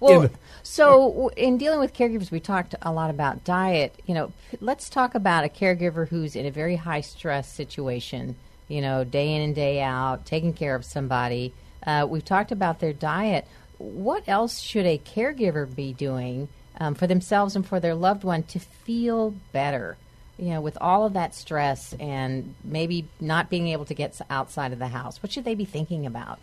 Well, 0.02 0.30
so 0.62 1.28
in 1.36 1.58
dealing 1.58 1.80
with 1.80 1.94
caregivers, 1.94 2.30
we 2.30 2.40
talked 2.40 2.74
a 2.82 2.92
lot 2.92 3.10
about 3.10 3.44
diet. 3.44 3.94
You 4.06 4.14
know, 4.14 4.32
let's 4.60 4.90
talk 4.90 5.14
about 5.14 5.44
a 5.44 5.48
caregiver 5.48 6.08
who's 6.08 6.34
in 6.34 6.46
a 6.46 6.50
very 6.50 6.76
high 6.76 7.00
stress 7.02 7.48
situation. 7.48 8.36
You 8.68 8.80
know, 8.80 9.04
day 9.04 9.34
in 9.34 9.42
and 9.42 9.54
day 9.54 9.80
out, 9.80 10.26
taking 10.26 10.54
care 10.54 10.74
of 10.74 10.84
somebody. 10.84 11.52
Uh, 11.86 12.06
we've 12.08 12.24
talked 12.24 12.52
about 12.52 12.80
their 12.80 12.92
diet. 12.92 13.46
What 13.78 14.24
else 14.28 14.60
should 14.60 14.86
a 14.86 14.98
caregiver 14.98 15.72
be 15.72 15.92
doing 15.92 16.48
um, 16.78 16.94
for 16.94 17.06
themselves 17.06 17.56
and 17.56 17.66
for 17.66 17.80
their 17.80 17.94
loved 17.94 18.24
one 18.24 18.44
to 18.44 18.58
feel 18.58 19.34
better? 19.52 19.96
You 20.38 20.50
know, 20.50 20.60
with 20.60 20.78
all 20.80 21.04
of 21.04 21.12
that 21.12 21.34
stress 21.34 21.92
and 22.00 22.54
maybe 22.64 23.08
not 23.20 23.50
being 23.50 23.68
able 23.68 23.84
to 23.84 23.94
get 23.94 24.18
outside 24.30 24.72
of 24.72 24.78
the 24.78 24.88
house, 24.88 25.22
what 25.22 25.32
should 25.32 25.44
they 25.44 25.54
be 25.54 25.64
thinking 25.64 26.06
about? 26.06 26.40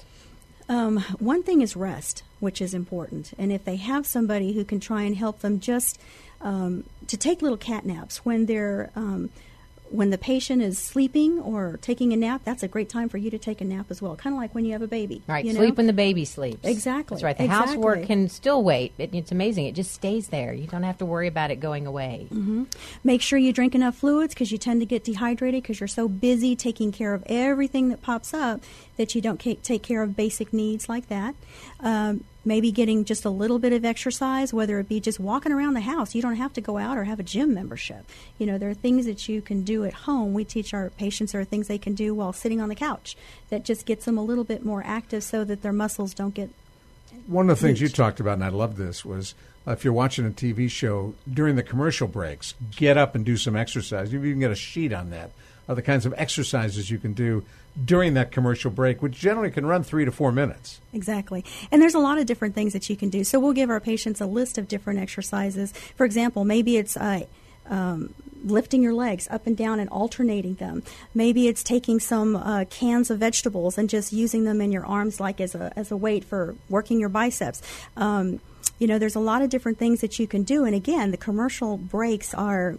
Um, 0.69 0.99
one 1.17 1.41
thing 1.41 1.61
is 1.61 1.75
rest, 1.75 2.23
which 2.39 2.61
is 2.61 2.75
important. 2.75 3.33
And 3.39 3.51
if 3.51 3.65
they 3.65 3.77
have 3.77 4.05
somebody 4.05 4.53
who 4.53 4.63
can 4.63 4.79
try 4.79 5.01
and 5.01 5.15
help 5.15 5.39
them 5.39 5.59
just 5.59 5.99
um, 6.41 6.83
to 7.07 7.17
take 7.17 7.41
little 7.41 7.57
cat 7.57 7.85
naps 7.85 8.23
when 8.23 8.45
they're 8.45 8.91
um, 8.95 9.31
when 9.91 10.09
the 10.09 10.17
patient 10.17 10.61
is 10.61 10.77
sleeping 10.77 11.39
or 11.39 11.79
taking 11.81 12.13
a 12.13 12.15
nap, 12.15 12.41
that's 12.43 12.63
a 12.63 12.67
great 12.67 12.89
time 12.89 13.09
for 13.09 13.17
you 13.17 13.31
to 13.31 13.37
take 13.37 13.61
a 13.61 13.65
nap 13.65 13.87
as 13.89 14.01
well. 14.01 14.15
Kind 14.15 14.35
of 14.35 14.39
like 14.39 14.53
when 14.53 14.65
you 14.65 14.73
have 14.73 14.81
a 14.81 14.87
baby. 14.87 15.21
Right, 15.27 15.43
you 15.43 15.53
know? 15.53 15.59
sleep 15.59 15.77
when 15.77 15.87
the 15.87 15.93
baby 15.93 16.25
sleeps. 16.25 16.65
Exactly, 16.67 17.15
That's 17.15 17.23
right. 17.23 17.37
The 17.37 17.47
housework 17.47 18.05
can 18.05 18.29
still 18.29 18.63
wait. 18.63 18.93
It, 18.97 19.13
it's 19.13 19.31
amazing. 19.31 19.65
It 19.65 19.75
just 19.75 19.91
stays 19.91 20.29
there. 20.29 20.53
You 20.53 20.67
don't 20.67 20.83
have 20.83 20.97
to 20.99 21.05
worry 21.05 21.27
about 21.27 21.51
it 21.51 21.57
going 21.57 21.87
away. 21.87 22.27
Mm-hmm. 22.31 22.65
Make 23.03 23.21
sure 23.21 23.39
you 23.39 23.53
drink 23.53 23.75
enough 23.75 23.95
fluids 23.95 24.33
because 24.33 24.51
you 24.51 24.57
tend 24.57 24.81
to 24.81 24.85
get 24.85 25.03
dehydrated 25.03 25.63
because 25.63 25.79
you're 25.79 25.87
so 25.87 26.07
busy 26.07 26.55
taking 26.55 26.91
care 26.91 27.13
of 27.13 27.23
everything 27.27 27.89
that 27.89 28.01
pops 28.01 28.33
up 28.33 28.61
that 28.97 29.15
you 29.15 29.21
don't 29.21 29.39
take 29.39 29.83
care 29.83 30.03
of 30.03 30.15
basic 30.15 30.53
needs 30.53 30.89
like 30.89 31.07
that. 31.07 31.35
Um, 31.79 32.23
maybe 32.45 32.71
getting 32.71 33.05
just 33.05 33.25
a 33.25 33.29
little 33.29 33.59
bit 33.59 33.73
of 33.73 33.83
exercise, 33.83 34.53
whether 34.53 34.79
it 34.79 34.87
be 34.87 34.99
just 34.99 35.19
walking 35.19 35.51
around 35.51 35.73
the 35.73 35.81
house. 35.81 36.15
You 36.15 36.21
don't 36.21 36.35
have 36.35 36.53
to 36.53 36.61
go 36.61 36.77
out 36.77 36.97
or 36.97 37.03
have 37.03 37.19
a 37.19 37.23
gym 37.23 37.53
membership. 37.53 38.05
You 38.37 38.45
know, 38.45 38.57
there 38.57 38.69
are 38.69 38.75
things 38.75 39.05
that 39.05 39.27
you 39.27 39.41
can 39.41 39.63
do 39.63 39.83
at 39.85 39.93
home. 39.93 40.33
We 40.33 40.45
teach 40.45 40.73
our 40.73 40.89
patients 40.91 41.33
there 41.33 41.41
are 41.41 41.45
things 41.45 41.67
they 41.67 41.77
can 41.77 41.93
do 41.93 42.13
while 42.13 42.33
sitting 42.33 42.61
on 42.61 42.69
the 42.69 42.75
couch 42.75 43.17
that 43.49 43.63
just 43.63 43.85
gets 43.85 44.05
them 44.05 44.17
a 44.17 44.23
little 44.23 44.43
bit 44.43 44.63
more 44.63 44.83
active 44.85 45.23
so 45.23 45.43
that 45.43 45.61
their 45.61 45.73
muscles 45.73 46.13
don't 46.13 46.33
get 46.33 46.49
One 47.27 47.49
of 47.49 47.59
the 47.59 47.67
things 47.67 47.81
you 47.81 47.89
talked 47.89 48.19
about, 48.19 48.33
and 48.33 48.43
I 48.43 48.49
love 48.49 48.77
this, 48.77 49.03
was 49.03 49.35
if 49.67 49.83
you're 49.83 49.93
watching 49.93 50.25
a 50.25 50.31
TV 50.31 50.69
show 50.69 51.13
during 51.31 51.55
the 51.55 51.63
commercial 51.63 52.07
breaks, 52.07 52.53
get 52.75 52.97
up 52.97 53.15
and 53.15 53.25
do 53.25 53.37
some 53.37 53.55
exercise. 53.55 54.13
You 54.13 54.19
can 54.19 54.39
get 54.39 54.51
a 54.51 54.55
sheet 54.55 54.93
on 54.93 55.09
that 55.11 55.31
of 55.67 55.75
the 55.75 55.81
kinds 55.81 56.05
of 56.05 56.13
exercises 56.17 56.89
you 56.89 56.97
can 56.97 57.13
do 57.13 57.45
during 57.83 58.13
that 58.15 58.31
commercial 58.31 58.71
break, 58.71 59.01
which 59.01 59.13
generally 59.13 59.51
can 59.51 59.65
run 59.65 59.83
three 59.83 60.05
to 60.05 60.11
four 60.11 60.31
minutes. 60.31 60.81
Exactly. 60.93 61.45
And 61.71 61.81
there's 61.81 61.95
a 61.95 61.99
lot 61.99 62.17
of 62.17 62.25
different 62.25 62.55
things 62.55 62.73
that 62.73 62.89
you 62.89 62.95
can 62.95 63.09
do. 63.09 63.23
So 63.23 63.39
we'll 63.39 63.53
give 63.53 63.69
our 63.69 63.79
patients 63.79 64.21
a 64.21 64.25
list 64.25 64.57
of 64.57 64.67
different 64.67 64.99
exercises. 64.99 65.71
For 65.71 66.05
example, 66.05 66.45
maybe 66.45 66.77
it's 66.77 66.97
uh, 66.97 67.25
um, 67.67 68.13
lifting 68.43 68.81
your 68.81 68.93
legs 68.93 69.27
up 69.31 69.47
and 69.47 69.55
down 69.55 69.79
and 69.79 69.89
alternating 69.89 70.55
them. 70.55 70.83
Maybe 71.13 71.47
it's 71.47 71.63
taking 71.63 71.99
some 71.99 72.35
uh, 72.35 72.65
cans 72.69 73.09
of 73.09 73.19
vegetables 73.19 73.77
and 73.77 73.89
just 73.89 74.11
using 74.11 74.43
them 74.43 74.61
in 74.61 74.71
your 74.71 74.85
arms 74.85 75.19
like 75.19 75.39
as 75.39 75.55
a, 75.55 75.71
as 75.75 75.91
a 75.91 75.97
weight 75.97 76.23
for 76.23 76.55
working 76.69 76.99
your 76.99 77.09
biceps. 77.09 77.61
Um, 77.95 78.39
you 78.77 78.87
know, 78.87 78.97
there's 78.97 79.15
a 79.15 79.19
lot 79.19 79.41
of 79.41 79.49
different 79.49 79.77
things 79.77 80.01
that 80.01 80.19
you 80.19 80.27
can 80.27 80.43
do. 80.43 80.63
And 80.65 80.73
again, 80.73 81.11
the 81.11 81.17
commercial 81.17 81.77
breaks 81.77 82.33
are 82.33 82.77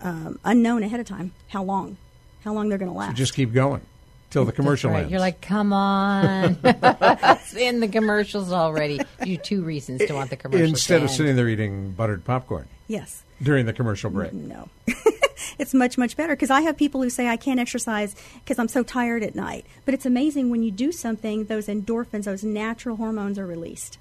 um, 0.00 0.38
unknown 0.44 0.82
ahead 0.82 1.00
of 1.00 1.06
time 1.06 1.32
how 1.48 1.62
long, 1.62 1.96
how 2.42 2.52
long 2.52 2.68
they're 2.68 2.78
going 2.78 2.90
to 2.90 2.96
last. 2.96 3.10
So 3.10 3.16
just 3.16 3.34
keep 3.34 3.52
going 3.52 3.82
till 4.30 4.44
the 4.44 4.52
commercial 4.52 4.90
Right. 4.90 5.00
ends. 5.00 5.10
You're 5.10 5.20
like, 5.20 5.40
come 5.40 5.72
on. 5.72 6.58
it's 6.64 7.54
in 7.54 7.80
the 7.80 7.88
commercials 7.88 8.52
already. 8.52 9.00
You 9.24 9.36
two 9.38 9.62
reasons 9.62 10.04
to 10.06 10.12
want 10.14 10.30
the 10.30 10.36
commercial. 10.36 10.66
Instead 10.66 10.98
to 10.98 11.04
of 11.04 11.10
end. 11.10 11.16
sitting 11.16 11.36
there 11.36 11.48
eating 11.48 11.92
buttered 11.92 12.24
popcorn 12.24 12.68
yes. 12.88 13.22
during 13.42 13.66
the 13.66 13.72
commercial 13.72 14.10
break. 14.10 14.32
No. 14.32 14.68
it's 15.58 15.74
much, 15.74 15.96
much 15.98 16.16
better 16.16 16.34
because 16.34 16.50
I 16.50 16.62
have 16.62 16.76
people 16.76 17.02
who 17.02 17.10
say 17.10 17.28
I 17.28 17.36
can't 17.36 17.60
exercise 17.60 18.14
because 18.44 18.58
I'm 18.58 18.68
so 18.68 18.82
tired 18.82 19.22
at 19.22 19.34
night. 19.34 19.64
But 19.84 19.94
it's 19.94 20.06
amazing 20.06 20.50
when 20.50 20.62
you 20.62 20.70
do 20.70 20.92
something, 20.92 21.44
those 21.44 21.66
endorphins, 21.66 22.24
those 22.24 22.44
natural 22.44 22.96
hormones 22.96 23.38
are 23.38 23.46
released. 23.46 23.98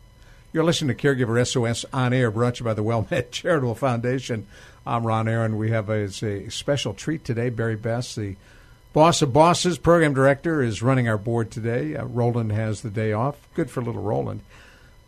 You're 0.53 0.63
listening 0.63 0.95
to 0.95 1.01
Caregiver 1.01 1.45
SOS 1.45 1.85
on 1.91 2.13
air, 2.13 2.31
brought 2.31 2.55
to 2.55 2.59
you 2.59 2.65
by 2.65 2.73
the 2.73 2.83
WellMed 2.83 3.29
Charitable 3.31 3.75
Foundation. 3.75 4.47
I'm 4.87 5.05
Ron 5.05 5.27
Aaron. 5.27 5.57
We 5.57 5.71
have 5.71 5.89
a, 5.89 6.03
a 6.05 6.49
special 6.49 6.93
treat 6.93 7.25
today. 7.25 7.49
Barry 7.49 7.75
Best, 7.75 8.15
the 8.15 8.35
boss 8.95 9.21
of 9.21 9.33
bosses, 9.33 9.77
program 9.77 10.13
director, 10.13 10.63
is 10.63 10.81
running 10.81 11.09
our 11.09 11.17
board 11.17 11.51
today. 11.51 11.97
Uh, 11.97 12.05
Roland 12.05 12.53
has 12.53 12.79
the 12.79 12.89
day 12.89 13.11
off. 13.11 13.35
Good 13.53 13.69
for 13.69 13.83
little 13.83 14.01
Roland. 14.01 14.39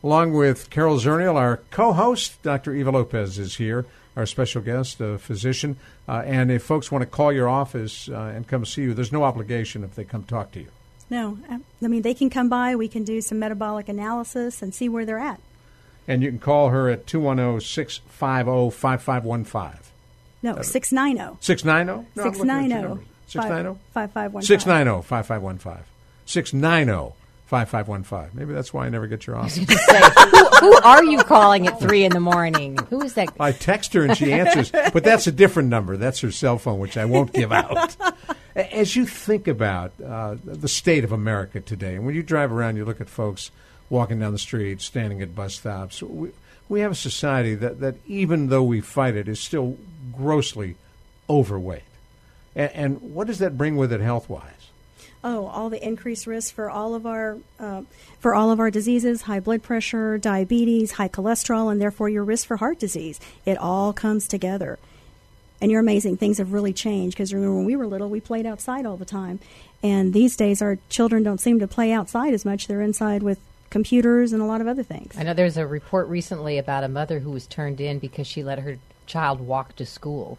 Along 0.04 0.34
with 0.34 0.69
Carol 0.69 0.97
Zernial, 0.97 1.36
our 1.36 1.62
co-host, 1.71 2.43
Dr. 2.43 2.76
Eva 2.76 2.91
Lopez 2.91 3.39
is 3.39 3.56
here, 3.56 3.86
our 4.17 4.26
special 4.26 4.62
guest, 4.62 5.00
a 5.00 5.17
physician. 5.17 5.78
Uh, 6.06 6.21
and 6.26 6.52
if 6.52 6.63
folks 6.63 6.91
want 6.91 7.02
to 7.02 7.06
call 7.06 7.32
your 7.32 7.47
office 7.47 8.10
uh, 8.10 8.34
and 8.36 8.45
come 8.45 8.65
see 8.65 8.82
you, 8.82 8.93
there's 8.93 9.13
no 9.13 9.23
obligation 9.23 9.86
if 9.86 9.95
they 9.95 10.04
come 10.04 10.23
talk 10.23 10.52
to 10.52 10.60
you. 10.60 10.67
No, 11.10 11.38
I 11.50 11.60
I 11.82 11.88
mean, 11.88 12.02
they 12.02 12.13
can 12.13 12.30
come 12.30 12.50
by, 12.50 12.76
we 12.76 12.89
can 12.89 13.06
do 13.06 13.21
some 13.21 13.39
metabolic 13.39 13.88
analysis 13.88 14.62
and 14.62 14.76
see 14.76 14.89
where 14.89 15.06
they're 15.06 15.17
at. 15.17 15.39
And 16.10 16.21
you 16.21 16.30
can 16.30 16.39
call 16.39 16.69
her 16.69 16.89
at 16.89 17.08
210 17.08 17.62
650 17.62 18.69
5515. 18.78 19.80
No, 20.43 20.62
690. 20.62 21.38
690? 21.39 22.10
690. 22.21 23.08
690? 23.27 23.79
5515. 23.93 24.41
690 24.41 25.07
5515. 25.07 25.83
690 26.25 27.15
5515. 27.47 28.37
Maybe 28.37 28.53
that's 28.53 28.73
why 28.73 28.85
I 28.85 28.89
never 28.89 29.07
get 29.07 29.25
your 29.25 29.35
office. 29.39 29.55
Say, 29.55 29.63
who, 29.65 30.45
who 30.59 30.73
are 30.81 31.03
you 31.03 31.23
calling 31.23 31.67
at 31.67 31.79
three 31.79 32.03
in 32.03 32.11
the 32.11 32.19
morning? 32.19 32.77
Who 32.89 33.01
is 33.01 33.13
that? 33.13 33.29
I 33.39 33.53
text 33.53 33.93
her 33.93 34.03
and 34.03 34.17
she 34.17 34.33
answers, 34.33 34.71
but 34.71 35.03
that's 35.03 35.27
a 35.27 35.31
different 35.31 35.69
number. 35.69 35.95
That's 35.97 36.19
her 36.21 36.31
cell 36.31 36.57
phone, 36.57 36.79
which 36.79 36.97
I 36.97 37.05
won't 37.05 37.33
give 37.33 37.51
out. 37.51 37.95
As 38.55 38.95
you 38.95 39.05
think 39.05 39.47
about 39.47 39.93
uh, 40.03 40.35
the 40.43 40.67
state 40.67 41.03
of 41.03 41.11
America 41.11 41.61
today, 41.61 41.95
and 41.95 42.05
when 42.05 42.15
you 42.15 42.23
drive 42.23 42.51
around, 42.51 42.75
you 42.75 42.85
look 42.85 42.99
at 42.99 43.07
folks 43.07 43.51
walking 43.89 44.19
down 44.19 44.33
the 44.33 44.39
street, 44.39 44.81
standing 44.81 45.21
at 45.21 45.35
bus 45.35 45.55
stops. 45.55 46.01
We, 46.01 46.31
we 46.67 46.81
have 46.81 46.91
a 46.91 46.95
society 46.95 47.55
that, 47.55 47.79
that, 47.79 47.95
even 48.07 48.47
though 48.47 48.63
we 48.63 48.81
fight 48.81 49.15
it, 49.15 49.27
is 49.27 49.39
still 49.39 49.77
grossly 50.11 50.75
overweight. 51.29 51.83
And, 52.58 52.72
and 52.74 53.02
what 53.13 53.28
does 53.28 53.39
that 53.39 53.58
bring 53.58 53.78
with 53.78 53.93
it 53.93 54.02
health 54.02 54.28
wise? 54.28 54.52
Oh, 55.24 55.46
all 55.48 55.70
the 55.70 55.86
increased 55.86 56.28
risk 56.28 56.54
for 56.54 56.70
all 56.70 56.93
of 56.93 57.06
our 57.06 57.38
uh, 57.60 57.84
for 58.20 58.36
all 58.36 58.52
of 58.52 58.60
our 58.60 58.70
diseases: 58.70 59.24
high 59.24 59.39
blood 59.39 59.63
pressure, 59.63 60.17
diabetes, 60.17 60.93
high 60.93 61.10
cholesterol, 61.10 61.72
and 61.72 61.82
therefore 61.82 62.10
your 62.10 62.24
risk 62.24 62.48
for 62.48 62.58
heart 62.58 62.80
disease. 62.80 63.20
It 63.46 63.58
all 63.58 63.93
comes 63.93 64.28
together. 64.28 64.78
And 65.60 65.72
you're 65.72 65.82
amazing. 65.82 66.17
Things 66.17 66.38
have 66.38 66.54
really 66.54 66.74
changed 66.74 67.17
because 67.17 67.34
remember 67.34 67.56
when 67.56 67.65
we 67.65 67.76
were 67.76 67.88
little, 67.88 68.10
we 68.10 68.20
played 68.20 68.46
outside 68.46 68.86
all 68.86 68.98
the 68.98 69.06
time, 69.06 69.39
and 69.82 70.13
these 70.13 70.38
days 70.38 70.62
our 70.62 70.78
children 70.89 71.24
don't 71.24 71.41
seem 71.41 71.60
to 71.60 71.67
play 71.67 71.91
outside 71.91 72.34
as 72.34 72.46
much. 72.46 72.67
They're 72.67 72.82
inside 72.82 73.24
with 73.24 73.39
computers 73.70 74.34
and 74.34 74.41
a 74.41 74.46
lot 74.46 74.62
of 74.62 74.67
other 74.67 74.84
things. 74.84 75.17
I 75.17 75.24
know 75.24 75.34
there's 75.34 75.58
a 75.58 75.65
report 75.65 76.08
recently 76.08 76.58
about 76.58 76.84
a 76.84 76.88
mother 76.88 77.20
who 77.20 77.32
was 77.32 77.48
turned 77.48 77.82
in 77.82 77.98
because 78.00 78.28
she 78.28 78.43
let 78.43 78.60
her 78.60 78.78
child 79.08 79.41
walk 79.41 79.76
to 79.78 79.86
school. 79.86 80.38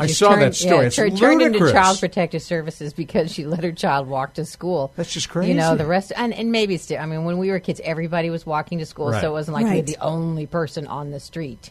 I 0.00 0.06
She 0.06 0.14
saw 0.14 0.30
turned- 0.30 0.42
that 0.42 0.54
story. 0.54 0.76
Yeah, 0.76 0.82
it's 0.86 0.96
turned, 0.96 1.18
turned 1.18 1.42
into. 1.42 1.70
Child 1.70 2.00
Protective 2.00 2.42
Services 2.42 2.92
because 2.92 3.32
she 3.32 3.44
let 3.46 3.62
her 3.64 3.72
child 3.72 4.08
walk 4.08 4.34
to 4.34 4.44
school. 4.44 4.92
That's 4.96 5.12
just 5.12 5.28
crazy. 5.28 5.52
You 5.52 5.58
know, 5.58 5.76
the 5.76 5.86
rest, 5.86 6.12
and, 6.16 6.32
and 6.34 6.50
maybe 6.50 6.74
it's. 6.74 6.86
di- 6.86 6.98
I 6.98 7.06
mean, 7.06 7.24
when 7.24 7.38
we 7.38 7.50
were 7.50 7.60
kids, 7.60 7.80
everybody 7.84 8.30
was 8.30 8.44
walking 8.46 8.78
to 8.78 8.86
school, 8.86 9.10
Right. 9.10 9.20
so 9.20 9.28
it 9.30 9.32
wasn't 9.32 9.56
like 9.56 9.66
we 9.66 9.76
were 9.76 9.82
the 9.82 9.98
only 10.00 10.46
person 10.46 10.86
on 10.86 11.10
the 11.10 11.20
street. 11.20 11.70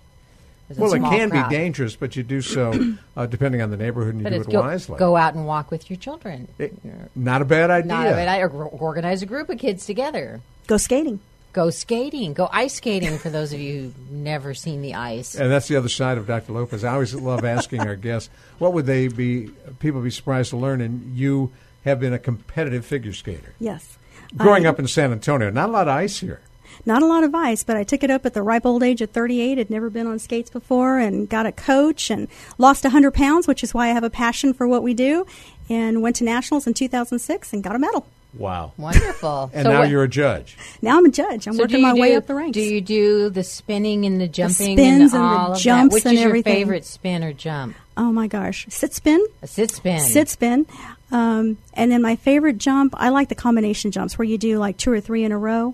It 0.70 0.78
Well, 0.78 0.94
it 0.94 1.00
can 1.00 1.32
crowd. 1.32 1.50
be 1.50 1.56
dangerous, 1.56 1.96
but 1.96 2.16
you 2.16 2.22
do 2.22 2.42
so 2.42 2.72
uh, 3.18 3.26
depending 3.26 3.62
on 3.64 3.72
the 3.72 3.78
neighborhood 3.78 4.14
and 4.14 4.20
you 4.20 4.24
But 4.26 4.34
do 4.34 4.42
it 4.42 4.50
go, 4.52 4.62
wisely. 4.62 5.00
go 5.00 5.16
out 5.16 5.34
and 5.34 5.48
walk 5.48 5.72
with 5.72 5.90
your 5.90 5.98
children. 5.98 6.48
It- 6.60 6.76
not 7.16 7.42
a 7.42 7.46
bad 7.46 7.72
idea. 7.72 7.88
Not 7.92 8.06
a 8.08 8.12
bad 8.12 8.28
idea. 8.28 8.48
Organize 8.48 9.24
a 9.24 9.26
group 9.26 9.50
of 9.50 9.58
kids 9.58 9.88
together. 9.88 10.42
Go 10.68 10.78
skating. 10.78 11.20
Go 11.52 11.70
skating. 11.72 12.34
Go 12.34 12.48
ice 12.52 12.76
skating 12.76 13.18
for 13.18 13.30
those 13.30 13.54
of 13.54 13.60
you 13.60 13.82
who've 13.82 14.12
never 14.12 14.54
seen 14.54 14.82
the 14.82 14.94
ice. 14.94 15.34
And 15.36 15.52
that's 15.52 15.68
the 15.68 15.76
other 15.76 15.90
side 15.90 16.18
of 16.18 16.28
Dr. 16.28 16.54
Lopez. 16.54 16.84
I 16.84 16.94
always 16.94 17.14
love 17.16 17.44
asking 17.44 17.82
our 17.82 17.96
guests, 17.96 18.30
what 18.60 18.74
would 18.74 18.86
they 18.86 19.08
be, 19.08 19.50
people 19.80 20.02
be 20.02 20.12
surprised 20.12 20.52
to 20.52 20.58
learn, 20.58 20.80
and 20.80 21.18
you 21.18 21.52
have 21.86 22.00
been 22.00 22.14
a 22.14 22.20
competitive 22.20 22.86
figure 22.86 23.14
skater. 23.14 23.54
Yes. 23.60 23.98
Growing 24.38 24.68
I- 24.68 24.70
up 24.70 24.80
in 24.80 24.88
San 24.88 25.12
Antonio, 25.12 25.50
not 25.50 25.70
a 25.70 25.72
lot 25.72 25.88
of 25.88 25.96
ice 25.96 26.20
here. 26.20 26.40
Not 26.86 27.02
a 27.02 27.08
lot 27.08 27.24
of 27.24 27.34
ice, 27.36 27.64
but 27.64 27.76
I 27.76 27.84
took 27.84 28.04
it 28.04 28.12
up 28.12 28.26
at 28.26 28.34
the 28.34 28.42
ripe 28.42 28.66
old 28.66 28.84
age 28.84 29.02
of 29.02 29.10
38. 29.10 29.58
Had 29.58 29.70
never 29.70 29.90
been 29.90 30.08
on 30.08 30.18
skates 30.20 30.50
before, 30.50 30.98
and 31.00 31.28
got 31.28 31.46
a 31.46 31.52
coach 31.52 32.10
and 32.10 32.28
lost 32.58 32.84
100 32.84 33.12
pounds, 33.14 33.48
which 33.48 33.64
is 33.64 33.74
why 33.74 33.90
I 33.90 33.94
have 33.94 34.04
a 34.04 34.10
passion 34.10 34.54
for 34.54 34.68
what 34.68 34.84
we 34.84 34.94
do. 34.94 35.26
And 35.68 36.02
went 36.02 36.16
to 36.18 36.24
nationals 36.24 36.68
in 36.68 36.74
2006 36.74 37.54
and 37.54 37.64
got 37.64 37.76
a 37.76 37.80
medal. 37.80 38.08
Wow. 38.38 38.74
Wonderful. 38.78 39.50
And 39.54 39.64
So 39.66 39.72
now 39.72 39.80
what- 39.80 39.90
you're 39.90 40.04
a 40.04 40.08
judge. 40.08 40.56
Now 40.82 40.98
I'm 40.98 41.06
a 41.06 41.10
judge. 41.10 41.48
I'm 41.48 41.54
So 41.56 41.64
working 41.64 41.78
you 41.80 41.84
my 41.88 41.94
way 41.94 42.16
up 42.16 42.28
the 42.28 42.36
ranks. 42.36 42.54
Do 42.54 42.62
you 42.62 42.80
do 42.82 43.30
the 43.30 43.44
spinning 43.44 44.06
and 44.06 44.22
the 44.22 44.28
jumping 44.28 44.78
spins 44.78 45.14
and 45.14 45.24
the 45.24 45.28
all 45.28 45.52
of 45.54 45.60
jumps 45.60 45.94
that? 45.94 45.98
Which 45.98 46.06
and 46.06 46.14
is 46.14 46.20
your 46.22 46.30
everything. 46.30 46.54
favorite 46.54 46.86
spin 46.86 47.24
or 47.24 47.34
jump? 47.34 47.76
oh 47.98 48.12
my 48.14 48.28
gosh, 48.28 48.66
sit 48.70 48.94
spin. 48.94 49.26
A 49.42 49.48
sit 49.48 49.72
spin. 49.72 50.00
sit 50.00 50.30
spin. 50.30 50.66
Um, 51.12 51.58
and 51.74 51.92
then 51.92 52.02
my 52.04 52.16
favorite 52.18 52.58
jump, 52.60 52.94
I 52.96 53.10
like 53.10 53.30
the 53.30 53.36
combination 53.36 53.90
jumps 53.92 54.18
where 54.18 54.26
you 54.28 54.38
do 54.38 54.58
like 54.60 54.78
two 54.78 54.92
or 54.92 55.02
three 55.02 55.24
in 55.24 55.32
a 55.32 55.38
row. 55.38 55.74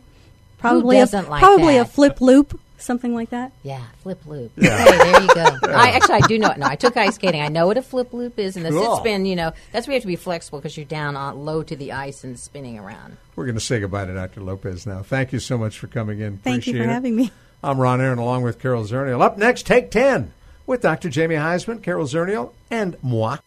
Probably 0.58 0.96
doesn't 0.98 1.26
a, 1.26 1.30
like 1.30 1.42
probably 1.44 1.78
a 1.78 1.86
flip 1.86 2.22
loop, 2.22 2.60
something 2.86 3.14
like 3.14 3.32
that. 3.32 3.52
Yeah, 3.64 3.84
flip 4.04 4.26
loop. 4.26 4.52
Hey, 4.56 4.68
there 4.70 5.22
you 5.22 5.28
go. 5.34 5.46
I 5.64 5.90
actually 5.92 6.16
I 6.16 6.28
do 6.28 6.38
know 6.40 6.52
it. 6.52 6.58
No, 6.58 6.68
I 6.68 6.76
took 6.76 6.96
ice 6.96 7.16
skating. 7.16 7.42
I 7.42 7.50
know 7.50 7.68
what 7.68 7.78
a 7.78 7.82
flip 7.82 8.14
loop 8.14 8.40
is, 8.40 8.56
and 8.56 8.66
the 8.66 8.70
Cool. 8.70 8.96
sit 8.96 9.02
spin. 9.02 9.26
You 9.26 9.36
know, 9.36 9.52
that's 9.72 9.88
where 9.88 9.94
you 9.94 9.98
have 9.98 10.04
to 10.04 10.08
be 10.08 10.16
flexible 10.16 10.60
because 10.60 10.78
you're 10.78 10.86
down 10.86 11.16
on, 11.16 11.44
low 11.46 11.64
to 11.64 11.76
the 11.76 11.92
ice 11.92 12.24
and 12.24 12.40
spinning 12.40 12.80
around. 12.80 13.18
We're 13.36 13.46
going 13.46 13.56
to 13.56 13.62
say 13.62 13.80
goodbye 13.80 14.06
to 14.06 14.14
Dr. 14.14 14.42
Lopez 14.42 14.86
now. 14.86 15.02
Thank 15.04 15.34
you 15.34 15.40
so 15.40 15.58
much 15.58 15.78
for 15.80 15.88
coming 15.88 16.20
in. 16.20 16.38
Thank 16.38 16.68
you 16.68 16.74
for 16.78 16.84
it. 16.84 16.90
having 16.90 17.16
me. 17.16 17.32
I'm 17.64 17.80
Ron 17.80 18.00
Aaron 18.00 18.20
along 18.20 18.44
with 18.44 18.60
Carol 18.60 18.84
Zernial. 18.84 19.22
Up 19.22 19.38
next, 19.38 19.66
Take 19.66 19.90
10 19.92 20.32
with 20.68 20.82
Dr. 20.82 21.10
Jamie 21.10 21.36
Huysman, 21.36 21.82
Carol 21.82 22.06
Zernial, 22.06 22.52
and 22.70 22.96
moi. 23.02 23.38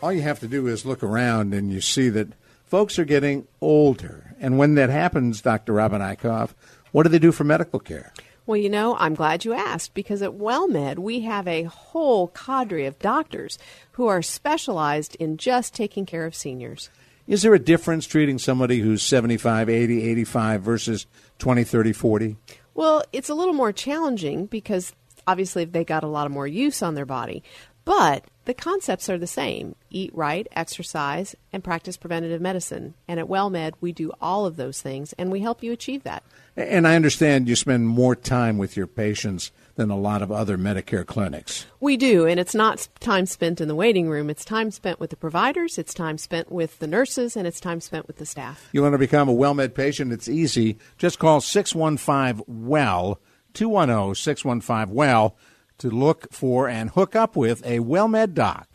All 0.00 0.12
you 0.12 0.22
have 0.22 0.38
to 0.40 0.46
do 0.48 0.66
is 0.68 0.86
look 0.86 1.02
around 1.02 1.52
and 1.52 1.72
you 1.72 1.80
see 1.80 2.08
that 2.10 2.28
folks 2.64 2.98
are 2.98 3.04
getting 3.04 3.46
older. 3.60 4.27
And 4.40 4.58
when 4.58 4.74
that 4.74 4.90
happens, 4.90 5.42
Dr. 5.42 5.72
Robin 5.72 6.00
Eichhoff, 6.00 6.50
what 6.92 7.02
do 7.02 7.08
they 7.08 7.18
do 7.18 7.32
for 7.32 7.44
medical 7.44 7.80
care? 7.80 8.12
Well, 8.46 8.56
you 8.56 8.70
know, 8.70 8.96
I'm 8.96 9.14
glad 9.14 9.44
you 9.44 9.52
asked 9.52 9.92
because 9.92 10.22
at 10.22 10.30
WellMed 10.30 10.98
we 10.98 11.20
have 11.20 11.46
a 11.46 11.64
whole 11.64 12.28
cadre 12.28 12.86
of 12.86 12.98
doctors 12.98 13.58
who 13.92 14.06
are 14.06 14.22
specialized 14.22 15.16
in 15.16 15.36
just 15.36 15.74
taking 15.74 16.06
care 16.06 16.24
of 16.24 16.34
seniors. 16.34 16.88
Is 17.26 17.42
there 17.42 17.52
a 17.52 17.58
difference 17.58 18.06
treating 18.06 18.38
somebody 18.38 18.80
who's 18.80 19.02
75, 19.02 19.68
80, 19.68 20.02
85 20.10 20.62
versus 20.62 21.06
20, 21.38 21.62
30, 21.62 21.92
40? 21.92 22.36
Well, 22.72 23.02
it's 23.12 23.28
a 23.28 23.34
little 23.34 23.52
more 23.52 23.70
challenging 23.70 24.46
because 24.46 24.94
obviously 25.26 25.66
they 25.66 25.84
got 25.84 26.04
a 26.04 26.08
lot 26.08 26.24
of 26.24 26.32
more 26.32 26.46
use 26.46 26.82
on 26.82 26.94
their 26.94 27.04
body, 27.04 27.42
but 27.84 28.24
the 28.48 28.54
concepts 28.54 29.10
are 29.10 29.18
the 29.18 29.26
same. 29.26 29.76
Eat 29.90 30.10
right, 30.14 30.48
exercise, 30.52 31.36
and 31.52 31.62
practice 31.62 31.98
preventative 31.98 32.40
medicine. 32.40 32.94
And 33.06 33.20
at 33.20 33.26
WellMed, 33.26 33.74
we 33.82 33.92
do 33.92 34.10
all 34.22 34.46
of 34.46 34.56
those 34.56 34.80
things 34.80 35.12
and 35.18 35.30
we 35.30 35.40
help 35.40 35.62
you 35.62 35.70
achieve 35.70 36.02
that. 36.04 36.22
And 36.56 36.88
I 36.88 36.96
understand 36.96 37.46
you 37.46 37.54
spend 37.54 37.86
more 37.86 38.16
time 38.16 38.56
with 38.56 38.74
your 38.74 38.86
patients 38.86 39.52
than 39.74 39.90
a 39.90 39.98
lot 39.98 40.22
of 40.22 40.32
other 40.32 40.56
Medicare 40.56 41.04
clinics. 41.04 41.66
We 41.78 41.98
do, 41.98 42.26
and 42.26 42.40
it's 42.40 42.54
not 42.54 42.88
time 43.00 43.26
spent 43.26 43.60
in 43.60 43.68
the 43.68 43.74
waiting 43.74 44.08
room. 44.08 44.30
It's 44.30 44.46
time 44.46 44.70
spent 44.70 44.98
with 44.98 45.10
the 45.10 45.16
providers, 45.16 45.76
it's 45.76 45.92
time 45.92 46.16
spent 46.16 46.50
with 46.50 46.78
the 46.78 46.86
nurses, 46.86 47.36
and 47.36 47.46
it's 47.46 47.60
time 47.60 47.82
spent 47.82 48.06
with 48.06 48.16
the 48.16 48.26
staff. 48.26 48.70
You 48.72 48.80
want 48.80 48.94
to 48.94 48.98
become 48.98 49.28
a 49.28 49.34
WellMed 49.34 49.74
patient? 49.74 50.10
It's 50.10 50.26
easy. 50.26 50.78
Just 50.96 51.18
call 51.18 51.42
615 51.42 52.44
WELL, 52.48 53.20
210 53.52 54.14
615 54.14 54.94
WELL, 54.94 55.36
to 55.78 55.90
look 55.90 56.32
for 56.32 56.68
and 56.68 56.90
hook 56.90 57.16
up 57.16 57.36
with 57.36 57.64
a 57.64 57.78
WellMed 57.78 58.34
doc. 58.34 58.68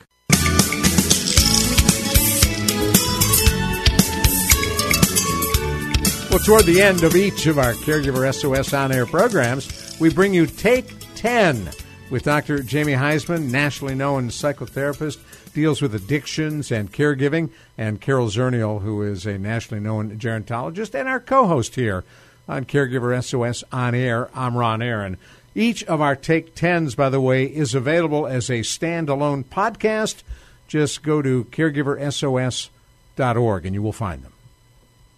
Well, 6.34 6.42
toward 6.44 6.66
the 6.66 6.82
end 6.82 7.04
of 7.04 7.16
each 7.16 7.46
of 7.46 7.60
our 7.60 7.74
Caregiver 7.74 8.34
SOS 8.34 8.74
on 8.74 8.92
air 8.92 9.06
programs, 9.06 9.96
we 10.00 10.12
bring 10.12 10.34
you 10.34 10.48
Take 10.48 10.92
10 11.14 11.70
with 12.10 12.24
Dr. 12.24 12.64
Jamie 12.64 12.94
Huysman, 12.94 13.52
nationally 13.52 13.94
known 13.94 14.30
psychotherapist, 14.30 15.20
deals 15.54 15.80
with 15.80 15.94
addictions 15.94 16.72
and 16.72 16.92
caregiving, 16.92 17.52
and 17.78 18.02
Carol 18.02 18.30
Zernial, 18.30 18.82
who 18.82 19.04
is 19.04 19.28
a 19.28 19.38
nationally 19.38 19.84
known 19.84 20.18
gerontologist 20.18 20.96
and 20.96 21.08
our 21.08 21.20
co 21.20 21.46
host 21.46 21.76
here 21.76 22.04
on 22.48 22.66
Caregiver 22.66 23.24
SOS 23.24 23.64
on 23.72 23.94
air. 23.94 24.30
I'm 24.34 24.58
Ron 24.58 24.82
Aaron. 24.82 25.18
Each 25.56 25.84
of 25.84 26.02
our 26.02 26.16
Take 26.16 26.56
10s, 26.56 26.96
by 26.96 27.10
the 27.10 27.22
way, 27.22 27.44
is 27.46 27.76
available 27.76 28.26
as 28.26 28.50
a 28.50 28.62
standalone 28.62 29.44
podcast. 29.46 30.24
Just 30.68 31.04
go 31.04 31.22
to 31.22 31.44
caregiversos.org 31.46 33.66
and 33.66 33.76
you 33.76 33.82
will 33.82 33.94
find 33.94 34.24
them 34.24 34.34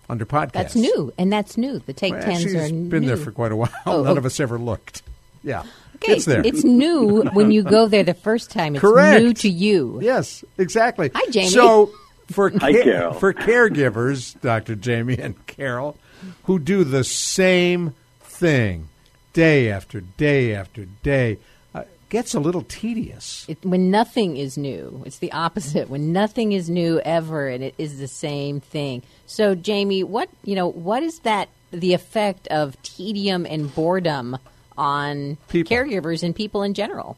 under 0.10 0.26
podcast. 0.26 0.52
That's 0.54 0.76
new, 0.76 1.14
and 1.18 1.32
that's 1.32 1.58
new. 1.58 1.80
The 1.80 1.94
take 1.94 2.14
Well, 2.14 2.24
tens 2.24 2.42
she's 2.44 2.56
are 2.56 2.68
been 2.70 2.90
new. 2.90 3.08
there 3.08 3.18
for 3.18 3.32
quite 3.32 3.52
a 3.52 3.56
while. 3.56 3.70
Oh, 3.86 4.04
None 4.04 4.16
oh. 4.16 4.18
of 4.18 4.26
us 4.26 4.40
ever 4.40 4.58
looked. 4.60 5.02
Yeah, 5.44 5.64
Okay, 5.98 6.14
it's 6.14 6.26
there. 6.26 6.46
It's 6.46 6.64
new 6.66 7.24
when 7.34 7.52
you 7.52 7.64
go 7.64 7.88
there 7.88 8.04
the 8.04 8.14
first 8.14 8.52
time. 8.52 8.76
It's 8.76 8.82
Correct. 8.82 9.24
new 9.24 9.34
to 9.36 9.50
you. 9.50 10.00
Yes, 10.02 10.44
exactly. 10.58 11.10
Hi, 11.16 11.32
Jamie. 11.32 11.50
So 11.50 11.92
for 12.32 12.50
Hi, 12.60 12.74
ca- 12.74 12.84
Carol. 12.84 13.14
for 13.14 13.34
caregivers, 13.34 14.40
Dr. 14.42 14.76
Jamie 14.76 15.18
and 15.18 15.46
Carol, 15.48 15.98
who 16.44 16.60
do 16.60 16.84
the 16.84 17.04
same 17.06 17.94
thing 18.22 18.90
day 19.36 19.70
after 19.70 20.00
day 20.00 20.56
after 20.56 20.86
day, 21.04 21.38
uh, 21.76 21.84
gets 22.10 22.34
a 22.34 22.40
little 22.40 22.64
tedious. 22.64 23.46
It, 23.50 23.64
when 23.64 23.92
nothing 23.92 24.38
is 24.38 24.58
new, 24.58 25.04
it's 25.06 25.20
the 25.20 25.32
opposite. 25.34 25.90
When 25.90 26.14
nothing 26.14 26.54
is 26.54 26.70
new 26.70 27.00
ever, 27.02 27.48
and 27.50 27.64
it 27.64 27.76
is 27.78 28.00
the 28.00 28.08
same 28.08 28.62
thing. 28.62 29.04
So, 29.28 29.54
Jamie, 29.54 30.04
what 30.04 30.30
you 30.44 30.56
know, 30.56 30.68
what 30.68 31.04
is 31.04 31.20
that? 31.20 31.50
The 31.72 31.94
effect 31.94 32.48
of 32.48 32.82
tedium 32.82 33.46
and 33.46 33.74
boredom 33.76 34.38
on 34.78 35.38
People. 35.50 35.76
caregivers 35.76 36.24
and 36.24 36.34
people 36.34 36.64
in 36.64 36.74
general. 36.74 37.18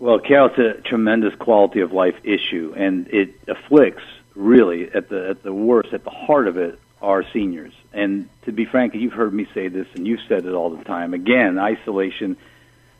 Well, 0.00 0.18
Carol, 0.18 0.50
it's 0.50 0.58
a 0.58 0.82
tremendous 0.82 1.34
quality 1.36 1.80
of 1.80 1.92
life 1.92 2.16
issue, 2.24 2.74
and 2.76 3.06
it 3.08 3.34
afflicts 3.46 4.02
really 4.34 4.90
at 4.92 5.08
the 5.08 5.28
at 5.30 5.44
the 5.44 5.52
worst, 5.52 5.92
at 5.92 6.02
the 6.02 6.10
heart 6.10 6.48
of 6.48 6.56
it, 6.56 6.78
are 7.04 7.24
seniors. 7.32 7.72
And 7.92 8.28
to 8.42 8.52
be 8.52 8.64
frank, 8.64 8.94
you've 8.94 9.12
heard 9.12 9.32
me 9.32 9.46
say 9.54 9.68
this, 9.68 9.86
and 9.94 10.06
you've 10.06 10.20
said 10.28 10.46
it 10.46 10.52
all 10.52 10.70
the 10.70 10.82
time. 10.84 11.14
Again, 11.14 11.58
isolation 11.58 12.36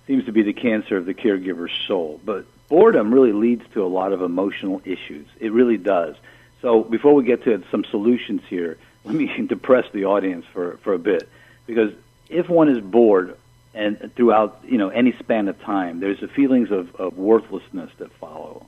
seems 0.07 0.27
to 0.27 0.33
be 0.33 0.43
the 0.43 0.53
cancer 0.53 0.97
of 0.97 1.07
the 1.07 1.15
caregiver's 1.15 1.73
soul, 1.89 2.21
but 2.25 2.47
boredom 2.69 3.13
really 3.13 3.33
leads 3.33 3.65
to 3.73 3.85
a 3.85 3.89
lot 3.89 4.13
of 4.13 4.23
emotional 4.23 4.83
issues. 4.85 5.27
It 5.41 5.53
really 5.53 5.79
does. 5.79 6.17
So 6.61 6.83
before 6.83 7.15
we 7.15 7.25
get 7.25 7.45
to 7.45 7.63
some 7.71 7.85
solutions 7.85 8.43
here, 8.49 8.79
let 9.05 9.15
me 9.15 9.29
depress 9.47 9.85
the 9.93 10.05
audience 10.07 10.47
for, 10.53 10.79
for 10.79 10.95
a 10.95 10.99
bit, 10.99 11.29
because 11.67 11.93
if 12.29 12.49
one 12.49 12.69
is 12.69 12.81
bored 12.81 13.37
and 13.75 14.11
throughout 14.15 14.61
you 14.65 14.79
know 14.79 14.89
any 14.89 15.13
span 15.19 15.49
of 15.49 15.61
time, 15.61 16.01
there's 16.01 16.21
the 16.21 16.29
feelings 16.29 16.71
of, 16.71 16.95
of 16.97 17.19
worthlessness 17.19 17.91
that 17.99 18.13
follow, 18.13 18.67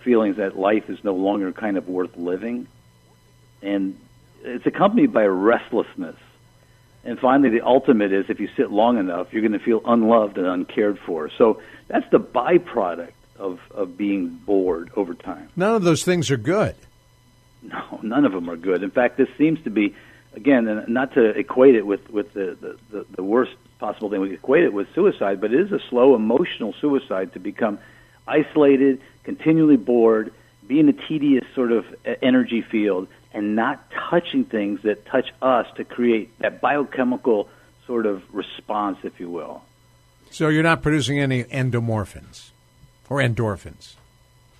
feelings 0.00 0.36
that 0.36 0.56
life 0.58 0.88
is 0.88 1.02
no 1.04 1.14
longer 1.14 1.52
kind 1.52 1.76
of 1.76 1.88
worth 1.88 2.16
living, 2.16 2.66
and 3.62 3.98
it's 4.44 4.66
accompanied 4.66 5.12
by 5.12 5.24
restlessness. 5.24 6.16
And 7.04 7.18
finally, 7.18 7.50
the 7.50 7.60
ultimate 7.60 8.12
is 8.12 8.26
if 8.28 8.40
you 8.40 8.48
sit 8.56 8.70
long 8.70 8.98
enough, 8.98 9.32
you're 9.32 9.42
going 9.42 9.52
to 9.52 9.58
feel 9.58 9.82
unloved 9.84 10.38
and 10.38 10.46
uncared 10.46 10.98
for. 10.98 11.30
So 11.36 11.60
that's 11.88 12.08
the 12.10 12.20
byproduct 12.20 13.12
of, 13.38 13.60
of 13.72 13.96
being 13.98 14.28
bored 14.28 14.90
over 14.96 15.14
time. 15.14 15.48
None 15.56 15.74
of 15.74 15.82
those 15.82 16.04
things 16.04 16.30
are 16.30 16.36
good. 16.36 16.76
No, 17.62 18.00
none 18.02 18.24
of 18.24 18.32
them 18.32 18.48
are 18.48 18.56
good. 18.56 18.82
In 18.82 18.90
fact, 18.90 19.16
this 19.16 19.28
seems 19.36 19.62
to 19.64 19.70
be, 19.70 19.94
again, 20.34 20.84
not 20.88 21.14
to 21.14 21.30
equate 21.30 21.74
it 21.74 21.86
with, 21.86 22.08
with 22.10 22.32
the, 22.32 22.56
the, 22.60 22.78
the, 22.90 23.06
the 23.16 23.22
worst 23.22 23.52
possible 23.78 24.08
thing, 24.10 24.20
we 24.20 24.32
equate 24.32 24.64
it 24.64 24.72
with 24.72 24.86
suicide, 24.94 25.40
but 25.40 25.52
it 25.52 25.60
is 25.60 25.72
a 25.72 25.80
slow 25.90 26.14
emotional 26.14 26.74
suicide 26.80 27.32
to 27.34 27.38
become 27.38 27.78
isolated, 28.26 29.00
continually 29.24 29.76
bored, 29.76 30.32
be 30.66 30.80
in 30.80 30.88
a 30.88 30.92
tedious 30.92 31.44
sort 31.54 31.72
of 31.72 31.84
energy 32.22 32.62
field, 32.62 33.08
and 33.34 33.56
not 33.56 33.84
touching 34.10 34.44
things 34.44 34.80
that 34.82 35.04
touch 35.06 35.32
us 35.42 35.66
to 35.76 35.84
create 35.84 36.38
that 36.38 36.60
biochemical 36.60 37.48
sort 37.86 38.06
of 38.06 38.22
response, 38.32 38.98
if 39.02 39.18
you 39.20 39.28
will. 39.28 39.62
So 40.30 40.48
you're 40.48 40.62
not 40.62 40.82
producing 40.82 41.18
any 41.18 41.44
endomorphins 41.44 42.50
or 43.10 43.18
endorphins. 43.18 43.96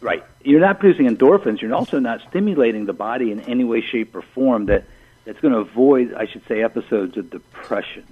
Right. 0.00 0.22
You're 0.42 0.60
not 0.60 0.80
producing 0.80 1.08
endorphins. 1.08 1.62
You're 1.62 1.74
also 1.74 1.98
not 1.98 2.20
stimulating 2.28 2.84
the 2.84 2.92
body 2.92 3.32
in 3.32 3.40
any 3.40 3.64
way, 3.64 3.80
shape, 3.80 4.14
or 4.14 4.22
form 4.22 4.66
that, 4.66 4.84
that's 5.24 5.40
going 5.40 5.54
to 5.54 5.60
avoid, 5.60 6.12
I 6.12 6.26
should 6.26 6.46
say, 6.46 6.62
episodes 6.62 7.16
of 7.16 7.30
depression. 7.30 8.04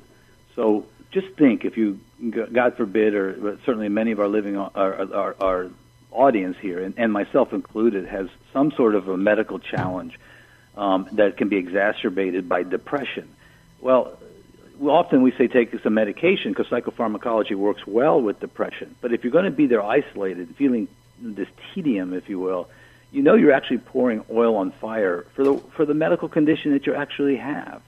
So 0.54 0.86
just 1.10 1.28
think 1.36 1.64
if 1.64 1.76
you, 1.76 2.00
God 2.52 2.76
forbid, 2.76 3.14
or 3.14 3.58
certainly 3.66 3.88
many 3.90 4.12
of 4.12 4.20
our 4.20 4.28
living, 4.28 4.56
our, 4.56 4.70
our, 4.74 5.36
our 5.38 5.70
audience 6.10 6.56
here, 6.60 6.82
and, 6.82 6.94
and 6.96 7.12
myself 7.12 7.52
included, 7.52 8.06
has 8.06 8.28
some 8.52 8.72
sort 8.72 8.94
of 8.94 9.08
a 9.08 9.16
medical 9.16 9.58
challenge 9.58 10.18
um, 10.77 11.09
that 11.12 11.37
can 11.37 11.49
be 11.49 11.57
exacerbated 11.57 12.49
by 12.49 12.62
depression. 12.62 13.29
Well, 13.81 14.18
often 14.81 15.23
we 15.23 15.33
say 15.33 15.49
take 15.49 15.79
some 15.83 15.95
medication 15.95 16.53
because 16.53 16.66
psychopharmacology 16.68 17.55
works 17.55 17.87
well 17.87 18.20
with 18.20 18.41
depression. 18.41 18.95
But 19.01 19.12
if 19.12 19.25
you're 19.25 19.33
going 19.33 19.45
to 19.45 19.51
be 19.51 19.66
there 19.66 19.83
isolated, 19.83 20.55
feeling 20.57 20.89
this 21.20 21.49
tedium, 21.73 22.14
if 22.14 22.29
you 22.29 22.39
will, 22.39 22.68
you 23.12 23.23
know 23.23 23.35
you're 23.35 23.53
actually 23.53 23.79
pouring 23.79 24.25
oil 24.31 24.57
on 24.57 24.73
fire 24.73 25.27
for 25.35 25.45
the 25.45 25.57
for 25.77 25.85
the 25.85 25.95
medical 25.95 26.29
condition 26.29 26.73
that 26.73 26.87
you 26.87 26.95
actually 26.95 27.37
have. 27.37 27.83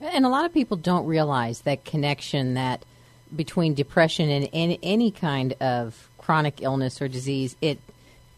And 0.00 0.24
a 0.24 0.28
lot 0.28 0.44
of 0.44 0.52
people 0.52 0.76
don't 0.76 1.06
realize 1.06 1.60
that 1.60 1.84
connection 1.84 2.54
that 2.54 2.84
between 3.34 3.74
depression 3.74 4.28
and 4.28 4.48
any, 4.52 4.78
any 4.82 5.10
kind 5.10 5.54
of 5.60 6.08
chronic 6.18 6.60
illness 6.62 7.00
or 7.00 7.08
disease. 7.08 7.56
It 7.60 7.78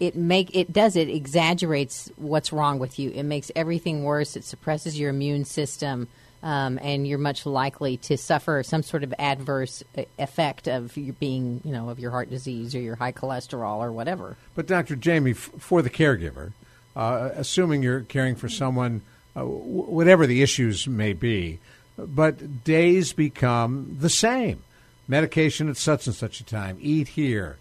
it 0.00 0.16
make 0.16 0.54
it 0.54 0.72
does 0.72 0.96
it 0.96 1.08
exaggerates 1.08 2.10
what's 2.16 2.52
wrong 2.52 2.78
with 2.78 2.98
you. 2.98 3.10
It 3.10 3.22
makes 3.22 3.50
everything 3.54 4.04
worse. 4.04 4.36
It 4.36 4.44
suppresses 4.44 4.98
your 4.98 5.10
immune 5.10 5.44
system. 5.44 6.08
Um, 6.42 6.78
and 6.82 7.08
you're 7.08 7.16
much 7.16 7.46
likely 7.46 7.96
to 7.98 8.18
suffer 8.18 8.62
some 8.62 8.82
sort 8.82 9.02
of 9.02 9.14
adverse 9.18 9.82
uh, 9.96 10.02
effect 10.18 10.68
of 10.68 10.94
your 10.94 11.14
being, 11.14 11.62
you 11.64 11.72
know, 11.72 11.88
of 11.88 11.98
your 11.98 12.10
heart 12.10 12.28
disease 12.28 12.74
or 12.74 12.80
your 12.80 12.96
high 12.96 13.12
cholesterol 13.12 13.78
or 13.78 13.90
whatever. 13.90 14.36
But 14.54 14.66
Dr. 14.66 14.94
Jamie, 14.94 15.30
f- 15.30 15.50
for 15.58 15.80
the 15.80 15.88
caregiver, 15.88 16.52
uh, 16.94 17.30
assuming 17.32 17.82
you're 17.82 18.02
caring 18.02 18.36
for 18.36 18.50
someone, 18.50 19.00
uh, 19.34 19.40
w- 19.40 19.62
whatever 19.62 20.26
the 20.26 20.42
issues 20.42 20.86
may 20.86 21.14
be, 21.14 21.60
but 21.96 22.62
days 22.62 23.14
become 23.14 23.96
the 23.98 24.10
same. 24.10 24.62
Medication 25.08 25.70
at 25.70 25.78
such 25.78 26.06
and 26.06 26.14
such 26.14 26.40
a 26.40 26.44
time. 26.44 26.76
Eat 26.78 27.08
here, 27.08 27.56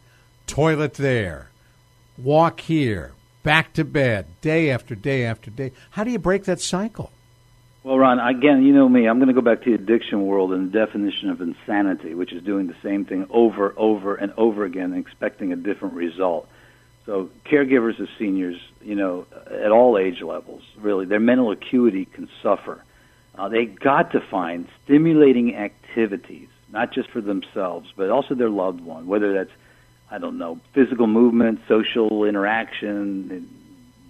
toilet 0.46 0.96
there, 0.96 1.48
walk 2.18 2.61
here, 2.61 3.11
back 3.43 3.74
to 3.74 3.84
bed, 3.84 4.28
day 4.41 4.70
after 4.70 4.95
day 4.95 5.26
after 5.26 5.51
day. 5.51 5.72
How 5.91 6.03
do 6.03 6.11
you 6.11 6.20
break 6.20 6.45
that 6.45 6.61
cycle? 6.61 7.11
Well, 7.84 7.99
Ron, 7.99 8.20
again, 8.20 8.64
you 8.64 8.74
know 8.74 8.88
me. 8.88 9.07
I'm 9.07 9.18
going 9.18 9.28
to 9.28 9.34
go 9.34 9.41
back 9.41 9.64
to 9.64 9.70
the 9.70 9.76
addiction 9.76 10.26
world 10.26 10.53
and 10.53 10.72
the 10.72 10.80
definition 10.86 11.30
of 11.30 11.41
insanity, 11.41 12.14
which 12.14 12.32
is 12.32 12.41
doing 12.41 12.68
the 12.68 12.76
same 12.82 13.03
thing 13.03 13.28
over, 13.30 13.74
over, 13.76 14.16
and 14.16 14.32
over 14.38 14.64
again, 14.64 14.93
expecting 14.93 15.51
a 15.51 15.57
different 15.57 15.93
result. 15.95 16.47
So, 17.05 17.30
caregivers 17.45 17.99
of 17.99 18.07
seniors, 18.18 18.55
you 18.82 18.95
know, 18.95 19.26
at 19.47 19.72
all 19.72 19.97
age 19.97 20.22
levels, 20.22 20.61
really, 20.78 21.05
their 21.05 21.20
mental 21.20 21.51
acuity 21.51 22.05
can 22.05 22.30
suffer. 22.41 22.82
Uh, 23.36 23.49
they 23.49 23.66
got 23.66 24.14
to 24.14 24.22
find 24.32 24.70
stimulating 24.86 25.53
activities, 25.55 26.47
not 26.72 26.93
just 26.93 27.09
for 27.09 27.20
themselves, 27.20 27.89
but 27.97 28.09
also 28.09 28.34
their 28.34 28.49
loved 28.49 28.80
one, 28.80 29.07
whether 29.07 29.34
that's, 29.34 29.51
I 30.14 30.20
don't 30.20 30.38
know, 30.38 30.59
physical 30.74 31.07
movement, 31.07 31.61
social 31.68 32.24
interaction, 32.26 33.49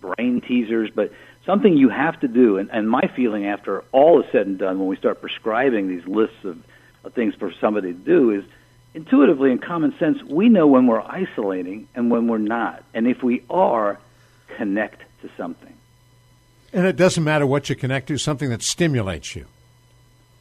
brain 0.02 0.42
teasers, 0.42 0.90
but 0.94 1.14
something 1.46 1.78
you 1.78 1.88
have 1.88 2.20
to 2.20 2.28
do. 2.28 2.58
And, 2.58 2.70
and 2.74 2.90
my 2.90 3.10
feeling 3.16 3.46
after 3.46 3.86
all 3.94 4.22
is 4.22 4.30
said 4.30 4.46
and 4.46 4.60
done, 4.60 4.80
when 4.80 4.90
we 4.90 4.98
start 4.98 5.22
prescribing 5.22 5.88
these 5.88 6.06
lists 6.06 6.44
of, 6.44 6.62
of 7.06 7.14
things 7.14 7.36
for 7.36 7.54
somebody 7.54 7.94
to 7.94 7.98
do, 7.98 8.32
is 8.32 8.44
intuitively 8.94 9.50
in 9.50 9.60
common 9.60 9.98
sense, 9.98 10.22
we 10.24 10.50
know 10.50 10.68
when 10.68 10.88
we're 10.88 11.00
isolating 11.00 11.88
and 11.96 12.12
when 12.12 12.28
we're 12.28 12.38
not. 12.38 12.84
And 12.94 13.08
if 13.08 13.24
we 13.24 13.42
are, 13.50 13.98
connect 14.58 15.04
to 15.22 15.30
something. 15.38 15.74
And 16.74 16.86
it 16.86 16.98
doesn't 16.98 17.24
matter 17.24 17.48
what 17.48 17.70
you 17.70 17.78
connect 17.78 18.10
to, 18.10 18.18
something 18.18 18.50
that 18.50 18.62
stimulates 18.62 19.38
you. 19.38 19.46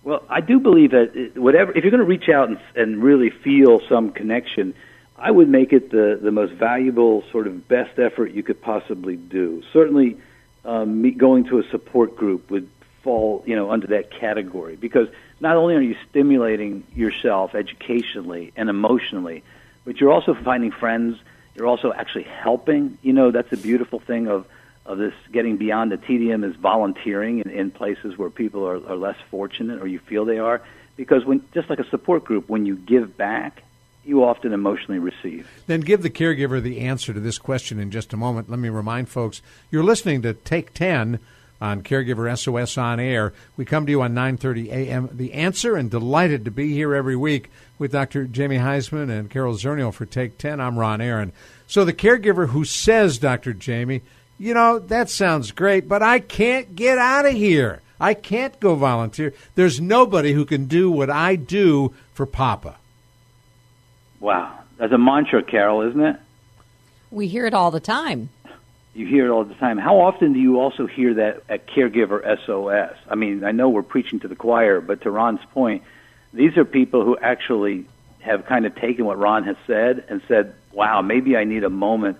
Well, 0.02 0.24
I 0.28 0.40
do 0.40 0.58
believe 0.58 0.90
that 0.90 1.34
whatever, 1.36 1.70
if 1.70 1.84
you're 1.84 1.92
going 1.92 2.00
to 2.00 2.04
reach 2.04 2.28
out 2.28 2.48
and, 2.48 2.58
and 2.74 3.00
really 3.00 3.30
feel 3.30 3.80
some 3.88 4.10
connection, 4.10 4.74
I 5.22 5.30
would 5.30 5.48
make 5.48 5.72
it 5.72 5.92
the, 5.92 6.18
the 6.20 6.32
most 6.32 6.52
valuable, 6.54 7.22
sort 7.30 7.46
of 7.46 7.68
best 7.68 7.96
effort 8.00 8.32
you 8.32 8.42
could 8.42 8.60
possibly 8.60 9.14
do. 9.14 9.62
Certainly, 9.72 10.18
um, 10.64 11.16
going 11.16 11.44
to 11.44 11.60
a 11.60 11.68
support 11.70 12.16
group 12.16 12.50
would 12.50 12.68
fall, 13.02 13.44
you 13.46 13.54
know, 13.54 13.70
under 13.70 13.86
that 13.88 14.10
category 14.10 14.74
because 14.74 15.06
not 15.40 15.56
only 15.56 15.76
are 15.76 15.80
you 15.80 15.96
stimulating 16.10 16.84
yourself 16.96 17.54
educationally 17.54 18.52
and 18.56 18.68
emotionally, 18.68 19.44
but 19.84 20.00
you're 20.00 20.10
also 20.10 20.34
finding 20.34 20.72
friends. 20.72 21.18
You're 21.54 21.68
also 21.68 21.92
actually 21.92 22.24
helping. 22.24 22.98
You 23.02 23.12
know, 23.12 23.30
that's 23.30 23.52
a 23.52 23.56
beautiful 23.56 24.00
thing 24.00 24.26
of 24.26 24.44
of 24.84 24.98
this 24.98 25.14
getting 25.30 25.56
beyond 25.56 25.92
the 25.92 25.96
tedium 25.96 26.42
is 26.42 26.56
volunteering 26.56 27.38
in, 27.38 27.48
in 27.50 27.70
places 27.70 28.18
where 28.18 28.30
people 28.30 28.66
are, 28.66 28.84
are 28.88 28.96
less 28.96 29.16
fortunate 29.30 29.80
or 29.80 29.86
you 29.86 30.00
feel 30.00 30.24
they 30.24 30.40
are. 30.40 30.60
Because 30.96 31.24
when 31.24 31.44
just 31.54 31.70
like 31.70 31.78
a 31.78 31.88
support 31.88 32.24
group, 32.24 32.48
when 32.48 32.66
you 32.66 32.74
give 32.74 33.16
back, 33.16 33.62
you 34.04 34.24
often 34.24 34.52
emotionally 34.52 34.98
receive. 34.98 35.48
Then 35.66 35.80
give 35.80 36.02
the 36.02 36.10
caregiver 36.10 36.60
the 36.62 36.80
answer 36.80 37.12
to 37.12 37.20
this 37.20 37.38
question 37.38 37.78
in 37.78 37.90
just 37.90 38.12
a 38.12 38.16
moment. 38.16 38.50
Let 38.50 38.58
me 38.58 38.68
remind 38.68 39.08
folks 39.08 39.42
you're 39.70 39.84
listening 39.84 40.22
to 40.22 40.34
Take 40.34 40.74
10 40.74 41.20
on 41.60 41.82
Caregiver 41.82 42.36
SOS 42.36 42.76
on 42.76 42.98
air. 42.98 43.32
We 43.56 43.64
come 43.64 43.86
to 43.86 43.92
you 43.92 44.02
on 44.02 44.14
9:30 44.14 44.68
a.m. 44.68 45.08
The 45.12 45.32
Answer 45.32 45.76
and 45.76 45.88
delighted 45.88 46.44
to 46.44 46.50
be 46.50 46.72
here 46.72 46.92
every 46.92 47.14
week 47.14 47.50
with 47.78 47.92
Dr. 47.92 48.24
Jamie 48.24 48.58
Huysman 48.58 49.08
and 49.08 49.30
Carol 49.30 49.54
Zernial 49.54 49.94
for 49.94 50.04
Take 50.04 50.38
10. 50.38 50.60
I'm 50.60 50.78
Ron 50.78 51.00
Aaron. 51.00 51.32
So 51.68 51.84
the 51.84 51.92
caregiver 51.92 52.48
who 52.48 52.64
says, 52.64 53.18
Dr. 53.18 53.52
Jamie, 53.52 54.02
you 54.38 54.54
know, 54.54 54.80
that 54.80 55.08
sounds 55.08 55.52
great, 55.52 55.88
but 55.88 56.02
I 56.02 56.18
can't 56.18 56.74
get 56.74 56.98
out 56.98 57.26
of 57.26 57.34
here. 57.34 57.80
I 58.00 58.14
can't 58.14 58.58
go 58.58 58.74
volunteer. 58.74 59.32
There's 59.54 59.80
nobody 59.80 60.32
who 60.32 60.44
can 60.44 60.64
do 60.64 60.90
what 60.90 61.10
I 61.10 61.36
do 61.36 61.94
for 62.12 62.26
Papa. 62.26 62.76
Wow. 64.22 64.56
That's 64.78 64.92
a 64.92 64.98
mantra, 64.98 65.42
Carol, 65.42 65.82
isn't 65.82 66.00
it? 66.00 66.16
We 67.10 67.26
hear 67.26 67.44
it 67.44 67.54
all 67.54 67.72
the 67.72 67.80
time. 67.80 68.30
You 68.94 69.04
hear 69.04 69.26
it 69.26 69.30
all 69.30 69.44
the 69.44 69.54
time. 69.54 69.78
How 69.78 70.00
often 70.00 70.32
do 70.32 70.38
you 70.38 70.60
also 70.60 70.86
hear 70.86 71.14
that 71.14 71.42
at 71.48 71.66
Caregiver 71.66 72.22
SOS? 72.46 72.96
I 73.10 73.16
mean, 73.16 73.42
I 73.42 73.50
know 73.50 73.68
we're 73.68 73.82
preaching 73.82 74.20
to 74.20 74.28
the 74.28 74.36
choir, 74.36 74.80
but 74.80 75.02
to 75.02 75.10
Ron's 75.10 75.44
point, 75.52 75.82
these 76.32 76.56
are 76.56 76.64
people 76.64 77.04
who 77.04 77.18
actually 77.18 77.84
have 78.20 78.46
kind 78.46 78.64
of 78.64 78.76
taken 78.76 79.06
what 79.06 79.18
Ron 79.18 79.42
has 79.42 79.56
said 79.66 80.04
and 80.08 80.22
said, 80.28 80.54
wow, 80.72 81.02
maybe 81.02 81.36
I 81.36 81.42
need 81.42 81.64
a 81.64 81.70
moment 81.70 82.18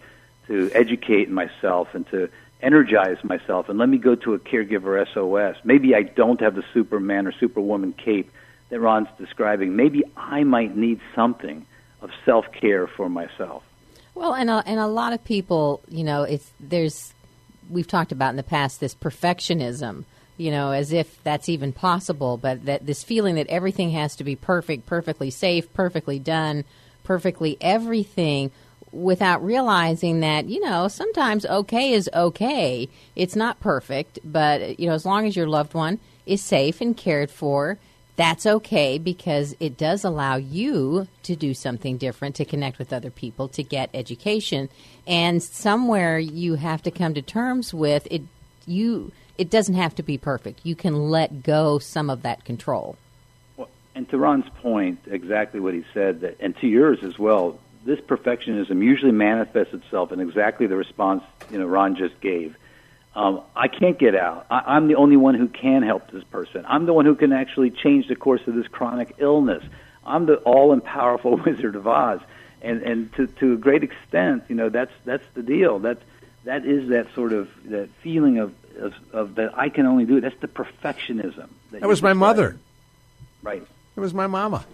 to 0.48 0.72
educate 0.74 1.30
myself 1.30 1.94
and 1.94 2.05
to 2.11 2.28
energize 2.61 3.22
myself, 3.22 3.68
and 3.68 3.78
let 3.78 3.88
me 3.88 3.98
go 3.98 4.16
to 4.16 4.34
a 4.34 4.38
Caregiver 4.38 5.07
SOS. 5.14 5.57
Maybe 5.64 5.94
I 5.94 6.03
don't 6.03 6.40
have 6.40 6.57
the 6.57 6.64
Superman 6.74 7.28
or 7.28 7.32
Superwoman 7.32 7.92
cape 7.92 8.32
that 8.70 8.80
Ron's 8.80 9.09
describing. 9.18 9.76
Maybe 9.76 10.03
I 10.16 10.42
might 10.42 10.76
need 10.76 11.00
something 11.14 11.64
of 12.03 12.11
self 12.24 12.46
care 12.53 12.86
for 12.86 13.09
myself. 13.09 13.62
Well, 14.14 14.34
and 14.34 14.50
a, 14.50 14.62
and 14.66 14.78
a 14.78 14.86
lot 14.86 15.12
of 15.12 15.24
people, 15.24 15.80
you 15.88 16.05
know, 16.05 16.24
it's 16.24 16.50
there's 16.61 17.14
we've 17.70 17.86
talked 17.86 18.12
about 18.12 18.30
in 18.30 18.36
the 18.36 18.42
past 18.42 18.80
this 18.80 18.94
perfectionism, 18.94 20.05
you 20.36 20.50
know, 20.50 20.72
as 20.72 20.92
if 20.92 21.22
that's 21.24 21.48
even 21.48 21.72
possible, 21.72 22.36
but 22.36 22.64
that 22.66 22.86
this 22.86 23.03
feeling 23.03 23.36
that 23.36 23.46
everything 23.48 23.90
has 23.90 24.16
to 24.16 24.24
be 24.24 24.36
perfect, 24.36 24.86
perfectly 24.86 25.30
safe, 25.30 25.72
perfectly 25.72 26.18
done, 26.18 26.64
perfectly 27.05 27.57
everything 27.61 28.50
without 28.90 29.42
realizing 29.42 30.20
that, 30.20 30.46
you 30.46 30.61
know, 30.61 30.86
sometimes 30.86 31.46
okay 31.46 31.92
is 31.92 32.11
okay. 32.12 32.88
It's 33.16 33.36
not 33.36 33.61
perfect, 33.61 34.18
but 34.24 34.78
you 34.78 34.86
know, 34.86 34.94
as 34.94 35.07
long 35.07 35.26
as 35.26 35.34
your 35.34 35.48
loved 35.48 35.72
one 35.72 35.98
is 36.26 36.42
safe 36.42 36.80
and 36.80 36.96
cared 36.96 37.30
for, 37.30 37.78
that's 38.17 38.47
okay 38.47 38.99
because 38.99 39.55
it 39.59 39.77
does 39.77 40.05
allow 40.05 40.37
you 40.37 41.09
to 41.23 41.35
do 41.35 41.55
something 41.55 41.97
different, 41.97 42.37
to 42.37 42.45
connect 42.45 42.79
with 42.79 42.93
other 42.93 43.11
people, 43.11 43.49
to 43.49 43.63
get 43.63 43.91
education. 43.95 44.69
And 45.07 45.43
somewhere 45.43 46.19
you 46.19 46.57
have 46.57 46.83
to 46.83 46.91
come 46.91 47.15
to 47.15 47.23
terms 47.23 47.73
with 47.73 48.07
it 48.11 48.23
you 48.67 49.13
it 49.39 49.51
doesn't 49.51 49.75
have 49.75 49.95
to 49.97 50.03
be 50.03 50.19
perfect. 50.19 50.61
You 50.63 50.77
can 50.77 51.11
let 51.11 51.43
go 51.43 51.79
some 51.79 52.11
of 52.11 52.23
that 52.23 52.45
control. 52.45 52.97
Well, 53.57 53.69
and 53.95 54.09
to 54.11 54.19
Ron's 54.19 54.49
point, 54.61 55.01
exactly 55.07 55.59
what 55.59 55.75
he 55.75 55.85
said, 55.95 56.21
that, 56.21 56.37
and 56.39 56.57
to 56.59 56.67
yours 56.67 57.03
as 57.03 57.19
well, 57.19 57.59
this 57.85 57.99
perfectionism 57.99 58.85
usually 58.85 59.11
manifests 59.11 59.75
itself 59.75 60.13
in 60.13 60.21
exactly 60.21 60.67
the 60.67 60.77
response 60.77 61.25
you 61.51 61.59
know 61.59 61.67
Ron 61.67 61.97
just 61.97 62.21
gave 62.21 62.57
um, 63.15 63.43
I 63.55 63.69
can't 63.69 63.99
get 63.99 64.15
out. 64.15 64.47
I, 64.51 64.63
I'm 64.67 64.89
the 64.89 64.97
only 64.97 65.17
one 65.17 65.35
who 65.35 65.49
can 65.49 65.83
help 65.83 66.11
this 66.11 66.25
person. 66.25 66.65
I'm 66.67 66.87
the 66.87 66.93
one 66.93 67.05
who 67.05 67.15
can 67.15 67.33
actually 67.33 67.71
change 67.71 68.09
the 68.09 68.17
course 68.17 68.41
of 68.47 68.55
this 68.55 68.67
chronic 68.69 69.15
illness. 69.19 69.63
I'm 70.05 70.27
the 70.27 70.37
all 70.37 70.73
and 70.73 70.83
powerful 70.83 71.37
Wizard 71.47 71.77
of 71.77 71.87
Oz, 71.87 72.21
and 72.63 72.83
and 72.83 73.13
to 73.15 73.27
to 73.27 73.53
a 73.53 73.57
great 73.57 73.83
extent, 73.83 74.45
you 74.49 74.55
know, 74.55 74.69
that's 74.69 74.93
that's 75.05 75.25
the 75.35 75.43
deal. 75.43 75.81
That 75.81 75.99
that 76.45 76.65
is 76.65 76.89
that 76.89 77.15
sort 77.15 77.33
of 77.33 77.49
that 77.67 77.89
feeling 78.03 78.39
of 78.39 78.55
of, 78.79 78.95
of 79.13 79.35
that 79.37 79.57
I 79.59 79.69
can 79.69 79.87
only 79.87 80.07
do 80.07 80.17
it. 80.17 80.23
That's 80.23 80.41
the 80.41 80.49
perfectionism. 80.49 81.49
That, 81.71 81.81
that 81.81 81.89
was 81.89 82.03
my 82.03 82.15
mother. 82.15 82.59
Right. 83.43 83.67
It 83.97 84.01
was 84.01 84.15
my 84.15 84.27
mama. 84.27 84.65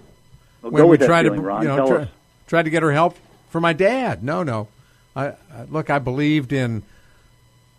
Well, 0.63 0.73
when 0.73 0.89
we 0.89 0.99
tried 0.99 1.25
feeling, 1.25 1.41
to 1.41 1.47
Ron, 1.47 1.63
you 1.63 1.69
know 1.69 1.87
try, 1.87 2.09
tried 2.47 2.63
to 2.65 2.71
get 2.71 2.83
her 2.83 2.93
help 2.93 3.17
for 3.51 3.61
my 3.61 3.73
dad. 3.73 4.23
No, 4.23 4.43
no. 4.43 4.69
I, 5.17 5.29
I 5.53 5.65
look. 5.69 5.91
I 5.91 5.99
believed 5.99 6.53
in 6.53 6.83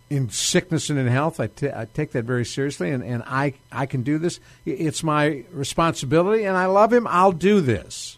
in 0.10 0.30
sickness 0.30 0.89
and 0.89 0.97
in 0.97 1.07
health. 1.07 1.39
I, 1.39 1.47
t- 1.47 1.70
I 1.70 1.86
take 1.93 2.12
that 2.12 2.26
very 2.26 2.45
seriously, 2.45 2.91
and, 2.91 3.03
and 3.03 3.24
I, 3.26 3.53
I 3.72 3.86
can 3.86 4.01
do 4.01 4.18
this. 4.18 4.39
It's 4.66 5.03
my 5.03 5.43
responsibility, 5.51 6.43
and 6.45 6.57
I 6.57 6.66
love 6.66 6.91
him. 6.91 7.07
I'll 7.07 7.32
do 7.32 7.62
this. 7.62 8.18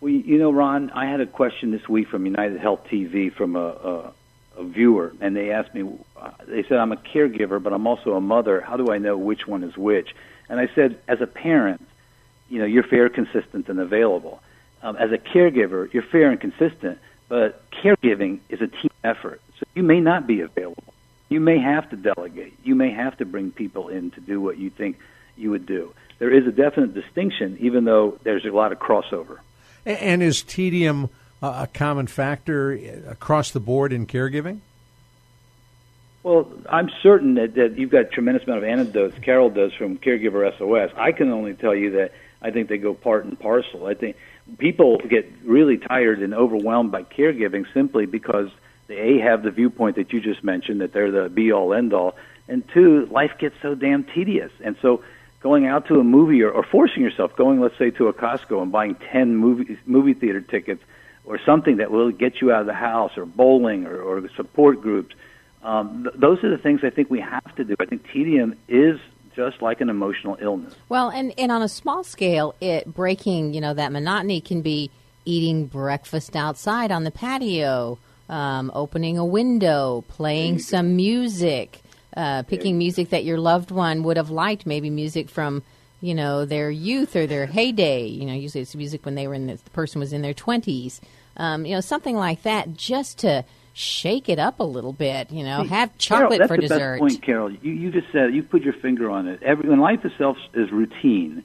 Well, 0.00 0.12
you 0.12 0.38
know, 0.38 0.50
Ron, 0.50 0.90
I 0.90 1.06
had 1.06 1.20
a 1.20 1.26
question 1.26 1.70
this 1.70 1.88
week 1.88 2.08
from 2.08 2.26
United 2.26 2.60
Health 2.60 2.86
TV 2.90 3.32
from 3.32 3.56
a, 3.56 3.66
a, 3.66 4.12
a 4.58 4.64
viewer, 4.64 5.12
and 5.20 5.36
they 5.36 5.50
asked 5.50 5.74
me, 5.74 5.88
uh, 6.16 6.30
they 6.46 6.62
said, 6.62 6.78
I'm 6.78 6.92
a 6.92 6.96
caregiver, 6.96 7.62
but 7.62 7.72
I'm 7.72 7.86
also 7.86 8.14
a 8.14 8.20
mother. 8.20 8.60
How 8.60 8.76
do 8.76 8.92
I 8.92 8.98
know 8.98 9.16
which 9.16 9.46
one 9.46 9.62
is 9.62 9.76
which? 9.76 10.14
And 10.48 10.60
I 10.60 10.68
said, 10.74 11.00
as 11.08 11.20
a 11.20 11.26
parent, 11.26 11.86
you 12.48 12.58
know, 12.58 12.66
you're 12.66 12.82
fair, 12.82 13.08
consistent, 13.08 13.68
and 13.68 13.80
available. 13.80 14.42
Um, 14.82 14.96
as 14.96 15.10
a 15.12 15.18
caregiver, 15.18 15.90
you're 15.92 16.02
fair 16.02 16.30
and 16.30 16.40
consistent, 16.40 16.98
but 17.28 17.62
caregiving 17.70 18.40
is 18.50 18.60
a 18.60 18.66
team 18.66 18.90
effort. 19.02 19.40
So 19.58 19.64
So 19.64 19.66
you 19.74 19.82
may 19.82 20.00
not 20.00 20.26
be 20.26 20.40
available. 20.40 20.93
You 21.34 21.40
may 21.40 21.58
have 21.58 21.90
to 21.90 21.96
delegate. 21.96 22.54
You 22.62 22.76
may 22.76 22.92
have 22.92 23.16
to 23.16 23.24
bring 23.24 23.50
people 23.50 23.88
in 23.88 24.12
to 24.12 24.20
do 24.20 24.40
what 24.40 24.56
you 24.56 24.70
think 24.70 25.00
you 25.36 25.50
would 25.50 25.66
do. 25.66 25.92
There 26.20 26.32
is 26.32 26.46
a 26.46 26.52
definite 26.52 26.94
distinction, 26.94 27.56
even 27.58 27.82
though 27.82 28.20
there's 28.22 28.44
a 28.44 28.52
lot 28.52 28.70
of 28.70 28.78
crossover. 28.78 29.38
And 29.84 30.22
is 30.22 30.44
tedium 30.44 31.10
a 31.42 31.66
common 31.66 32.06
factor 32.06 32.72
uh, 32.72 33.10
across 33.10 33.50
the 33.50 33.58
board 33.58 33.92
in 33.92 34.06
caregiving? 34.06 34.60
Well, 36.22 36.48
I'm 36.68 36.88
certain 37.02 37.34
that, 37.34 37.56
that 37.56 37.76
you've 37.76 37.90
got 37.90 38.02
a 38.02 38.04
tremendous 38.04 38.44
amount 38.44 38.62
of 38.62 38.68
anecdotes 38.68 39.18
Carol 39.20 39.50
does 39.50 39.72
from 39.74 39.98
Caregiver 39.98 40.56
SOS. 40.56 40.92
I 40.96 41.10
can 41.10 41.32
only 41.32 41.54
tell 41.54 41.74
you 41.74 41.90
that 41.98 42.12
I 42.42 42.52
think 42.52 42.68
they 42.68 42.78
go 42.78 42.94
part 42.94 43.24
and 43.24 43.36
parcel. 43.36 43.86
I 43.86 43.94
think 43.94 44.14
people 44.58 44.98
get 44.98 45.28
really 45.42 45.78
tired 45.78 46.22
and 46.22 46.32
overwhelmed 46.32 46.92
by 46.92 47.02
caregiving 47.02 47.64
simply 47.74 48.06
because 48.06 48.50
they 48.86 49.18
a 49.18 49.18
have 49.18 49.42
the 49.42 49.50
viewpoint 49.50 49.96
that 49.96 50.12
you 50.12 50.20
just 50.20 50.44
mentioned 50.44 50.80
that 50.80 50.92
they're 50.92 51.10
the 51.10 51.28
be 51.28 51.52
all 51.52 51.72
end 51.74 51.92
all, 51.92 52.16
and 52.48 52.62
two, 52.72 53.06
life 53.06 53.32
gets 53.38 53.54
so 53.62 53.74
damn 53.74 54.04
tedious, 54.04 54.52
and 54.62 54.76
so 54.82 55.02
going 55.40 55.66
out 55.66 55.86
to 55.88 56.00
a 56.00 56.04
movie 56.04 56.42
or, 56.42 56.50
or 56.50 56.62
forcing 56.62 57.02
yourself 57.02 57.34
going, 57.36 57.60
let's 57.60 57.76
say, 57.78 57.90
to 57.90 58.08
a 58.08 58.12
Costco 58.12 58.62
and 58.62 58.72
buying 58.72 58.96
ten 59.12 59.36
movie 59.36 59.78
movie 59.86 60.14
theater 60.14 60.40
tickets 60.40 60.82
or 61.24 61.38
something 61.44 61.78
that 61.78 61.90
will 61.90 62.10
get 62.10 62.40
you 62.40 62.52
out 62.52 62.60
of 62.60 62.66
the 62.66 62.74
house 62.74 63.12
or 63.16 63.24
bowling 63.24 63.86
or, 63.86 64.00
or 64.00 64.28
support 64.36 64.80
groups 64.80 65.14
um, 65.64 66.04
th- 66.04 66.14
those 66.16 66.44
are 66.44 66.50
the 66.50 66.58
things 66.58 66.80
I 66.84 66.90
think 66.90 67.10
we 67.10 67.20
have 67.20 67.54
to 67.56 67.64
do. 67.64 67.74
I 67.80 67.86
think 67.86 68.06
tedium 68.12 68.54
is 68.68 69.00
just 69.34 69.62
like 69.62 69.80
an 69.80 69.88
emotional 69.88 70.36
illness. 70.40 70.74
Well, 70.88 71.08
and, 71.08 71.32
and 71.38 71.50
on 71.50 71.62
a 71.62 71.68
small 71.68 72.04
scale, 72.04 72.54
it 72.60 72.86
breaking 72.86 73.54
you 73.54 73.60
know 73.60 73.74
that 73.74 73.90
monotony 73.90 74.40
can 74.40 74.62
be 74.62 74.90
eating 75.24 75.66
breakfast 75.66 76.36
outside 76.36 76.92
on 76.92 77.04
the 77.04 77.10
patio, 77.10 77.98
um, 78.28 78.70
opening 78.74 79.18
a 79.18 79.24
window, 79.24 80.04
playing 80.08 80.58
some 80.58 80.96
music, 80.96 81.82
uh, 82.16 82.42
picking 82.44 82.78
music 82.78 83.10
that 83.10 83.24
your 83.24 83.38
loved 83.38 83.70
one 83.70 84.02
would 84.04 84.16
have 84.16 84.30
liked, 84.30 84.66
maybe 84.66 84.90
music 84.90 85.28
from 85.28 85.62
you 86.00 86.14
know 86.14 86.44
their 86.44 86.70
youth 86.70 87.16
or 87.16 87.26
their 87.26 87.46
heyday. 87.46 88.06
You 88.06 88.26
know, 88.26 88.34
usually 88.34 88.62
it's 88.62 88.74
music 88.74 89.04
when 89.04 89.14
they 89.14 89.26
were 89.26 89.34
in 89.34 89.46
the, 89.46 89.54
the 89.56 89.70
person 89.70 90.00
was 90.00 90.12
in 90.12 90.22
their 90.22 90.34
twenties. 90.34 91.00
Um, 91.36 91.66
you 91.66 91.74
know, 91.74 91.80
something 91.80 92.16
like 92.16 92.42
that, 92.42 92.74
just 92.74 93.18
to 93.18 93.44
shake 93.72 94.28
it 94.28 94.38
up 94.38 94.60
a 94.60 94.64
little 94.64 94.92
bit. 94.92 95.30
You 95.30 95.44
know, 95.44 95.64
have 95.64 95.96
chocolate 95.98 96.38
Carol, 96.38 96.48
for 96.48 96.56
that's 96.56 96.68
dessert. 96.68 97.00
The 97.00 97.06
best 97.06 97.14
point, 97.14 97.22
Carol. 97.22 97.50
You, 97.50 97.72
you 97.72 97.90
just 97.90 98.06
said 98.12 98.34
you 98.34 98.42
put 98.42 98.62
your 98.62 98.74
finger 98.74 99.10
on 99.10 99.26
it. 99.26 99.42
Every, 99.42 99.68
when 99.68 99.80
life 99.80 100.04
itself 100.04 100.36
is 100.54 100.70
routine, 100.70 101.42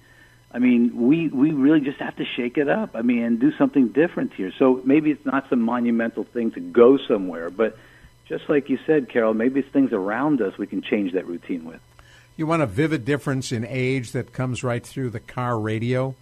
I 0.52 0.60
mean, 0.60 1.08
we 1.08 1.28
we 1.28 1.52
really 1.52 1.82
just 1.82 2.00
have 2.00 2.16
to 2.16 2.26
shake 2.26 2.58
it 2.58 2.68
up. 2.68 2.96
I 2.96 3.04
mean, 3.04 3.24
and 3.24 3.40
do 3.40 3.56
something 3.58 3.90
different 3.90 4.34
here. 4.34 4.52
So 4.58 4.82
maybe 4.84 5.12
it's 5.12 5.26
not 5.26 5.48
some 5.50 5.62
monumental 5.62 6.24
thing 6.24 6.52
to 6.52 6.60
go 6.60 6.98
somewhere, 6.98 7.50
but 7.50 7.78
just 8.28 8.50
like 8.50 8.70
you 8.70 8.80
said, 8.86 9.10
Carol, 9.10 9.34
maybe 9.34 9.60
it's 9.60 9.70
things 9.70 9.94
around 9.94 10.42
us 10.42 10.58
we 10.58 10.68
can 10.68 10.82
change 10.82 11.14
that 11.14 11.28
routine 11.28 11.66
with. 11.66 11.82
You 12.36 12.48
want 12.48 12.62
a 12.62 12.68
vivid 12.68 13.06
difference 13.06 13.52
in 13.52 13.66
age 13.66 14.12
that 14.14 14.34
comes 14.34 14.64
right 14.64 14.86
through 14.86 15.10
the 15.12 15.20
car 15.20 15.60
radio? 15.60 16.16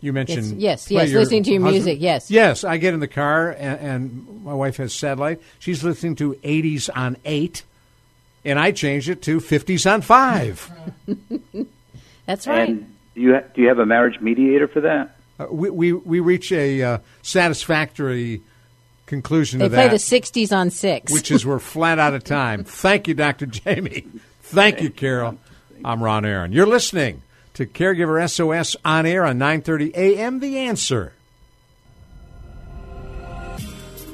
You 0.00 0.12
mentioned 0.12 0.60
yes, 0.60 0.90
yes, 0.90 1.08
yes 1.08 1.12
listening 1.12 1.42
to 1.44 1.52
your 1.52 1.62
husband. 1.62 1.84
music. 1.84 2.02
Yes, 2.02 2.30
yes. 2.30 2.62
I 2.62 2.76
get 2.76 2.94
in 2.94 3.00
the 3.00 3.08
car 3.08 3.50
and, 3.50 3.80
and, 3.80 4.44
my 4.44 4.52
wife 4.52 4.76
has 4.76 4.92
satellite. 4.92 5.40
She's 5.58 5.82
listening 5.82 6.16
to 6.16 6.34
80s 6.34 6.90
on 6.94 7.16
eight, 7.24 7.64
and 8.44 8.58
I 8.58 8.72
change 8.72 9.08
it 9.08 9.22
to 9.22 9.38
50s 9.38 9.90
on 9.90 10.02
five. 10.02 10.70
That's 12.26 12.46
right. 12.46 12.68
And 12.68 12.93
do 13.14 13.20
you 13.20 13.40
do 13.54 13.62
you 13.62 13.68
have 13.68 13.78
a 13.78 13.86
marriage 13.86 14.20
mediator 14.20 14.68
for 14.68 14.80
that? 14.82 15.16
Uh, 15.38 15.46
we, 15.50 15.70
we 15.70 15.92
we 15.92 16.20
reach 16.20 16.52
a 16.52 16.82
uh, 16.82 16.98
satisfactory 17.22 18.42
conclusion 19.06 19.58
they 19.58 19.66
to 19.66 19.74
play 19.74 19.88
that, 19.88 19.90
the 19.90 19.96
'60s 19.96 20.56
on 20.56 20.70
six, 20.70 21.12
which 21.12 21.30
is 21.30 21.44
we're 21.44 21.58
flat 21.58 21.98
out 21.98 22.14
of 22.14 22.24
time. 22.24 22.64
Thank 22.64 23.08
you, 23.08 23.14
Dr. 23.14 23.46
Jamie. 23.46 24.06
Thank 24.42 24.80
you, 24.80 24.90
Carol. 24.90 25.38
I'm 25.84 26.02
Ron 26.02 26.24
Aaron. 26.24 26.52
You're 26.52 26.66
listening 26.66 27.22
to 27.54 27.66
Caregiver 27.66 28.28
SOS 28.28 28.76
on 28.84 29.06
air 29.06 29.24
on 29.24 29.38
9:30 29.38 29.94
a.m. 29.94 30.40
The 30.40 30.58
Answer. 30.58 31.12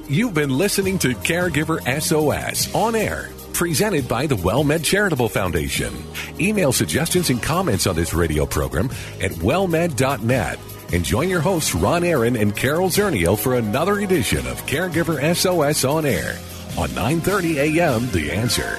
You've 0.09 0.35
been 0.35 0.51
listening 0.51 0.99
to 1.01 1.11
Caregiver 1.11 1.81
SOS 2.01 2.75
on 2.75 2.97
air, 2.97 3.31
presented 3.53 4.09
by 4.09 4.27
the 4.27 4.37
WellMed 4.37 4.85
Charitable 4.85 5.29
Foundation. 5.29 5.93
Email 6.39 6.73
suggestions 6.73 7.31
and 7.31 7.43
comments 7.43 7.87
on 7.87 7.97
this 7.97 8.15
radio 8.15 8.47
program 8.47 8.91
at 9.21 9.33
wellmed.net. 9.33 10.59
And 10.93 11.05
join 11.05 11.29
your 11.29 11.41
hosts 11.41 11.75
Ron 11.75 12.03
Aaron 12.03 12.37
and 12.37 12.57
Carol 12.57 12.89
Zernial 12.89 13.39
for 13.39 13.55
another 13.55 14.01
edition 14.01 14.47
of 14.47 14.65
Caregiver 14.67 15.35
SOS 15.35 15.85
on 15.85 16.05
air 16.05 16.39
on 16.77 16.89
9:30 16.91 17.79
a.m. 17.79 18.11
The 18.11 18.33
Answer. 18.33 18.79